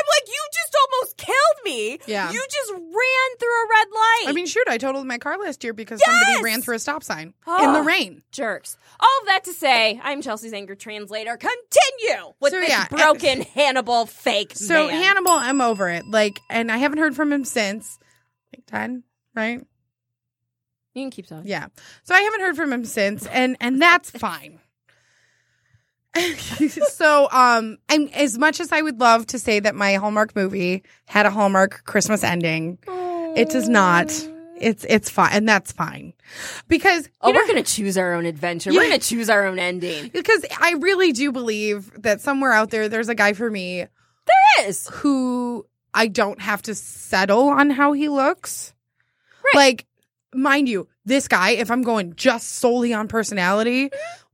Like, 0.08 0.28
you 0.28 0.40
just 0.52 0.76
almost 0.82 1.16
killed 1.16 1.36
me. 1.64 1.98
Yeah. 2.06 2.30
You 2.30 2.46
just 2.50 2.72
ran 2.72 3.36
through 3.38 3.48
a 3.48 3.66
red 3.70 3.86
light. 3.92 4.24
I 4.28 4.32
mean, 4.34 4.46
shoot, 4.46 4.64
I 4.68 4.78
totaled 4.78 5.06
my 5.06 5.18
car 5.18 5.38
last 5.38 5.62
year 5.64 5.72
because 5.72 6.00
Yes! 6.06 6.14
somebody 6.26 6.44
ran 6.44 6.62
through 6.62 6.76
a 6.76 6.78
stop 6.78 7.02
sign 7.02 7.28
in 7.28 7.32
Oh. 7.46 7.72
the 7.74 7.82
rain. 7.82 8.22
jerks. 8.32 8.76
All 9.00 9.20
of 9.20 9.26
that 9.26 9.44
to 9.44 9.52
say, 9.52 10.00
I'm 10.02 10.22
Chelsea's 10.22 10.52
anger 10.52 10.74
translator. 10.74 11.36
Continue 11.36 12.32
with 12.40 12.52
So, 12.52 12.60
this 12.60 12.68
yeah, 12.70 12.86
eh, 12.90 12.96
broken 12.96 13.42
Hannibal 13.42 14.06
fake 14.06 14.52
So 14.54 14.86
man. 14.86 15.02
Hannibal, 15.02 15.32
I'm 15.32 15.60
over 15.60 15.88
it. 15.88 16.04
Like, 16.06 16.38
and 16.50 16.70
I 16.72 16.78
haven't 16.78 16.98
heard 16.98 17.14
from 17.16 17.32
him 17.32 17.44
since. 17.44 17.98
Like 18.54 18.64
ten, 18.66 19.02
right? 19.34 19.60
you 20.94 21.04
can 21.04 21.10
keep 21.10 21.26
talking. 21.26 21.46
Yeah. 21.48 21.66
So 22.02 22.14
I 22.14 22.20
haven't 22.22 22.40
heard 22.40 22.56
from 22.56 22.72
him 22.72 22.84
since, 22.84 23.26
and 23.26 23.56
and 23.60 23.80
that's 23.80 24.10
fine. 24.10 24.58
so 26.90 27.28
um 27.30 27.78
I'm 27.88 28.08
as 28.08 28.38
much 28.38 28.60
as 28.60 28.72
I 28.72 28.80
would 28.82 29.00
love 29.00 29.26
to 29.28 29.38
say 29.38 29.60
that 29.60 29.74
my 29.74 29.94
Hallmark 29.94 30.34
movie 30.34 30.82
had 31.06 31.26
a 31.26 31.30
Hallmark 31.30 31.84
Christmas 31.84 32.24
ending, 32.24 32.78
it 33.36 33.50
does 33.50 33.68
not. 33.68 34.10
It's 34.60 34.84
it's 34.88 35.08
fine 35.08 35.30
and 35.32 35.48
that's 35.48 35.70
fine. 35.70 36.14
Because 36.66 37.08
Oh, 37.20 37.30
know, 37.30 37.38
we're 37.38 37.46
gonna 37.46 37.62
choose 37.62 37.96
our 37.96 38.14
own 38.14 38.26
adventure. 38.26 38.72
Yeah. 38.72 38.80
We're 38.80 38.88
gonna 38.88 38.98
choose 38.98 39.30
our 39.30 39.46
own 39.46 39.58
ending. 39.60 40.08
because 40.08 40.44
I 40.60 40.72
really 40.80 41.12
do 41.12 41.30
believe 41.30 41.92
that 42.02 42.20
somewhere 42.20 42.52
out 42.52 42.70
there 42.70 42.88
there's 42.88 43.08
a 43.08 43.14
guy 43.14 43.34
for 43.34 43.48
me 43.50 43.84
There 44.26 44.68
is 44.68 44.88
who 44.88 45.64
I 45.94 46.08
don't 46.08 46.40
have 46.40 46.62
to 46.62 46.74
settle 46.74 47.48
on 47.48 47.70
how 47.70 47.92
he 47.92 48.08
looks. 48.08 48.74
Right. 49.44 49.54
Like, 49.54 49.86
mind 50.34 50.68
you, 50.68 50.88
this 51.06 51.28
guy, 51.28 51.50
if 51.52 51.70
I'm 51.70 51.82
going 51.82 52.14
just 52.14 52.48
solely 52.56 52.92
on 52.92 53.08
personality, 53.08 53.90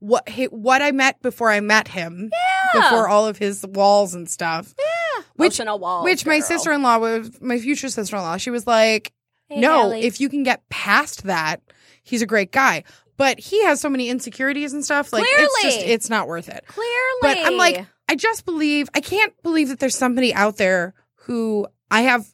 what 0.07 0.27
he, 0.29 0.45
what 0.45 0.81
I 0.81 0.91
met 0.91 1.21
before 1.21 1.49
I 1.51 1.59
met 1.61 1.87
him, 1.87 2.29
Yeah. 2.73 2.81
before 2.81 3.07
all 3.07 3.27
of 3.27 3.37
his 3.37 3.65
walls 3.65 4.13
and 4.13 4.29
stuff, 4.29 4.73
which 5.35 5.59
Emotional 5.59 5.79
walls, 5.79 6.03
which 6.05 6.25
my 6.25 6.39
sister 6.39 6.71
in 6.71 6.81
law 6.83 6.97
was 6.99 7.39
my 7.41 7.57
future 7.59 7.89
sister 7.89 8.15
in 8.15 8.21
law. 8.21 8.37
She 8.37 8.49
was 8.51 8.67
like, 8.67 9.11
Hey, 9.49 9.59
no, 9.59 9.81
Allie. 9.81 10.01
if 10.03 10.19
you 10.19 10.29
can 10.29 10.43
get 10.43 10.67
past 10.69 11.23
that, 11.23 11.61
he's 12.03 12.21
a 12.21 12.25
great 12.25 12.51
guy. 12.51 12.83
But 13.17 13.39
he 13.39 13.63
has 13.63 13.79
so 13.79 13.89
many 13.89 14.09
insecurities 14.09 14.73
and 14.73 14.83
stuff. 14.83 15.13
Like 15.13 15.23
it's 15.25 15.61
just 15.63 15.77
Clearly. 15.77 15.93
it's 15.93 16.09
not 16.09 16.27
worth 16.27 16.49
it. 16.49 16.65
clearly, 16.67 17.19
But 17.21 17.37
I'm 17.39 17.57
like, 17.57 17.85
I 18.09 18.15
just 18.15 18.45
believe 18.45 18.89
I 18.93 18.99
can't 19.01 19.33
believe 19.41 19.69
that 19.69 19.79
there's 19.79 19.97
somebody 19.97 20.33
out 20.33 20.57
there 20.57 20.93
who 21.25 21.65
I 21.89 22.01
have 22.01 22.27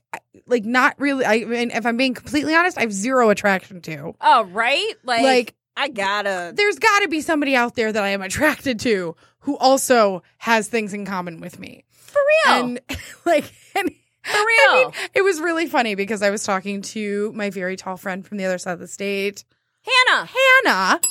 like 0.48 0.66
not 0.66 0.96
really. 1.00 1.24
I 1.26 1.46
mean, 1.46 1.72
if 1.72 1.86
I'm 1.86 1.98
being 1.98 2.14
completely 2.16 2.56
honest, 2.56 2.78
I 2.78 2.82
have 2.82 2.92
zero 2.94 3.30
attraction 3.30 3.82
to. 3.82 4.16
oh 4.20 4.44
right, 4.46 4.94
like, 5.04 5.22
Like 5.22 5.56
I 5.82 5.88
gotta. 5.90 6.54
there's 6.56 6.78
got 6.80 7.00
to 7.02 7.08
be 7.08 7.22
somebody 7.22 7.56
out 7.56 7.76
there 7.76 7.92
that 7.92 8.04
I 8.04 8.10
am 8.10 8.22
attracted 8.22 8.80
to 8.82 9.16
who 9.40 9.58
also 9.58 10.22
has 10.38 10.68
things 10.68 10.94
in 10.94 11.06
common 11.06 11.40
with 11.42 11.60
me. 11.60 11.84
For 11.90 12.20
real, 12.46 12.56
And 12.64 12.80
like, 13.26 13.52
and 13.76 13.90
for 14.24 14.46
real. 14.46 14.94
it 15.16 15.24
was 15.24 15.40
really 15.40 15.66
funny 15.68 15.96
because 15.96 16.22
I 16.22 16.30
was 16.30 16.44
talking 16.44 16.82
to 16.84 17.32
my 17.34 17.50
very 17.50 17.76
tall 17.76 17.98
friend 17.98 18.26
from 18.26 18.38
the 18.38 18.46
other 18.46 18.58
side 18.60 18.74
of 18.74 18.80
the 18.80 18.88
state, 18.88 19.44
Hannah, 19.82 20.28
Hannah, 20.66 21.02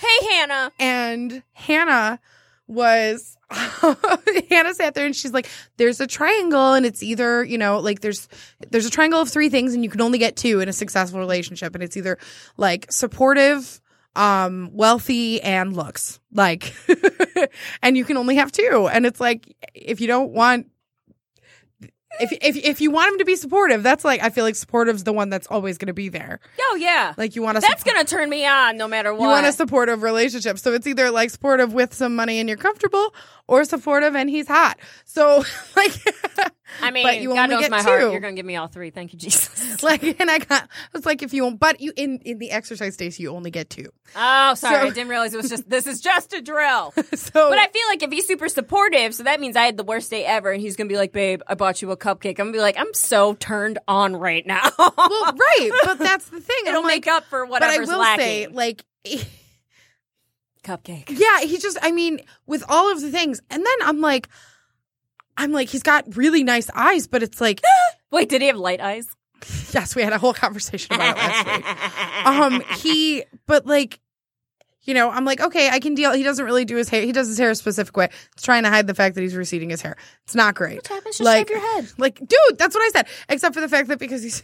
hey 0.00 0.26
Hannah. 0.36 0.72
and 0.80 1.42
Hannah 1.52 2.18
was 2.66 3.36
Hannah 3.50 4.72
sat 4.74 4.94
there 4.94 5.04
and 5.04 5.14
she's 5.14 5.32
like, 5.32 5.46
"There's 5.76 6.00
a 6.00 6.06
triangle, 6.06 6.72
and 6.72 6.86
it's 6.86 7.02
either 7.02 7.44
you 7.44 7.58
know 7.58 7.78
like 7.80 8.00
there's 8.00 8.26
there's 8.70 8.86
a 8.86 8.90
triangle 8.90 9.20
of 9.20 9.28
three 9.28 9.50
things, 9.50 9.74
and 9.74 9.84
you 9.84 9.90
can 9.90 10.00
only 10.00 10.18
get 10.18 10.36
two 10.36 10.60
in 10.60 10.68
a 10.68 10.72
successful 10.72 11.20
relationship, 11.20 11.74
and 11.74 11.84
it's 11.84 11.96
either 11.96 12.18
like 12.56 12.90
supportive." 12.90 13.80
Um 14.14 14.70
wealthy 14.72 15.40
and 15.42 15.74
looks 15.74 16.20
like 16.32 16.74
and 17.82 17.96
you 17.96 18.04
can 18.04 18.16
only 18.16 18.36
have 18.36 18.52
two 18.52 18.88
and 18.92 19.06
it's 19.06 19.20
like 19.20 19.56
if 19.74 20.00
you 20.00 20.06
don't 20.06 20.32
want 20.32 20.66
if 22.20 22.30
if 22.42 22.56
if 22.56 22.80
you 22.82 22.90
want 22.90 23.10
him 23.12 23.18
to 23.18 23.24
be 23.24 23.36
supportive 23.36 23.82
that's 23.82 24.04
like 24.04 24.22
i 24.22 24.28
feel 24.28 24.44
like 24.44 24.54
supportive's 24.54 25.04
the 25.04 25.14
one 25.14 25.30
that's 25.30 25.46
always 25.46 25.78
going 25.78 25.86
to 25.86 25.94
be 25.94 26.10
there 26.10 26.40
Oh 26.72 26.76
yeah, 26.76 27.12
like 27.18 27.36
you 27.36 27.42
want 27.42 27.56
to 27.56 27.60
that's 27.60 27.84
gonna 27.84 28.02
turn 28.04 28.30
me 28.30 28.46
on 28.46 28.78
no 28.78 28.88
matter 28.88 29.12
what. 29.12 29.20
you 29.20 29.28
want 29.28 29.46
a 29.46 29.52
supportive 29.52 30.02
relationship. 30.02 30.58
So 30.58 30.72
it's 30.72 30.86
either 30.86 31.10
like 31.10 31.28
supportive 31.28 31.74
with 31.74 31.92
some 31.92 32.16
money 32.16 32.40
and 32.40 32.48
you're 32.48 32.56
comfortable 32.56 33.14
or 33.46 33.64
supportive 33.66 34.16
and 34.16 34.30
he's 34.30 34.48
hot. 34.48 34.78
So 35.04 35.44
like 35.76 35.92
I 36.80 36.90
mean, 36.90 37.04
but 37.06 37.20
you 37.20 37.28
God 37.30 37.38
only 37.44 37.54
knows 37.56 37.60
get 37.62 37.70
my 37.70 37.82
heart. 37.82 38.00
two. 38.00 38.10
You're 38.12 38.20
gonna 38.20 38.34
give 38.34 38.46
me 38.46 38.56
all 38.56 38.68
three. 38.68 38.90
Thank 38.90 39.12
you, 39.12 39.18
Jesus. 39.18 39.82
like 39.82 40.02
and 40.20 40.30
I 40.30 40.38
got 40.38 40.62
I 40.64 40.66
was 40.92 41.04
like 41.04 41.22
if 41.22 41.34
you 41.34 41.42
won't 41.44 41.60
but 41.60 41.80
you 41.80 41.92
in 41.96 42.18
in 42.24 42.38
the 42.38 42.50
exercise 42.50 42.96
days 42.96 43.18
you 43.20 43.30
only 43.30 43.50
get 43.50 43.68
two. 43.70 43.86
Oh, 44.16 44.54
sorry, 44.54 44.76
So- 44.76 44.86
I 44.86 44.90
didn't 44.90 45.08
realize 45.08 45.34
it 45.34 45.38
was 45.38 45.48
just. 45.48 45.68
This 45.68 45.86
is 45.86 46.00
just 46.00 46.32
a 46.32 46.40
drill. 46.42 46.92
So 47.14 47.48
But 47.50 47.58
I 47.58 47.66
feel 47.68 47.82
like 47.88 48.02
if 48.02 48.10
he's 48.10 48.26
super 48.26 48.48
supportive, 48.48 49.14
so 49.14 49.22
that 49.24 49.40
means 49.40 49.56
I 49.56 49.64
had 49.64 49.76
the 49.76 49.84
worst 49.84 50.10
day 50.10 50.24
ever, 50.24 50.50
and 50.50 50.60
he's 50.60 50.76
gonna 50.76 50.88
be 50.88 50.96
like, 50.96 51.12
"Babe, 51.12 51.40
I 51.46 51.54
bought 51.54 51.80
you 51.82 51.90
a 51.90 51.96
cupcake." 51.96 52.30
I'm 52.38 52.46
gonna 52.46 52.52
be 52.52 52.60
like, 52.60 52.78
"I'm 52.78 52.92
so 52.94 53.34
turned 53.34 53.78
on 53.88 54.16
right 54.16 54.46
now." 54.46 54.70
well 54.78 54.96
right, 54.98 55.70
but 55.84 55.98
that's 55.98 56.28
the 56.28 56.40
thing. 56.40 56.56
It'll 56.66 56.80
I'm 56.80 56.86
make 56.86 57.06
like, 57.06 57.16
up 57.16 57.24
for 57.24 57.46
but 57.46 57.62
I 57.62 57.66
whatever's 57.68 57.88
will 57.88 57.98
lacking. 58.00 58.24
say 58.24 58.46
like 58.48 58.84
Cupcake. 60.64 61.04
yeah, 61.10 61.40
he 61.40 61.58
just 61.58 61.76
I 61.82 61.90
mean 61.90 62.20
with 62.46 62.62
all 62.68 62.92
of 62.92 63.00
the 63.00 63.10
things 63.10 63.40
and 63.50 63.64
then 63.66 63.74
I'm 63.82 64.00
like 64.00 64.28
I'm 65.36 65.52
like 65.52 65.68
he's 65.68 65.82
got 65.82 66.16
really 66.16 66.42
nice 66.44 66.68
eyes 66.74 67.06
but 67.06 67.22
it's 67.22 67.40
like 67.40 67.60
Wait, 68.10 68.28
did 68.28 68.42
he 68.42 68.48
have 68.48 68.56
light 68.56 68.80
eyes? 68.80 69.06
yes, 69.72 69.96
we 69.96 70.02
had 70.02 70.12
a 70.12 70.18
whole 70.18 70.34
conversation 70.34 70.94
about 70.94 71.16
it 71.16 71.20
last 71.20 71.46
week. 71.46 72.26
um 72.26 72.62
he 72.78 73.24
but 73.46 73.66
like 73.66 73.98
you 74.82 74.94
know 74.94 75.10
i'm 75.10 75.24
like 75.24 75.40
okay 75.40 75.68
i 75.68 75.78
can 75.80 75.94
deal 75.94 76.12
he 76.12 76.22
doesn't 76.22 76.44
really 76.44 76.64
do 76.64 76.76
his 76.76 76.88
hair 76.88 77.02
he 77.02 77.12
does 77.12 77.28
his 77.28 77.38
hair 77.38 77.50
a 77.50 77.54
specific 77.54 77.96
way 77.96 78.08
it's 78.32 78.42
trying 78.42 78.62
to 78.64 78.68
hide 78.68 78.86
the 78.86 78.94
fact 78.94 79.14
that 79.14 79.20
he's 79.22 79.34
receding 79.36 79.70
his 79.70 79.80
hair 79.80 79.96
it's 80.24 80.34
not 80.34 80.54
great 80.54 80.76
What 80.76 80.86
happens? 80.88 81.18
Just 81.18 81.24
like 81.24 81.48
shave 81.48 81.56
your 81.56 81.74
head. 81.74 81.92
like 81.98 82.18
dude 82.18 82.58
that's 82.58 82.74
what 82.74 82.82
i 82.84 82.88
said 82.90 83.06
except 83.28 83.54
for 83.54 83.60
the 83.60 83.68
fact 83.68 83.88
that 83.88 83.98
because 83.98 84.22
he's 84.22 84.42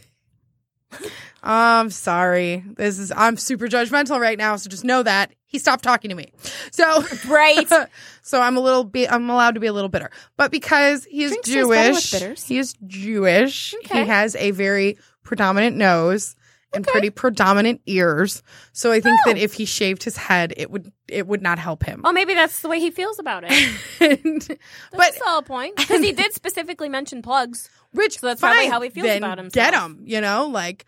i'm 1.43 1.89
sorry 1.89 2.63
this 2.75 2.99
is 2.99 3.11
i'm 3.15 3.37
super 3.37 3.67
judgmental 3.67 4.19
right 4.19 4.37
now 4.37 4.55
so 4.55 4.69
just 4.69 4.83
know 4.83 5.01
that 5.03 5.31
he 5.45 5.57
stopped 5.57 5.83
talking 5.83 6.09
to 6.09 6.15
me 6.15 6.31
so 6.71 7.03
Right. 7.27 7.67
so 8.21 8.41
i'm 8.41 8.57
a 8.57 8.59
little 8.59 8.83
bit 8.83 9.11
i'm 9.11 9.29
allowed 9.29 9.53
to 9.55 9.59
be 9.59 9.67
a 9.67 9.73
little 9.73 9.89
bitter 9.89 10.09
but 10.37 10.51
because 10.51 11.05
he 11.05 11.23
is 11.23 11.31
Drinks 11.31 11.47
taste 11.49 11.69
better 12.11 12.29
with 12.29 12.37
jewish 12.37 12.43
he 12.43 12.57
is 12.57 12.73
jewish 12.85 13.73
Okay. 13.85 14.01
he 14.01 14.07
has 14.07 14.35
a 14.35 14.51
very 14.51 14.97
predominant 15.23 15.77
nose 15.77 16.35
and 16.71 16.85
pretty 16.85 17.09
predominant 17.09 17.81
ears 17.87 18.43
so 18.73 18.91
i 18.91 18.99
think 18.99 19.19
that 19.25 19.37
Oh. 19.37 19.39
if 19.39 19.53
he 19.53 19.65
shaved 19.65 20.03
his 20.03 20.17
head 20.17 20.53
it 20.57 20.69
would 20.69 20.91
it 21.07 21.25
would 21.25 21.41
not 21.41 21.57
help 21.57 21.83
him 21.83 22.01
Oh, 22.03 22.11
maybe 22.11 22.35
that's 22.35 22.61
the 22.61 22.69
way 22.69 22.79
he 22.79 22.91
feels 22.91 23.17
about 23.17 23.43
it. 23.47 23.51
And- 23.99 24.41
That's 24.43 24.59
but 24.93 25.09
a 25.15 25.17
solid 25.17 25.45
point 25.47 25.75
because 25.75 26.01
he 26.01 26.11
did 26.11 26.33
specifically 26.33 26.87
mention 26.87 27.23
plugs. 27.23 27.67
Rich 27.93 28.19
So 28.19 28.27
that's 28.27 28.41
probably 28.41 28.67
how 28.67 28.81
he 28.81 28.89
feels 28.89 29.05
then 29.07 29.23
about 29.23 29.37
himself. 29.37 29.53
get 29.53 29.73
him 29.73 30.01
you 30.05 30.21
know 30.21 30.47
like 30.47 30.85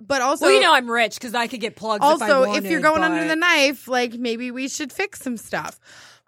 but 0.00 0.20
also 0.20 0.46
well, 0.46 0.54
you 0.54 0.60
know 0.60 0.72
I'm 0.74 0.90
rich 0.90 1.14
because 1.14 1.34
I 1.34 1.46
could 1.46 1.60
get 1.60 1.76
plugs. 1.76 2.04
if, 2.04 2.08
I 2.08 2.12
also 2.12 2.42
if, 2.42 2.48
wanted, 2.48 2.70
you're 2.70 2.80
going 2.80 3.00
but- 3.02 3.10
under 3.12 3.26
the 3.28 3.36
knife 3.36 3.88
like 3.88 4.14
maybe 4.14 4.50
we 4.50 4.68
should 4.68 4.92
fix 4.92 5.20
some 5.20 5.36
stuff 5.36 5.78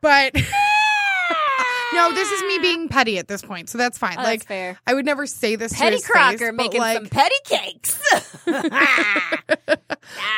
but 0.01 0.35
no 1.95 2.13
this 2.13 2.31
is 2.31 2.43
me 2.43 2.59
being 2.59 2.89
petty 2.89 3.19
at 3.19 3.29
this 3.29 3.43
point 3.43 3.69
so 3.69 3.79
that's 3.79 3.99
fine 3.99 4.17
Oh, 4.19 4.23
like 4.23 4.41
that's 4.41 4.47
fair. 4.49 4.79
i 4.87 4.95
would 4.95 5.05
never 5.05 5.27
say 5.27 5.57
this 5.57 5.73
to 5.73 5.79
Petty 5.79 5.97
his 5.97 6.07
Crocker 6.07 6.39
face, 6.51 6.53
making 6.53 6.81
like, 6.81 6.97
some 6.99 7.07
petty 7.09 7.35
cakes. 7.45 8.01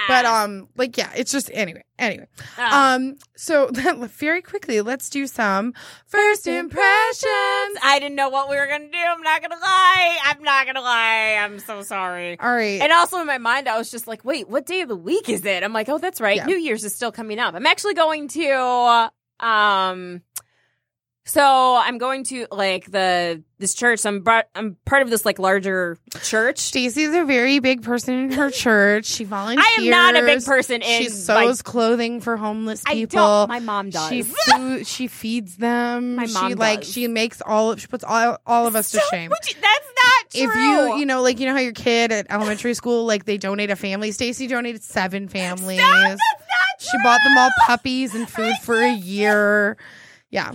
but 0.09 0.25
um 0.25 0.69
like 0.77 0.97
yeah 0.97 1.11
it's 1.17 1.33
just 1.33 1.51
anyway 1.53 1.83
anyway 1.99 2.27
Ah. 2.59 2.95
um 2.95 3.17
so 3.37 3.69
very 3.73 4.43
quickly 4.43 4.81
let's 4.81 5.11
do 5.11 5.27
some 5.27 5.73
first 6.07 6.47
I 7.83 7.99
didn't 7.99 8.17
know 8.17 8.29
what 8.29 8.49
we 8.49 8.57
were 8.57 8.67
gonna 8.67 8.91
do. 8.91 8.99
I'm 8.99 9.23
not 9.23 9.43
gonna 9.43 9.57
lie. 9.61 10.19
I'm 10.25 10.43
not 10.43 10.67
gonna 10.67 10.81
lie. 10.81 11.39
I'm 11.41 11.59
so 11.59 11.83
sorry. 11.83 12.39
All 12.39 12.53
right. 12.55 12.81
And 12.81 12.93
also 12.93 13.19
in 13.21 13.27
my 13.27 13.39
mind, 13.39 13.69
I 13.69 13.79
was 13.79 13.91
just 13.91 14.07
like, 14.07 14.25
wait, 14.25 14.49
what 14.49 14.67
day 14.67 14.81
of 14.83 14.89
the 14.89 14.97
week 14.97 15.29
is 15.29 15.45
it? 15.45 15.63
I'm 15.63 15.73
like, 15.73 15.89
oh, 15.89 15.99
that's 15.99 16.21
right. 16.21 16.37
Yeah. 16.37 16.47
New 16.47 16.57
Year's 16.57 16.85
is 16.85 16.95
still 16.95 17.13
coming 17.13 17.39
up. 17.39 17.55
I'm 17.55 17.67
actually 17.67 17.95
going 17.95 18.29
to, 18.29 19.11
um, 19.41 20.23
so 21.29 21.77
I'm 21.77 21.99
going 21.99 22.25
to 22.25 22.47
like 22.51 22.91
the 22.91 23.43
this 23.59 23.75
church. 23.75 24.05
I'm 24.07 24.21
brought, 24.21 24.47
I'm 24.55 24.77
part 24.85 25.03
of 25.03 25.11
this 25.11 25.25
like 25.27 25.39
larger 25.39 25.99
church. 26.23 26.59
Stacy's 26.59 27.13
a 27.15 27.25
very 27.25 27.59
big 27.59 27.83
person 27.83 28.15
in 28.15 28.33
her 28.33 28.51
church. 28.53 29.07
She 29.07 29.25
volunteers. 29.25 29.67
I 29.79 29.83
am 29.83 29.91
not 29.91 30.15
a 30.17 30.23
big 30.25 30.45
person 30.45 30.83
in 30.83 31.03
She 31.03 31.09
my- 31.33 31.47
sews 31.47 31.63
clothing 31.63 32.21
for 32.21 32.37
homeless 32.37 32.83
I 32.87 32.95
people. 32.95 33.47
My 33.49 33.59
mom 33.61 33.91
does. 33.91 34.09
She 34.09 34.85
she 34.85 35.09
feeds 35.09 35.57
them. 35.57 36.15
My 36.17 36.27
mom 36.27 36.51
she 36.51 36.55
like 36.55 36.85
she 36.85 37.09
makes 37.09 37.43
all 37.45 37.75
she 37.77 37.87
puts 37.89 38.05
all 38.05 38.39
all 38.47 38.67
of 38.67 38.77
us 38.77 38.91
to 38.93 39.01
shame. 39.11 39.31
you- 39.31 39.55
that's 39.61 39.65
not 39.65 40.31
true. 40.31 40.43
If 40.51 40.55
you 40.55 40.99
you 41.01 41.07
know 41.07 41.23
like 41.23 41.41
you 41.41 41.47
know 41.47 41.55
how 41.55 41.61
your 41.61 41.73
kid 41.73 42.13
at 42.13 42.27
elementary 42.31 42.75
school 42.75 43.05
like 43.05 43.25
they 43.25 43.37
donate 43.39 43.71
a 43.71 43.77
family. 43.77 44.13
Stacy 44.13 44.47
donated 44.47 44.83
seven 44.85 45.27
families. 45.29 45.81
Stop, 45.81 45.91
that's 46.03 46.21
not 46.21 46.79
true. 46.79 46.89
She 46.91 46.99
bought 47.03 47.21
them 47.25 47.37
all 47.39 47.51
puppies 47.67 48.15
and 48.15 48.29
food 48.31 48.55
for 48.63 48.81
a 48.81 48.93
year. 48.93 49.77
Yeah. 50.31 50.53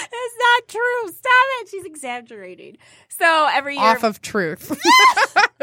That's 0.00 0.34
not 0.38 0.68
true. 0.68 1.08
Stop 1.08 1.46
it. 1.60 1.68
She's 1.68 1.84
exaggerating. 1.84 2.78
So 3.08 3.48
every 3.52 3.76
year, 3.76 3.84
Off 3.84 4.04
of 4.04 4.20
truth. 4.20 4.66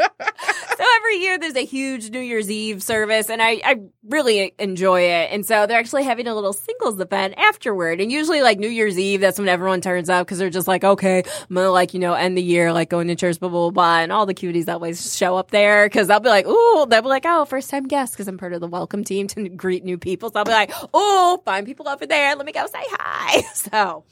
so 0.00 0.84
every 0.96 1.16
year 1.16 1.38
there's 1.38 1.56
a 1.56 1.64
huge 1.64 2.10
New 2.10 2.20
Year's 2.20 2.50
Eve 2.50 2.82
service, 2.82 3.28
and 3.28 3.42
I, 3.42 3.60
I 3.64 3.80
really 4.08 4.54
enjoy 4.58 5.02
it. 5.02 5.30
And 5.32 5.44
so 5.44 5.66
they're 5.66 5.78
actually 5.78 6.04
having 6.04 6.26
a 6.26 6.34
little 6.34 6.52
singles 6.52 6.98
event 7.00 7.34
afterward. 7.36 8.00
And 8.00 8.10
usually, 8.10 8.42
like 8.42 8.58
New 8.58 8.68
Year's 8.68 8.98
Eve, 8.98 9.20
that's 9.20 9.38
when 9.38 9.48
everyone 9.48 9.80
turns 9.80 10.08
up 10.08 10.26
because 10.26 10.38
they're 10.38 10.50
just 10.50 10.68
like, 10.68 10.84
okay, 10.84 11.22
I'm 11.48 11.54
gonna 11.54 11.70
like 11.70 11.94
you 11.94 12.00
know 12.00 12.14
end 12.14 12.36
the 12.36 12.42
year 12.42 12.72
like 12.72 12.88
going 12.90 13.08
to 13.08 13.16
church, 13.16 13.40
blah 13.40 13.48
blah 13.48 13.70
blah, 13.70 13.70
blah. 13.70 13.98
and 14.00 14.12
all 14.12 14.26
the 14.26 14.34
cuties 14.34 14.68
always 14.68 15.16
show 15.16 15.36
up 15.36 15.50
there 15.50 15.86
because 15.86 16.10
I'll 16.10 16.20
be 16.20 16.28
like, 16.28 16.46
ooh, 16.46 16.86
they'll 16.88 17.02
be 17.02 17.08
like, 17.08 17.24
oh, 17.26 17.44
first 17.44 17.70
time 17.70 17.86
guest 17.86 18.14
because 18.14 18.28
I'm 18.28 18.38
part 18.38 18.52
of 18.52 18.60
the 18.60 18.68
welcome 18.68 19.04
team 19.04 19.26
to 19.28 19.48
greet 19.48 19.84
new 19.84 19.98
people. 19.98 20.30
So 20.30 20.38
I'll 20.38 20.44
be 20.44 20.52
like, 20.52 20.72
oh, 20.94 21.42
find 21.44 21.66
people 21.66 21.88
over 21.88 22.06
there, 22.06 22.36
let 22.36 22.46
me 22.46 22.52
go 22.52 22.66
say 22.66 22.82
hi. 22.82 23.42
So. 23.60 24.04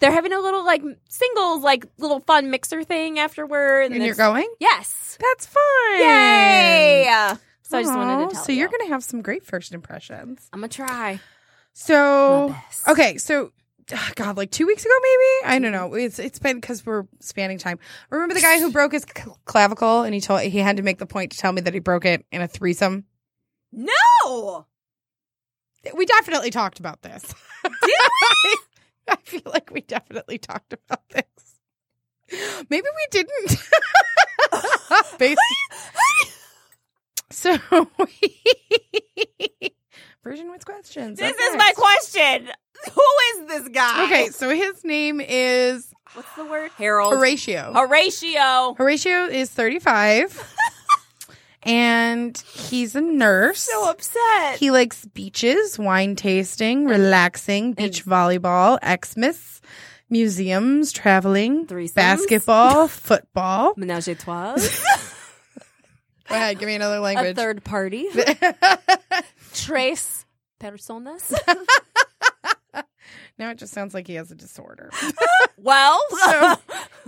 They're 0.00 0.10
having 0.12 0.32
a 0.32 0.40
little 0.40 0.64
like 0.64 0.82
singles, 1.08 1.62
like 1.62 1.86
little 1.98 2.20
fun 2.20 2.50
mixer 2.50 2.82
thing 2.84 3.18
afterward. 3.18 3.92
and 3.92 4.02
you're 4.02 4.14
going? 4.14 4.48
Yes. 4.58 5.18
That's 5.20 5.46
fine. 5.46 6.00
Yay! 6.00 7.34
So 7.62 7.78
I 7.78 7.82
just 7.82 7.94
wanted 7.94 8.28
to 8.30 8.34
tell 8.34 8.44
So 8.44 8.52
you. 8.52 8.58
you're 8.60 8.68
gonna 8.68 8.88
have 8.88 9.04
some 9.04 9.22
great 9.22 9.44
first 9.44 9.72
impressions. 9.72 10.48
I'm 10.52 10.60
gonna 10.60 10.68
try. 10.68 11.20
So 11.72 12.54
okay, 12.88 13.16
so 13.18 13.52
ah, 13.92 14.12
God, 14.16 14.36
like 14.36 14.50
two 14.50 14.66
weeks 14.66 14.84
ago, 14.84 14.94
maybe 15.02 15.54
I 15.54 15.58
don't 15.60 15.72
know. 15.72 15.94
It's 15.94 16.18
it's 16.18 16.38
been 16.38 16.56
because 16.60 16.84
we're 16.84 17.04
spanning 17.20 17.58
time. 17.58 17.78
Remember 18.10 18.34
the 18.34 18.40
guy 18.40 18.58
who 18.58 18.72
broke 18.72 18.92
his 18.92 19.04
clavicle 19.44 20.02
and 20.02 20.14
he 20.14 20.20
told 20.20 20.40
he 20.40 20.58
had 20.58 20.78
to 20.78 20.82
make 20.82 20.98
the 20.98 21.06
point 21.06 21.32
to 21.32 21.38
tell 21.38 21.52
me 21.52 21.60
that 21.60 21.74
he 21.74 21.80
broke 21.80 22.04
it 22.06 22.24
in 22.32 22.40
a 22.40 22.48
threesome. 22.48 23.04
No. 23.72 24.66
We 25.94 26.06
definitely 26.06 26.50
talked 26.50 26.80
about 26.80 27.02
this. 27.02 27.22
Did 27.62 27.72
we? 28.44 28.56
I 29.08 29.16
feel 29.16 29.42
like 29.46 29.70
we 29.70 29.80
definitely 29.80 30.38
talked 30.38 30.72
about 30.72 31.08
this. 31.10 31.24
Maybe 32.68 32.86
we 32.86 33.06
didn't. 33.10 33.58
So, 37.32 37.56
Virgin 40.22 40.50
with 40.50 40.66
questions. 40.66 41.18
This 41.18 41.36
is 41.36 41.56
my 41.56 41.72
question. 41.74 42.50
Who 42.92 43.02
is 43.32 43.46
this 43.48 43.68
guy? 43.68 44.04
Okay, 44.04 44.28
so 44.28 44.50
his 44.50 44.84
name 44.84 45.22
is 45.22 45.90
What's 46.12 46.34
the 46.34 46.44
word? 46.44 46.70
Harold. 46.76 47.14
Horatio. 47.14 47.72
Horatio. 47.72 48.74
Horatio 48.76 49.26
is 49.26 49.48
35 49.50 50.54
and 51.62 52.36
he's 52.38 52.94
a 52.96 53.00
nurse. 53.00 53.60
So 53.60 53.90
upset. 53.90 54.58
He 54.58 54.70
likes 54.70 55.04
beaches, 55.06 55.78
wine 55.78 56.16
tasting, 56.16 56.86
relaxing, 56.86 57.72
beach 57.74 58.04
volleyball, 58.06 58.78
Xmas, 59.04 59.60
museums, 60.08 60.92
traveling, 60.92 61.66
Threesomes. 61.66 61.94
basketball, 61.94 62.88
football. 62.88 63.74
Menage 63.76 64.08
a 64.08 64.14
trois. 64.14 64.56
Go 66.28 66.36
ahead, 66.36 66.58
give 66.60 66.66
me 66.68 66.76
another 66.76 66.96
a 66.98 67.00
language. 67.00 67.36
third 67.36 67.64
party. 67.64 68.06
Trace 69.52 70.24
personas. 70.60 71.32
now 73.38 73.50
it 73.50 73.58
just 73.58 73.72
sounds 73.72 73.94
like 73.94 74.06
he 74.06 74.14
has 74.14 74.30
a 74.30 74.34
disorder. 74.36 74.90
well, 75.56 76.00
So- 76.24 76.56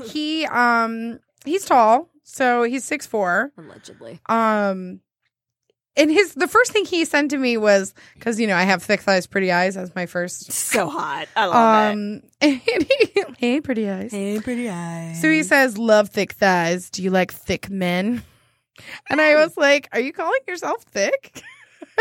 he 0.07 0.45
um 0.47 1.21
he's 1.45 1.65
tall, 1.65 2.09
so 2.33 2.63
he's 2.63 2.85
six 2.85 3.07
four. 3.07 3.53
allegedly. 3.59 4.21
Um, 4.29 5.01
and 5.95 6.11
his 6.11 6.33
the 6.35 6.49
first 6.49 6.73
thing 6.73 6.87
he 6.87 7.05
sent 7.05 7.31
to 7.33 7.37
me 7.39 7.59
was 7.59 7.93
because 8.15 8.41
you 8.41 8.47
know 8.47 8.57
I 8.57 8.63
have 8.63 8.83
thick 8.83 9.01
thighs, 9.03 9.27
pretty 9.27 9.53
eyes 9.53 9.77
as 9.77 9.95
my 9.95 10.07
first. 10.07 10.51
So 10.73 10.89
hot. 10.89 11.29
I 11.37 11.45
love 11.47 11.93
Um, 11.93 12.23
and 12.41 12.61
he, 12.63 13.25
hey, 13.39 13.61
pretty 13.61 13.89
eyes. 13.91 14.11
Hey, 14.11 14.41
pretty 14.41 14.71
eyes. 14.71 15.21
So 15.21 15.31
he 15.31 15.43
says, 15.43 15.77
"Love 15.77 16.09
thick 16.09 16.33
thighs. 16.33 16.89
Do 16.89 17.03
you 17.03 17.11
like 17.11 17.33
thick 17.33 17.69
men?" 17.71 18.23
And 19.11 19.21
I 19.21 19.35
was 19.37 19.57
like, 19.59 19.89
"Are 19.93 20.01
you 20.01 20.13
calling 20.15 20.41
yourself 20.49 20.83
thick?" 20.85 21.43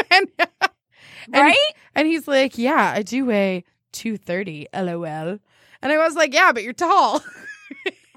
and, 0.09 0.27
and 0.39 1.33
right? 1.33 1.57
and 1.93 2.07
he's 2.07 2.27
like, 2.29 2.57
"Yeah, 2.57 2.93
I 2.95 3.01
do 3.03 3.25
weigh 3.25 3.65
two 3.91 4.15
thirty. 4.17 4.67
LOL." 4.73 5.37
And 5.83 5.91
I 5.91 5.97
was 5.97 6.15
like, 6.15 6.33
"Yeah, 6.33 6.53
but 6.53 6.63
you're 6.63 6.71
tall." 6.73 7.21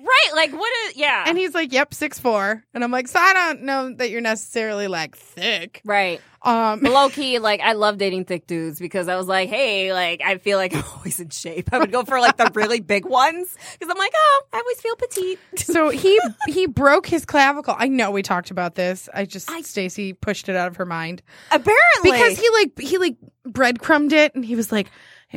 Right. 0.04 0.34
Like, 0.34 0.52
what 0.52 0.70
is, 0.86 0.96
yeah. 0.96 1.24
And 1.26 1.38
he's 1.38 1.54
like, 1.54 1.72
"Yep, 1.72 1.94
six 1.94 2.18
four. 2.18 2.62
And 2.74 2.84
I'm 2.84 2.90
like, 2.90 3.08
"So 3.08 3.18
I 3.18 3.32
don't 3.32 3.62
know 3.62 3.94
that 3.94 4.10
you're 4.10 4.20
necessarily 4.20 4.86
like 4.86 5.16
thick." 5.16 5.80
right. 5.84 6.20
Um, 6.44 6.80
Low 6.80 7.08
key, 7.10 7.38
like 7.38 7.60
I 7.60 7.72
love 7.72 7.96
dating 7.96 8.26
thick 8.26 8.46
dudes 8.46 8.78
because 8.78 9.08
I 9.08 9.16
was 9.16 9.26
like, 9.26 9.48
hey, 9.48 9.92
like 9.94 10.20
I 10.22 10.36
feel 10.36 10.58
like 10.58 10.74
I'm 10.76 10.84
always 10.96 11.18
in 11.18 11.30
shape. 11.30 11.70
I 11.72 11.78
would 11.78 11.90
go 11.90 12.04
for 12.04 12.20
like 12.20 12.36
the 12.36 12.50
really 12.54 12.80
big 12.80 13.06
ones 13.06 13.56
because 13.72 13.90
I'm 13.90 13.98
like, 13.98 14.12
oh, 14.14 14.42
I 14.52 14.58
always 14.58 14.80
feel 14.80 14.96
petite. 14.96 15.38
so 15.56 15.88
he 15.88 16.20
he 16.46 16.66
broke 16.66 17.06
his 17.06 17.24
clavicle. 17.24 17.74
I 17.76 17.88
know 17.88 18.10
we 18.10 18.22
talked 18.22 18.50
about 18.50 18.74
this. 18.74 19.08
I 19.14 19.24
just 19.24 19.50
Stacy 19.64 20.12
pushed 20.12 20.48
it 20.50 20.56
out 20.56 20.68
of 20.68 20.76
her 20.76 20.86
mind 20.86 21.22
Apparently, 21.50 22.10
because 22.10 22.38
he 22.38 22.48
like 22.50 22.78
he 22.78 22.98
like 22.98 23.16
breadcrumbed 23.46 24.12
it 24.12 24.34
and 24.34 24.44
he 24.44 24.54
was 24.54 24.70
like. 24.70 24.90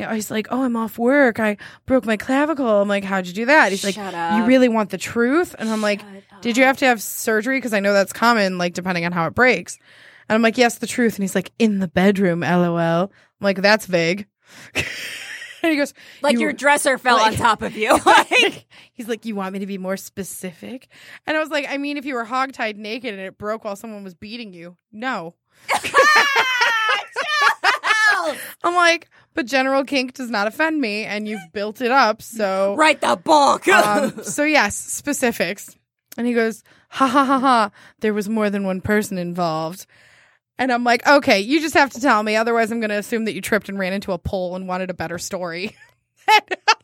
He's 0.06 0.30
like, 0.30 0.48
oh, 0.50 0.62
I'm 0.62 0.76
off 0.76 0.98
work. 0.98 1.40
I 1.40 1.56
broke 1.86 2.04
my 2.06 2.16
clavicle. 2.16 2.66
I'm 2.80 2.88
like, 2.88 3.04
how'd 3.04 3.26
you 3.26 3.32
do 3.32 3.46
that? 3.46 3.70
He's 3.72 3.84
like, 3.84 3.94
Shut 3.94 4.36
you 4.36 4.44
really 4.44 4.68
want 4.68 4.90
the 4.90 4.98
truth? 4.98 5.54
And 5.58 5.68
I'm 5.68 5.80
like, 5.82 6.00
Shut 6.00 6.42
did 6.42 6.56
you 6.56 6.64
have 6.64 6.76
to 6.78 6.86
have 6.86 7.02
surgery? 7.02 7.56
Because 7.58 7.72
I 7.74 7.80
know 7.80 7.92
that's 7.92 8.12
common, 8.12 8.58
like 8.58 8.74
depending 8.74 9.04
on 9.04 9.12
how 9.12 9.26
it 9.26 9.34
breaks. 9.34 9.76
And 10.28 10.34
I'm 10.34 10.42
like, 10.42 10.58
yes, 10.58 10.78
the 10.78 10.86
truth. 10.86 11.16
And 11.16 11.22
he's 11.22 11.34
like, 11.34 11.52
in 11.58 11.78
the 11.78 11.88
bedroom, 11.88 12.40
lol. 12.40 12.76
I'm 12.76 13.10
like, 13.40 13.60
that's 13.62 13.86
vague. 13.86 14.26
and 14.74 14.84
he 15.62 15.76
goes, 15.76 15.94
like 16.22 16.34
"You- 16.34 16.40
your 16.40 16.52
dresser 16.52 16.98
fell 16.98 17.16
like- 17.16 17.32
on 17.32 17.38
top 17.38 17.62
of 17.62 17.76
you. 17.76 17.90
like, 18.06 18.66
He's 18.92 19.08
like, 19.08 19.24
you 19.24 19.34
want 19.34 19.52
me 19.52 19.60
to 19.60 19.66
be 19.66 19.78
more 19.78 19.96
specific? 19.96 20.88
And 21.26 21.36
I 21.36 21.40
was 21.40 21.50
like, 21.50 21.66
I 21.68 21.78
mean, 21.78 21.96
if 21.96 22.04
you 22.04 22.14
were 22.14 22.24
hogtied 22.26 22.76
naked 22.76 23.14
and 23.14 23.22
it 23.22 23.38
broke 23.38 23.64
while 23.64 23.76
someone 23.76 24.04
was 24.04 24.14
beating 24.14 24.52
you, 24.52 24.76
no. 24.92 25.34
I'm 28.64 28.74
like, 28.74 29.08
but 29.34 29.46
general 29.46 29.84
kink 29.84 30.14
does 30.14 30.30
not 30.30 30.46
offend 30.46 30.80
me, 30.80 31.04
and 31.04 31.28
you've 31.28 31.52
built 31.52 31.80
it 31.80 31.90
up, 31.90 32.22
so 32.22 32.74
write 32.76 33.00
the 33.00 33.16
book. 33.16 33.68
um, 33.68 34.22
so 34.22 34.44
yes, 34.44 34.76
specifics. 34.76 35.76
And 36.16 36.26
he 36.26 36.32
goes, 36.32 36.64
ha 36.88 37.06
ha 37.06 37.24
ha 37.24 37.38
ha. 37.38 37.70
There 38.00 38.14
was 38.14 38.28
more 38.28 38.50
than 38.50 38.64
one 38.64 38.80
person 38.80 39.18
involved. 39.18 39.86
And 40.58 40.72
I'm 40.72 40.82
like, 40.82 41.06
okay, 41.06 41.38
you 41.38 41.60
just 41.60 41.74
have 41.74 41.90
to 41.90 42.00
tell 42.00 42.20
me, 42.24 42.34
otherwise 42.34 42.72
I'm 42.72 42.80
going 42.80 42.90
to 42.90 42.96
assume 42.96 43.26
that 43.26 43.34
you 43.34 43.40
tripped 43.40 43.68
and 43.68 43.78
ran 43.78 43.92
into 43.92 44.10
a 44.10 44.18
pole 44.18 44.56
and 44.56 44.66
wanted 44.66 44.90
a 44.90 44.94
better 44.94 45.18
story. 45.18 45.76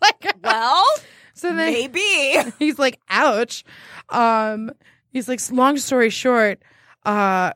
like, 0.00 0.36
well, 0.44 0.86
so 1.34 1.48
then 1.48 1.56
maybe. 1.56 2.52
he's 2.60 2.78
like, 2.78 3.00
ouch. 3.10 3.64
Um, 4.10 4.70
he's 5.12 5.28
like, 5.28 5.40
long 5.50 5.76
story 5.78 6.10
short, 6.10 6.62
uh, 7.04 7.52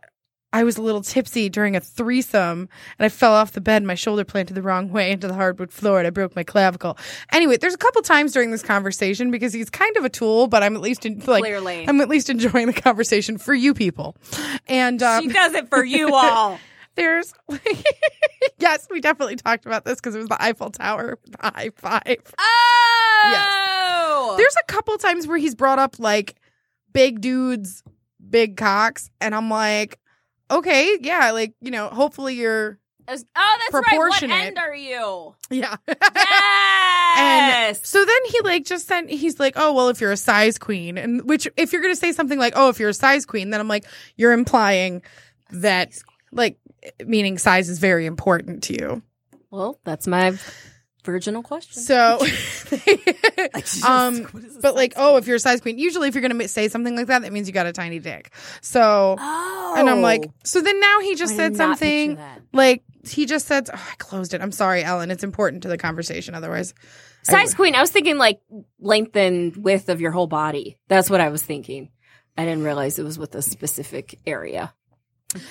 I 0.53 0.65
was 0.65 0.79
a 0.79 0.83
little 0.83 1.03
tipsy 1.03 1.51
during 1.51 1.77
a 1.77 1.81
threesome 1.81 2.71
and 2.99 3.05
I 3.05 3.11
fell 3.11 3.33
off 3.35 3.53
the 3.53 3.61
bed 3.61 3.79
and 3.83 3.87
my 3.87 3.95
shoulder 3.95 4.25
planted 4.25 4.55
the 4.55 4.63
wrong 4.63 4.91
way 4.91 5.11
into 5.11 5.29
the 5.29 5.35
hardwood 5.35 5.71
floor 5.71 5.99
and 5.99 6.07
I 6.07 6.11
broke 6.11 6.35
my 6.35 6.43
clavicle. 6.43 6.97
Anyway, 7.33 7.59
there's 7.59 7.75
a 7.75 7.79
couple 7.79 8.01
times 8.01 8.33
during 8.33 8.51
this 8.51 8.63
conversation 8.63 9.31
because 9.31 9.53
he's 9.53 9.69
kind 9.69 9.95
of 9.99 10.07
a 10.07 10.09
tool, 10.09 10.47
but 10.47 10.63
I'm 10.63 10.75
at 10.75 10.81
least 10.81 11.05
in, 11.05 11.19
like, 11.27 11.43
Clearly. 11.43 11.87
I'm 11.87 12.01
at 12.01 12.09
least 12.09 12.31
enjoying 12.31 12.67
the 12.67 12.73
conversation 12.73 13.37
for 13.37 13.53
you 13.53 13.75
people. 13.75 14.17
And, 14.67 15.03
um, 15.03 15.23
she 15.23 15.29
does 15.29 15.53
it 15.53 15.69
for 15.69 15.85
you 15.85 16.15
all. 16.15 16.59
there's, 16.95 17.35
yes, 18.59 18.87
we 18.91 19.03
definitely 19.03 19.37
talked 19.37 19.67
about 19.67 19.85
this 19.85 19.97
because 20.01 20.15
it 20.15 20.19
was 20.19 20.29
the 20.29 20.43
Eiffel 20.43 20.71
Tower 20.71 21.19
with 21.23 21.33
the 21.33 21.47
high 21.47 21.71
five. 21.77 22.35
Oh, 22.39 24.35
There's 24.39 24.57
a 24.57 24.65
couple 24.73 24.97
times 24.97 25.27
where 25.27 25.37
he's 25.39 25.55
brought 25.55 25.79
up 25.79 25.99
like 25.99 26.37
big 26.95 27.21
dudes, 27.21 27.83
big 28.31 28.57
cocks, 28.57 29.11
and 29.21 29.35
I'm 29.35 29.51
like, 29.51 29.99
okay, 30.51 30.99
yeah, 31.01 31.31
like 31.33 31.55
you 31.61 31.71
know, 31.71 31.89
hopefully 31.89 32.35
you're, 32.35 32.79
oh, 33.09 33.13
that's 33.15 33.73
right. 33.73 33.99
What 33.99 34.23
end 34.23 34.59
are 34.59 34.75
you? 34.75 35.35
yeah. 35.51 35.77
Yes. 35.87 35.97
Yes. 37.19 37.81
So 37.89 38.05
then 38.05 38.17
he 38.27 38.41
like 38.43 38.65
just 38.65 38.87
sent 38.87 39.11
he's 39.11 39.41
like, 39.41 39.55
"Oh, 39.57 39.73
well 39.73 39.89
if 39.89 40.01
you're 40.01 40.13
a 40.13 40.17
size 40.17 40.59
queen." 40.59 40.97
And 40.97 41.29
which 41.29 41.49
if 41.57 41.73
you're 41.73 41.83
going 41.83 41.93
to 41.93 42.01
say 42.01 42.13
something 42.13 42.39
like, 42.39 42.53
"Oh, 42.57 42.69
if 42.69 42.79
you're 42.79 42.91
a 42.91 42.95
size 42.95 43.27
queen," 43.27 43.51
then 43.51 43.61
I'm 43.61 43.69
like, 43.69 43.85
you're 44.17 44.33
implying 44.33 45.03
that 45.51 45.99
like 46.33 46.59
meaning 47.05 47.39
size 47.39 47.69
is 47.69 47.79
very 47.79 48.07
important 48.07 48.63
to 48.65 48.73
you. 48.75 49.03
Well, 49.51 49.81
that's 49.85 50.07
my 50.07 50.39
virginal 51.05 51.43
question. 51.43 51.83
So 51.83 52.19
um 53.87 54.25
What 54.25 54.45
is 54.45 54.57
a 54.57 54.61
but 54.61 54.75
like, 54.75 54.95
size 54.95 55.03
"Oh, 55.03 55.17
if 55.17 55.27
you're 55.27 55.37
a 55.37 55.41
size 55.41 55.61
queen." 55.61 55.79
Usually 55.79 56.09
if 56.09 56.15
you're 56.15 56.27
going 56.27 56.39
to 56.39 56.49
say 56.49 56.69
something 56.69 56.97
like 56.97 57.07
that, 57.07 57.23
that 57.23 57.33
means 57.33 57.47
you 57.49 57.55
got 57.55 57.67
a 57.67 57.73
tiny 57.73 57.99
dick. 57.99 58.33
So 58.61 59.17
Oh. 59.19 59.75
and 59.77 59.89
I'm 59.89 60.03
like, 60.03 60.31
so 60.45 60.61
then 60.61 60.79
now 60.81 61.01
he 61.01 61.15
just 61.15 61.35
I 61.35 61.37
said 61.37 61.53
did 61.53 61.59
not 61.59 61.79
picture 61.79 62.15
something 62.15 62.19
like 62.53 62.83
he 63.09 63.27
just 63.27 63.47
said, 63.47 63.69
oh, 63.73 63.89
I 63.91 63.95
closed 63.97 64.35
it. 64.35 64.43
I'm 64.43 64.53
sorry, 64.53 64.83
Ellen. 64.85 65.11
It's 65.11 65.25
important 65.25 65.63
to 65.63 65.69
the 65.69 65.79
conversation. 65.79 66.35
Otherwise, 66.35 66.75
I- 67.29 67.33
Size 67.33 67.55
queen. 67.55 67.75
I 67.75 67.81
was 67.81 67.91
thinking 67.91 68.19
like 68.19 68.41
length 68.81 69.17
and 69.17 69.57
width 69.57 69.89
of 69.89 70.01
your 70.01 70.11
whole 70.11 70.27
body. 70.27 70.79
That's 70.89 71.09
what 71.11 71.21
I 71.21 71.29
was 71.31 71.43
thinking. 71.43 71.91
I 72.37 72.45
didn't 72.45 72.63
realize 72.65 72.99
it 72.99 73.05
was 73.05 73.19
with 73.19 73.35
a 73.35 73.43
specific 73.43 74.19
area. 74.27 74.73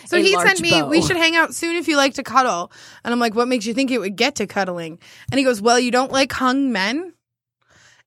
So 0.06 0.22
he 0.22 0.34
sent 0.34 0.60
me, 0.62 0.72
bow. 0.72 0.88
we 0.88 1.02
should 1.04 1.18
hang 1.18 1.36
out 1.36 1.54
soon 1.54 1.76
if 1.76 1.88
you 1.88 1.98
like 1.98 2.16
to 2.16 2.24
cuddle. 2.24 2.72
And 3.04 3.14
I'm 3.14 3.20
like, 3.20 3.36
what 3.36 3.48
makes 3.48 3.66
you 3.66 3.74
think 3.76 3.92
it 3.92 4.00
would 4.00 4.16
get 4.16 4.36
to 4.36 4.48
cuddling? 4.48 4.98
And 5.32 5.38
he 5.38 5.44
goes, 5.46 5.62
well, 5.62 5.80
you 5.80 5.92
don't 5.92 6.12
like 6.12 6.32
hung 6.32 6.72
men? 6.72 7.14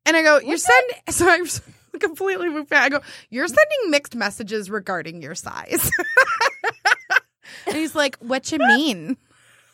And 0.05 0.16
I 0.16 0.23
go, 0.23 0.41
you're 0.41 0.57
sending, 0.57 0.97
so 1.11 1.29
I'm 1.29 1.47
completely 2.01 2.49
moved 2.49 2.71
back. 2.71 2.87
I 2.87 2.89
go, 2.89 3.01
you're 3.29 3.47
sending 3.47 3.91
mixed 3.91 4.16
messages 4.16 4.68
regarding 4.71 5.23
your 5.23 5.35
size. 5.37 5.91
and 7.66 7.77
he's 7.77 7.95
like, 7.95 8.16
what 8.16 8.51
you 8.51 8.59
mean? 8.59 9.16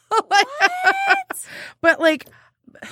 What? 0.09 0.47
but 1.81 1.99
like, 1.99 2.27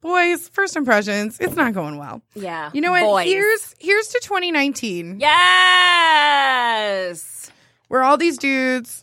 boys, 0.00 0.48
first 0.48 0.76
impressions, 0.76 1.38
it's 1.40 1.56
not 1.56 1.74
going 1.74 1.98
well. 1.98 2.22
Yeah. 2.34 2.70
You 2.72 2.80
know 2.80 2.92
what? 2.92 3.02
Boys. 3.02 3.26
Here's, 3.26 3.74
here's 3.80 4.08
to 4.08 4.20
2019 4.22 5.18
Yes. 5.20 7.47
Where 7.88 8.02
all 8.02 8.16
these 8.16 8.38
dudes 8.38 9.02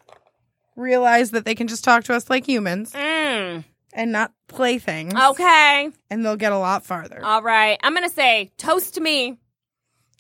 realize 0.76 1.32
that 1.32 1.46
they 1.46 1.56
can 1.56 1.68
just 1.68 1.84
talk 1.84 2.04
to 2.06 2.14
us 2.14 2.30
like 2.30 2.46
humans 2.48 2.92
Mm. 2.94 3.64
and 3.94 4.12
not 4.12 4.32
playthings. 4.48 5.14
Okay. 5.14 5.90
And 6.10 6.26
they'll 6.26 6.36
get 6.36 6.52
a 6.52 6.58
lot 6.58 6.86
farther. 6.86 7.24
All 7.24 7.42
right. 7.42 7.78
I'm 7.84 7.94
going 7.94 8.08
to 8.08 8.14
say 8.14 8.52
toast 8.58 8.96
to 8.96 9.02
me, 9.02 9.38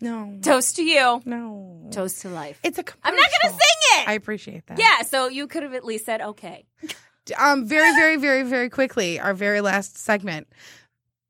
no. 0.01 0.39
toast 0.41 0.75
to 0.77 0.83
you, 0.83 1.21
No. 1.25 1.89
toast 1.91 2.21
to 2.21 2.29
life. 2.29 2.59
It's 2.63 2.77
a 2.77 2.83
I'm 3.03 3.15
not 3.15 3.29
going 3.41 3.53
to 3.53 3.59
sing 3.59 4.01
it. 4.01 4.07
I 4.09 4.13
appreciate 4.13 4.65
that. 4.67 4.79
yeah. 4.79 5.01
So 5.03 5.27
you 5.27 5.47
could 5.47 5.63
have 5.63 5.73
at 5.73 5.83
least 5.85 6.05
said 6.05 6.21
okay. 6.21 6.65
Um, 7.39 7.65
very, 7.65 7.91
very, 7.95 8.17
very, 8.17 8.43
very 8.43 8.69
quickly, 8.69 9.19
our 9.19 9.33
very 9.33 9.59
last 9.59 9.97
segment. 9.97 10.47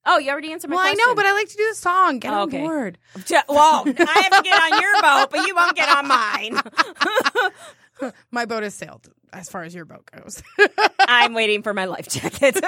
Oh, 0.05 0.19
you 0.19 0.29
already 0.31 0.51
answered 0.51 0.69
my 0.69 0.75
well, 0.75 0.83
question. 0.85 0.99
I 1.03 1.09
know, 1.09 1.15
but 1.15 1.25
I 1.25 1.33
like 1.33 1.49
to 1.49 1.57
do 1.57 1.67
the 1.69 1.75
song. 1.75 2.19
Get 2.19 2.31
Oh, 2.31 2.41
on 2.41 2.47
okay. 2.49 2.61
board. 2.61 2.97
Well, 3.49 3.83
I 3.87 4.29
have 4.29 4.37
to 4.37 4.43
get 4.43 4.61
on 4.61 4.81
your 4.81 5.01
boat, 5.01 5.31
but 5.31 5.47
you 5.47 5.55
won't 5.55 5.75
get 5.75 5.89
on 5.89 6.07
mine. 6.07 6.59
My 8.31 8.45
boat 8.45 8.63
has 8.63 8.73
sailed 8.73 9.07
as 9.31 9.49
far 9.49 9.63
as 9.63 9.73
your 9.73 9.85
boat 9.85 10.09
goes. 10.11 10.43
I'm 10.99 11.33
waiting 11.33 11.63
for 11.63 11.73
my 11.73 11.85
life 11.85 12.07
jacket. 12.09 12.57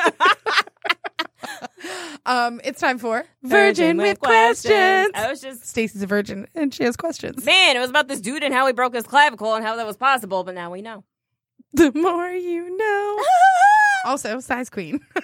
um, 2.25 2.61
it's 2.63 2.79
time 2.79 2.97
for 2.97 3.25
Virgin, 3.43 3.97
with 3.97 4.19
questions. 4.19 5.11
I 5.13 5.27
was 5.29 5.41
just 5.41 5.67
Stacey's 5.67 6.01
a 6.01 6.07
virgin 6.07 6.47
and 6.55 6.73
she 6.73 6.83
has 6.85 6.95
questions. 6.95 7.45
man, 7.45 7.75
it 7.75 7.79
was 7.79 7.89
about 7.89 8.07
this 8.07 8.21
dude 8.21 8.41
and 8.43 8.53
how 8.53 8.65
he 8.67 8.73
broke 8.73 8.95
his 8.95 9.03
clavicle 9.03 9.53
and 9.53 9.65
how 9.65 9.75
that 9.75 9.85
was 9.85 9.97
possible, 9.97 10.43
but 10.45 10.55
now 10.55 10.71
we 10.71 10.81
know. 10.81 11.03
The 11.73 11.91
more 11.93 12.29
you 12.29 12.75
know. 12.77 13.23
Also, 14.07 14.39
size 14.39 14.69
queen. 14.69 14.99
Yeah, 15.15 15.21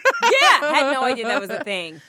I 0.62 0.72
had 0.76 0.94
no 0.94 1.04
idea 1.12 1.26
that 1.28 1.42
was 1.42 1.50
a 1.50 1.64
thing. 1.64 2.02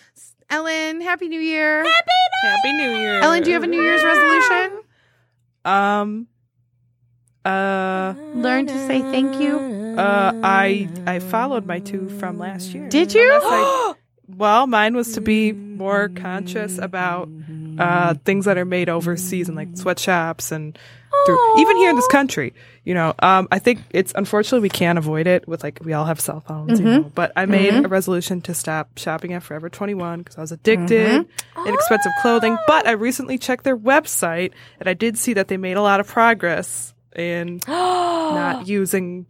Ellen, 0.51 1.01
happy 1.01 1.29
new 1.29 1.41
year. 1.41 1.83
Happy 1.85 2.73
New 2.77 2.91
Year. 2.97 3.21
Ellen, 3.21 3.43
do 3.43 3.49
you 3.49 3.55
have 3.55 3.63
a 3.63 3.67
New 3.67 3.81
Year's 3.83 4.05
resolution? 4.05 4.83
Um. 5.65 6.27
Uh. 7.45 8.15
Learn 8.35 8.67
to 8.67 8.87
say 8.87 9.01
thank 9.01 9.41
you. 9.41 9.57
Uh. 9.99 10.33
I 10.45 10.89
I 11.07 11.19
followed 11.19 11.67
my 11.67 11.79
two 11.79 12.09
from 12.19 12.39
last 12.39 12.69
year. 12.75 12.89
Did 12.89 13.15
you? 13.15 13.25
Unless 13.35 13.45
I- 13.47 13.95
well, 14.37 14.67
mine 14.67 14.95
was 14.95 15.15
to 15.15 15.21
be 15.21 15.53
more 15.53 16.09
conscious 16.11 16.79
about 16.79 17.29
uh 17.79 18.15
things 18.25 18.45
that 18.45 18.57
are 18.57 18.65
made 18.65 18.89
overseas 18.89 19.49
and 19.49 19.57
like 19.57 19.69
sweatshops 19.77 20.53
and 20.53 20.79
through, 21.27 21.61
even 21.61 21.77
here 21.77 21.91
in 21.91 21.97
this 21.97 22.07
country. 22.09 22.55
You 22.85 22.95
know, 22.95 23.15
um, 23.21 23.49
I 23.51 23.59
think 23.59 23.81
it's 23.91 24.13
unfortunately 24.15 24.61
we 24.61 24.69
can't 24.69 24.99
avoid 24.99 25.27
it 25.27 25.49
with 25.49 25.63
like 25.63 25.81
we 25.83 25.93
all 25.93 26.05
have 26.05 26.21
cell 26.21 26.41
phones. 26.41 26.79
You 26.79 26.87
mm-hmm. 26.87 27.03
know, 27.03 27.13
but 27.15 27.33
I 27.37 27.47
made 27.47 27.73
mm-hmm. 27.73 27.87
a 27.87 27.89
resolution 27.89 28.41
to 28.43 28.55
stop 28.55 28.99
shopping 28.99 29.33
at 29.33 29.43
Forever 29.43 29.69
Twenty 29.69 29.95
One 29.95 30.21
because 30.21 30.37
I 30.37 30.41
was 30.41 30.53
addicted 30.53 31.27
mm-hmm. 31.27 31.67
in 31.67 31.75
expensive 31.75 32.13
clothing. 32.21 32.57
But 32.67 32.87
I 32.87 32.93
recently 32.93 33.39
checked 33.39 33.65
their 33.65 33.77
website 33.77 34.53
and 34.81 34.89
I 34.89 34.95
did 34.95 35.17
see 35.19 35.33
that 35.35 35.49
they 35.49 35.57
made 35.57 35.77
a 35.77 35.83
lot 35.83 36.01
of 36.01 36.07
progress 36.07 36.95
in 37.17 37.61
not 37.69 38.67
using 38.67 39.27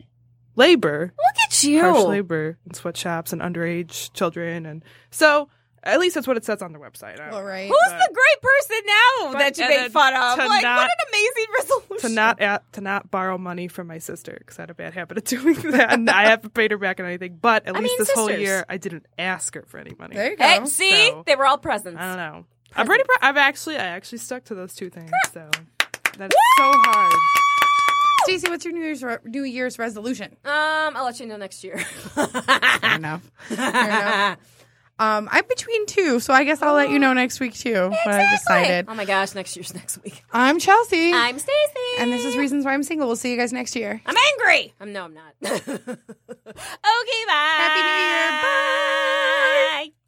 labor 0.57 1.13
Look 1.17 1.45
at 1.45 1.65
you. 1.65 1.81
harsh 1.81 2.05
labor 2.05 2.59
in 2.67 2.75
sweatshops 2.75 3.33
and 3.33 3.43
underage 3.43 4.13
children 4.13 4.67
and 4.67 4.85
so 5.11 5.49
at 5.85 6.01
least 6.01 6.15
that's 6.15 6.27
what 6.27 6.37
it 6.37 6.45
says 6.45 6.63
on 6.63 6.73
their 6.73 6.81
website 6.81 7.21
All 7.21 7.41
know. 7.41 7.47
right. 7.47 7.69
Who's 7.69 7.93
the 7.93 8.11
great 8.13 8.43
person 8.43 8.87
now 8.87 9.39
that 9.39 9.57
you 9.59 9.65
and 9.65 9.71
make 9.71 9.79
then 9.81 9.91
fun 9.91 10.15
of? 10.15 10.39
to 10.39 10.47
Like, 10.49 10.63
not- 10.63 10.77
what 10.79 10.91
an 10.91 11.07
amazing 11.11 11.47
resolution. 11.59 12.09
to 12.09 12.15
not 12.15 12.41
at, 12.41 12.73
to 12.73 12.81
not 12.81 13.11
borrow 13.11 13.37
money 13.39 13.69
from 13.69 13.87
my 13.87 13.99
sister 13.99 14.37
because 14.39 14.59
I 14.59 14.63
had 14.63 14.71
a 14.71 14.75
bad 14.75 14.95
habit 14.95 15.19
of 15.19 15.25
doing 15.43 15.55
that 15.73 15.93
and 15.95 16.09
I 16.11 16.29
haven't 16.29 16.55
paid 16.55 16.71
her 16.71 16.79
back 16.79 17.01
on 17.01 17.07
anything 17.07 17.39
but 17.41 17.67
at 17.67 17.77
I 17.77 17.79
least 17.81 17.91
mean, 17.93 17.99
this 17.99 18.11
whole 18.13 18.31
year 18.31 18.65
I 18.69 18.77
didn't 18.79 19.07
ask 19.19 19.55
her 19.55 19.65
for 19.69 19.79
any 19.79 19.95
money 19.99 20.17
There 20.17 20.31
you 20.31 20.37
go. 20.37 20.45
Hey, 20.45 20.65
see, 20.67 21.09
So- 21.09 21.23
they 21.27 21.37
were 21.37 21.47
all 21.47 21.59
presents. 21.59 22.01
I 22.01 22.07
don't 22.09 22.17
know 22.17 22.45
I'm 22.77 22.87
pretty 22.87 23.05
pr- 23.05 23.23
I've 23.25 23.37
actually 23.37 23.77
I 23.77 23.85
actually 23.87 24.19
stuck 24.19 24.45
to 24.47 24.55
those 24.55 24.75
two 24.75 24.91
things 24.91 25.11
so 25.33 25.49
that's 26.19 26.35
so 26.59 26.73
hard 26.73 27.13
Stacey, 28.25 28.49
what's 28.49 28.65
your 28.65 28.73
New 28.73 28.81
Year's 28.83 29.03
re- 29.03 29.19
New 29.25 29.43
Year's 29.45 29.79
resolution? 29.79 30.35
Um, 30.47 30.97
I'll 30.97 31.05
let 31.05 31.21
you 31.21 31.27
know 31.27 31.37
next 31.37 31.63
year. 31.63 31.77
Fair 31.79 32.95
enough. 32.95 33.31
Fair 33.49 33.85
enough. 33.85 34.39
Um, 34.99 35.29
I'm 35.33 35.45
between 35.49 35.87
two, 35.87 36.21
so 36.21 36.33
I 36.33 36.45
guess 36.45 36.63
I'll 36.63 36.75
let 36.75 36.89
you 36.91 37.01
know 37.01 37.13
next 37.13 37.41
week 37.41 37.55
too 37.55 37.91
what 37.91 38.15
I 38.15 38.31
decided. 38.31 38.87
Oh 38.89 38.95
my 38.95 39.05
gosh, 39.05 39.35
next 39.35 39.57
year's 39.57 39.75
next 39.81 40.03
week. 40.05 40.23
I'm 40.33 40.61
Chelsea, 40.61 41.13
I'm 41.13 41.39
Stacy, 41.39 41.99
and 41.99 42.13
this 42.13 42.25
is 42.25 42.37
reasons 42.37 42.65
why 42.65 42.75
I'm 42.75 42.85
single. 42.85 43.09
We'll 43.09 43.17
see 43.17 43.33
you 43.33 43.37
guys 43.37 43.53
next 43.53 43.75
year. 43.75 44.01
I'm 44.07 44.17
angry. 44.17 44.73
I'm 44.81 44.93
no, 44.93 45.05
I'm 45.05 45.15
not. 45.15 45.35
okay, 45.43 45.59
bye. 45.67 45.97
Happy 47.59 47.81
New 47.81 47.89
Year. 47.91 49.89
Bye. 49.91 50.04